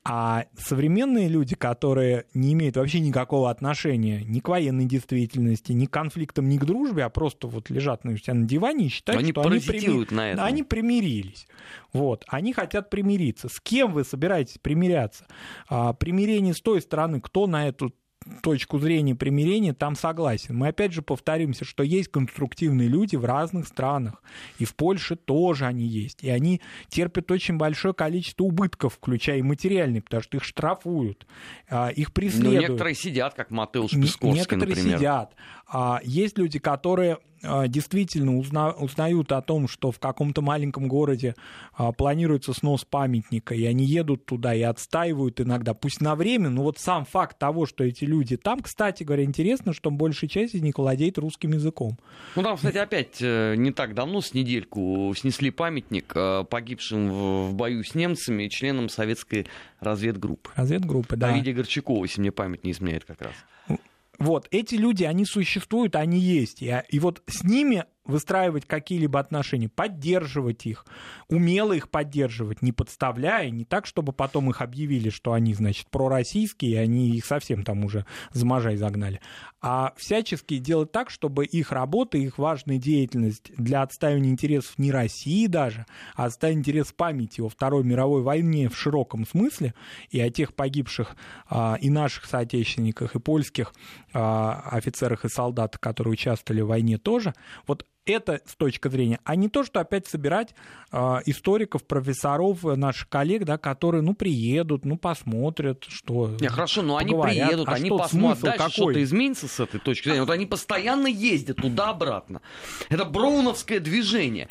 А 0.10 0.46
современные 0.58 1.28
люди, 1.28 1.56
которые 1.56 2.26
не 2.34 2.54
имеют 2.54 2.78
вообще 2.78 3.02
никакого 3.02 3.50
отношения 3.50 4.24
ни 4.24 4.40
к 4.40 4.48
военной 4.48 4.86
действительности, 4.86 5.74
ни 5.74 5.86
к 5.86 5.92
конфликтам, 5.92 6.48
ни 6.48 6.58
к 6.58 6.64
дружбе, 6.64 7.04
а 7.04 7.10
просто 7.10 7.48
вот 7.48 7.70
лежат 7.70 8.06
на 8.06 8.18
себя 8.18 8.34
на 8.34 8.46
диване 8.46 8.86
и 8.86 8.90
считают, 8.90 9.20
они 9.20 9.32
что 9.32 9.42
они, 9.42 9.60
прими... 9.60 10.08
на 10.12 10.32
этом. 10.32 10.46
они 10.46 10.64
примирились. 10.64 11.48
Вот. 11.92 12.24
Они 12.28 12.54
хотят 12.54 12.90
примириться. 12.90 13.50
С 13.50 13.60
кем 13.60 13.92
вы 13.92 14.06
собираетесь 14.06 14.60
примиряться? 14.60 15.28
А, 15.68 15.92
примирение 15.92 16.54
с 16.54 16.62
той 16.62 16.82
стороны, 16.82 17.20
кто 17.20 17.48
на 17.48 17.68
эту 17.68 17.94
точку 18.42 18.80
зрения 18.80 19.16
примирения 19.16 19.74
там 19.74 19.96
согласен. 19.96 20.56
Мы 20.56 20.70
опять 20.70 20.94
же 20.94 21.02
повторимся, 21.02 21.66
что 21.66 21.84
есть 21.84 22.10
конструктивные 22.10 22.88
люди 22.88 23.16
в 23.16 23.26
разных 23.26 23.68
странах. 23.68 24.22
И 24.60 24.66
в 24.66 24.76
Польше 24.76 25.16
тоже 25.16 25.66
они 25.66 25.86
есть. 25.86 26.24
И 26.24 26.30
они 26.30 26.62
терпят 26.90 27.30
очень 27.32 27.58
большое 27.58 27.94
количество 27.94 28.44
убытков, 28.44 28.96
включая 28.96 29.40
и 29.40 29.42
материальные, 29.42 30.02
потому 30.02 30.24
что 30.24 30.38
их 30.38 30.44
штрафуют, 30.44 31.26
а, 31.70 31.90
их 31.90 32.14
преследуют. 32.14 32.56
Ну, 32.56 32.62
некоторые 32.62 32.96
сидят, 32.96 33.34
как 33.34 33.52
Матеуш 33.52 33.92
Песковский, 33.92 34.32
Некоторые 34.32 34.76
например. 34.76 34.98
сидят. 34.98 35.36
А, 35.70 36.00
есть 36.04 36.38
люди, 36.38 36.60
которые 36.60 37.18
а, 37.44 37.68
действительно 37.68 38.38
узна, 38.38 38.72
узнают 38.72 39.32
о 39.32 39.42
том, 39.42 39.68
что 39.68 39.92
в 39.92 40.00
каком-то 40.00 40.42
маленьком 40.42 40.88
городе 40.88 41.36
а, 41.74 41.92
планируется 41.92 42.54
снос 42.54 42.84
памятника, 42.84 43.54
и 43.54 43.64
они 43.66 43.86
едут 43.86 44.26
туда 44.26 44.56
и 44.56 44.62
отстаивают 44.62 45.40
иногда, 45.40 45.74
пусть 45.74 46.02
на 46.02 46.16
время, 46.16 46.50
но 46.50 46.64
вот 46.64 46.80
сам 46.80 47.06
факт 47.06 47.38
того, 47.38 47.66
что 47.66 47.84
эти 47.84 48.06
люди 48.06 48.38
там, 48.38 48.62
кстати 48.62 49.04
говоря, 49.04 49.24
интересно, 49.24 49.74
что 49.74 49.92
большая 49.92 50.30
часть 50.30 50.56
из 50.56 50.62
них 50.62 50.78
владеет 50.78 51.18
русским 51.18 51.52
языком. 51.54 51.98
Ну 52.36 52.44
там, 52.44 52.56
кстати, 52.56 52.78
опять 52.78 53.18
э, 53.22 53.56
не 53.56 53.72
так 53.72 53.94
давно, 53.94 54.22
с 54.22 54.34
недельку, 54.34 55.14
снесли 55.16 55.52
памятник 55.52 56.12
э, 56.16 56.44
погибшим 56.50 57.10
в 57.50 57.54
бою 57.54 57.84
с 57.84 57.94
немцами 57.94 58.48
членам 58.48 58.90
советской 58.90 59.48
разведгруппы. 59.80 60.50
Разведгруппы, 60.56 61.16
да. 61.16 61.28
Давиде 61.28 61.54
Горчакова, 61.54 62.04
если 62.06 62.22
мне 62.22 62.32
память 62.32 62.64
не 62.64 62.72
изменяет 62.72 63.06
как 63.06 63.22
раз. 63.22 63.80
Вот, 64.20 64.48
эти 64.52 64.76
люди, 64.76 65.04
они 65.04 65.26
существуют, 65.26 65.96
они 65.96 66.20
есть. 66.20 66.62
И, 66.62 66.84
и 66.90 67.00
вот 67.00 67.22
с 67.28 67.44
ними 67.44 67.86
выстраивать 68.08 68.66
какие-либо 68.66 69.20
отношения, 69.20 69.70
поддерживать 69.70 70.66
их, 70.66 70.86
умело 71.30 71.74
их 71.74 71.90
поддерживать, 71.90 72.62
не 72.62 72.72
подставляя, 72.72 73.50
не 73.50 73.66
так, 73.66 73.86
чтобы 73.86 74.14
потом 74.14 74.50
их 74.50 74.62
объявили, 74.62 75.10
что 75.10 75.34
они, 75.34 75.54
значит, 75.54 75.90
пророссийские, 75.90 76.72
и 76.72 76.76
они 76.76 77.16
их 77.16 77.26
совсем 77.26 77.64
там 77.64 77.84
уже 77.84 78.06
за 78.32 78.46
можай 78.46 78.78
загнали, 78.78 79.20
а 79.62 79.94
всячески 79.98 80.58
делать 80.58 80.92
так, 80.92 81.10
чтобы 81.10 81.46
их 81.46 81.72
работа, 81.72 82.18
их 82.18 82.38
важная 82.38 82.78
деятельность 82.78 83.52
для 83.58 83.82
отстаивания 83.82 84.32
интересов 84.32 84.78
не 84.78 84.92
России 84.92 85.48
даже, 85.48 85.86
а 86.16 86.26
отстаивания 86.26 86.62
интересов 86.62 86.96
памяти 86.96 87.42
о 87.42 87.50
Второй 87.50 87.84
мировой 87.84 88.22
войне 88.22 88.70
в 88.70 88.78
широком 88.78 89.26
смысле 89.26 89.74
и 90.10 90.20
о 90.20 90.30
тех 90.30 90.54
погибших 90.54 91.16
а, 91.50 91.78
и 91.82 91.90
наших 91.90 92.26
соотечественниках, 92.26 93.16
и 93.16 93.20
польских 93.20 93.74
а, 94.14 94.62
офицерах 94.72 95.26
и 95.26 95.30
солдатах, 95.30 95.82
которые 95.82 96.14
участвовали 96.14 96.62
в 96.62 96.68
войне 96.68 96.98
тоже, 96.98 97.34
вот 97.66 97.86
это 98.08 98.42
с 98.46 98.56
точки 98.56 98.88
зрения, 98.88 99.20
а 99.24 99.36
не 99.36 99.50
то, 99.50 99.64
что 99.64 99.80
опять 99.80 100.08
собирать 100.08 100.56
э, 100.92 100.98
историков, 101.26 101.86
профессоров, 101.86 102.64
наших 102.64 103.10
коллег, 103.10 103.44
да, 103.44 103.58
которые, 103.58 104.02
ну, 104.02 104.14
приедут, 104.14 104.86
ну, 104.86 104.98
посмотрят, 104.98 105.86
что... 105.88 106.36
Не, 106.40 106.48
хорошо, 106.48 106.82
но 106.82 106.98
они 106.98 107.14
приедут, 107.14 107.68
а 107.68 107.74
они 107.74 107.90
что, 107.90 107.98
посмотрят, 107.98 108.44
дальше 108.44 108.58
какой? 108.58 108.72
что-то 108.72 109.04
изменится 109.04 109.48
с 109.48 109.60
этой 109.60 109.80
точки 109.80 110.06
зрения. 110.06 110.22
Вот 110.22 110.30
они 110.30 110.46
постоянно 110.46 111.08
ездят 111.08 111.58
туда-обратно. 111.58 112.42
Это 112.90 113.06
броуновское 113.06 113.80
движение. 113.80 114.48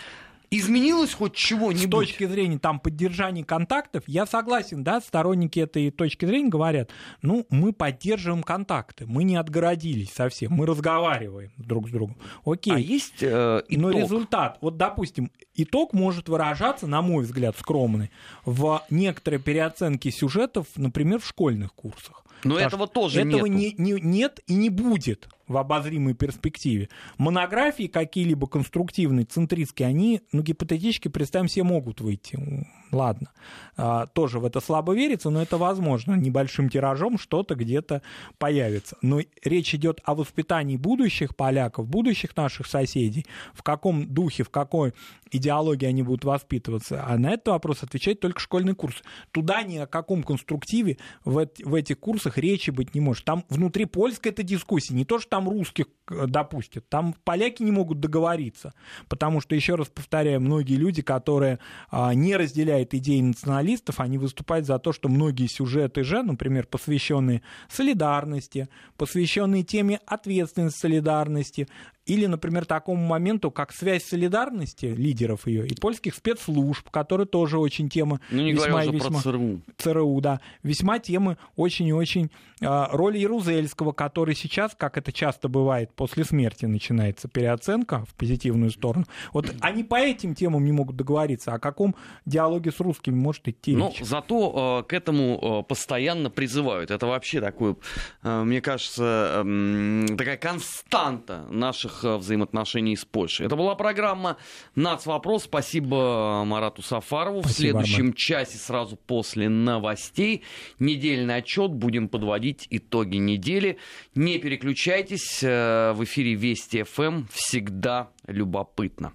Изменилось 0.51 1.13
хоть 1.13 1.35
чего-нибудь? 1.35 2.09
С 2.09 2.09
точки 2.11 2.27
зрения 2.27 2.59
там 2.59 2.79
поддержания 2.79 3.45
контактов, 3.45 4.05
я 4.07 4.27
согласен, 4.27 4.85
да, 4.85 5.01
сторонники 5.01 5.59
этой 5.61 5.91
точки 5.91 6.25
зрения 6.25 6.49
говорят, 6.49 6.91
ну, 7.23 7.47
мы 7.51 7.73
поддерживаем 7.73 8.43
контакты, 8.43 9.07
мы 9.07 9.25
не 9.25 9.37
отгородились 9.37 10.13
совсем, 10.13 10.53
мы 10.53 10.67
разговариваем 10.67 11.51
друг 11.57 11.89
с 11.89 11.91
другом. 11.91 12.17
Окей. 12.45 12.75
А 12.75 12.79
есть 12.79 13.23
э, 13.23 13.63
итог? 13.69 13.83
Но 13.83 13.91
результат, 13.91 14.59
вот, 14.61 14.77
допустим, 14.77 15.33
итог 15.55 15.93
может 15.93 16.29
выражаться, 16.29 16.87
на 16.87 17.03
мой 17.03 17.25
взгляд, 17.25 17.57
скромный, 17.59 18.11
в 18.45 18.83
некоторой 18.91 19.41
переоценке 19.41 20.11
сюжетов, 20.11 20.67
например, 20.77 21.21
в 21.21 21.27
школьных 21.27 21.75
курсах. 21.75 22.25
Но 22.45 22.59
этого 22.59 22.87
тоже 22.87 23.23
этого 23.23 23.47
не, 23.47 23.75
не, 23.79 23.93
нет 24.01 24.41
и 24.47 24.55
не 24.55 24.71
будет 24.71 25.29
в 25.49 25.57
обозримой 25.57 26.15
перспективе. 26.15 26.89
Монографии 27.19 27.87
какие-либо 27.87 28.47
конструктивные, 28.47 29.25
центристские, 29.25 29.89
они, 29.89 30.23
ну, 30.33 30.43
гипотетически, 30.43 31.09
представим, 31.09 31.47
все 31.47 31.63
могут 31.63 32.01
выйти. 32.01 32.67
Ладно, 32.93 33.33
а, 33.77 34.07
тоже 34.07 34.39
в 34.39 34.45
это 34.45 34.61
слабо 34.61 34.95
верится, 34.95 35.31
но 35.31 35.43
это 35.43 35.57
возможно. 35.57 36.15
Небольшим 36.15 36.69
тиражом 36.69 37.19
что-то 37.19 37.55
где-то 37.55 38.03
появится. 38.39 38.97
Но 39.03 39.21
речь 39.43 39.75
идет 39.75 40.01
о 40.05 40.15
воспитании 40.15 40.77
будущих 40.77 41.35
поляков, 41.37 41.89
будущих 41.89 42.37
наших 42.37 42.67
соседей, 42.67 43.27
в 43.55 43.63
каком 43.63 44.07
духе, 44.07 44.45
в 44.45 44.51
какой 44.51 44.95
идеологии 45.31 45.87
они 45.87 46.03
будут 46.03 46.25
воспитываться. 46.25 47.05
А 47.07 47.19
на 47.19 47.33
этот 47.33 47.49
вопрос 47.49 47.83
отвечает 47.83 48.21
только 48.21 48.41
школьный 48.41 48.75
курс. 48.75 49.03
Туда 49.33 49.63
ни 49.63 49.79
о 49.79 49.87
каком 49.87 50.23
конструктиве 50.23 50.99
в, 51.25 51.49
в 51.65 51.75
этих 51.75 51.99
курсах 51.99 52.39
речи 52.39 52.71
быть 52.71 52.95
не 52.95 53.01
может. 53.01 53.25
Там 53.25 53.45
внутри 53.49 53.85
польской 53.85 54.31
это 54.31 54.43
дискуссия, 54.43 54.95
не 54.95 55.05
то, 55.05 55.19
что 55.19 55.31
там 55.37 55.51
русских 55.51 55.87
э, 56.11 56.27
допустят, 56.27 56.89
там 56.89 57.15
поляки 57.25 57.63
не 57.63 57.71
могут 57.71 58.01
договориться. 58.01 58.73
Потому 59.09 59.43
что, 59.43 59.55
еще 59.55 59.75
раз 59.75 59.89
повторяю, 59.89 60.41
многие 60.41 60.77
люди, 60.77 61.03
которые 61.03 61.59
а, 61.91 62.15
не 62.15 62.37
разделяют 62.37 62.95
идеи 62.95 63.21
националистов, 63.21 64.01
они 64.01 64.17
выступают 64.17 64.65
за 64.65 64.79
то, 64.79 64.93
что 64.93 65.11
многие 65.11 65.47
сюжеты 65.47 66.05
же, 66.05 66.23
например, 66.23 66.67
посвященные 66.67 67.43
солидарности, 67.69 68.69
посвященные 68.97 69.63
теме 69.63 70.01
ответственности 70.07 70.81
солидарности, 70.81 71.69
или, 72.07 72.27
например, 72.27 72.65
такому 72.65 73.05
моменту, 73.05 73.51
как 73.51 73.73
связь 73.73 74.05
солидарности 74.05 74.87
лидеров 74.87 75.47
ее 75.47 75.67
и 75.67 75.75
польских 75.75 76.15
спецслужб, 76.15 76.89
которые 76.91 77.27
тоже 77.27 77.59
очень 77.59 77.89
тема 77.89 78.21
ну, 78.31 78.43
не 78.43 78.53
весьма 78.53 78.85
и 78.85 78.91
весьма... 78.91 79.21
Про 79.21 79.21
ЦРУ. 79.21 79.61
ЦРУ, 79.77 80.21
да. 80.21 80.41
Весьма 80.63 80.99
темы 80.99 81.37
очень 81.57 81.89
и 81.89 81.93
очень... 81.93 82.31
Э, 82.61 82.87
роль 82.93 83.19
Ярузельского, 83.19 83.93
который 83.93 84.35
сейчас, 84.35 84.75
как 84.77 84.97
это 84.97 85.13
часто 85.13 85.49
бывает, 85.49 85.93
после 85.95 86.25
смерти 86.25 86.65
начинается 86.67 87.29
переоценка 87.29 88.05
в 88.07 88.15
позитивную 88.15 88.71
сторону. 88.71 89.05
Вот 89.33 89.53
они 89.61 89.85
по 89.85 89.97
этим 89.97 90.35
темам 90.35 90.65
не 90.65 90.73
могут 90.73 90.97
договориться. 90.97 91.53
О 91.53 91.59
каком 91.59 91.97
диалоге 92.25 92.71
с 92.71 92.81
русскими 92.81 93.15
может 93.15 93.49
идти 93.49 93.75
Ну, 93.75 93.93
зато 94.01 94.83
э, 94.85 94.89
к 94.89 94.93
этому 94.93 95.61
э, 95.61 95.69
постоянно 95.69 96.31
призывают. 96.31 96.91
Это 96.91 97.07
вообще 97.07 97.41
такой, 97.41 97.77
э, 98.23 98.43
мне 98.45 98.61
кажется, 98.61 99.43
э, 99.45 100.07
такая 100.17 100.37
константа 100.37 101.47
наших 101.51 101.96
наших 101.97 102.05
э, 102.05 102.17
взаимоотношений 102.17 102.97
с 102.97 103.05
Польшей. 103.05 103.47
Это 103.47 103.57
была 103.57 103.75
программа 103.75 104.37
«Нацвопрос». 104.75 105.45
Спасибо 105.45 106.45
Марату 106.45 106.83
Сафарову. 106.83 107.41
Спасибо, 107.43 107.49
В 107.49 107.57
следующем 107.57 108.01
Армен. 108.01 108.13
часе, 108.15 108.59
сразу 108.59 108.97
после 108.97 109.49
новостей, 109.49 110.43
недельный 110.79 111.37
отчет. 111.37 111.73
Будем 111.73 112.09
подводить 112.09 112.67
итоги 112.71 113.17
недели. 113.17 113.79
Не 114.15 114.39
переключайтесь. 114.39 115.41
Э, 115.43 115.93
в 115.93 116.05
эфире 116.05 116.35
Вести 116.35 116.83
ФМ. 116.83 117.25
Всегда 117.33 118.11
любопытно. 118.27 119.13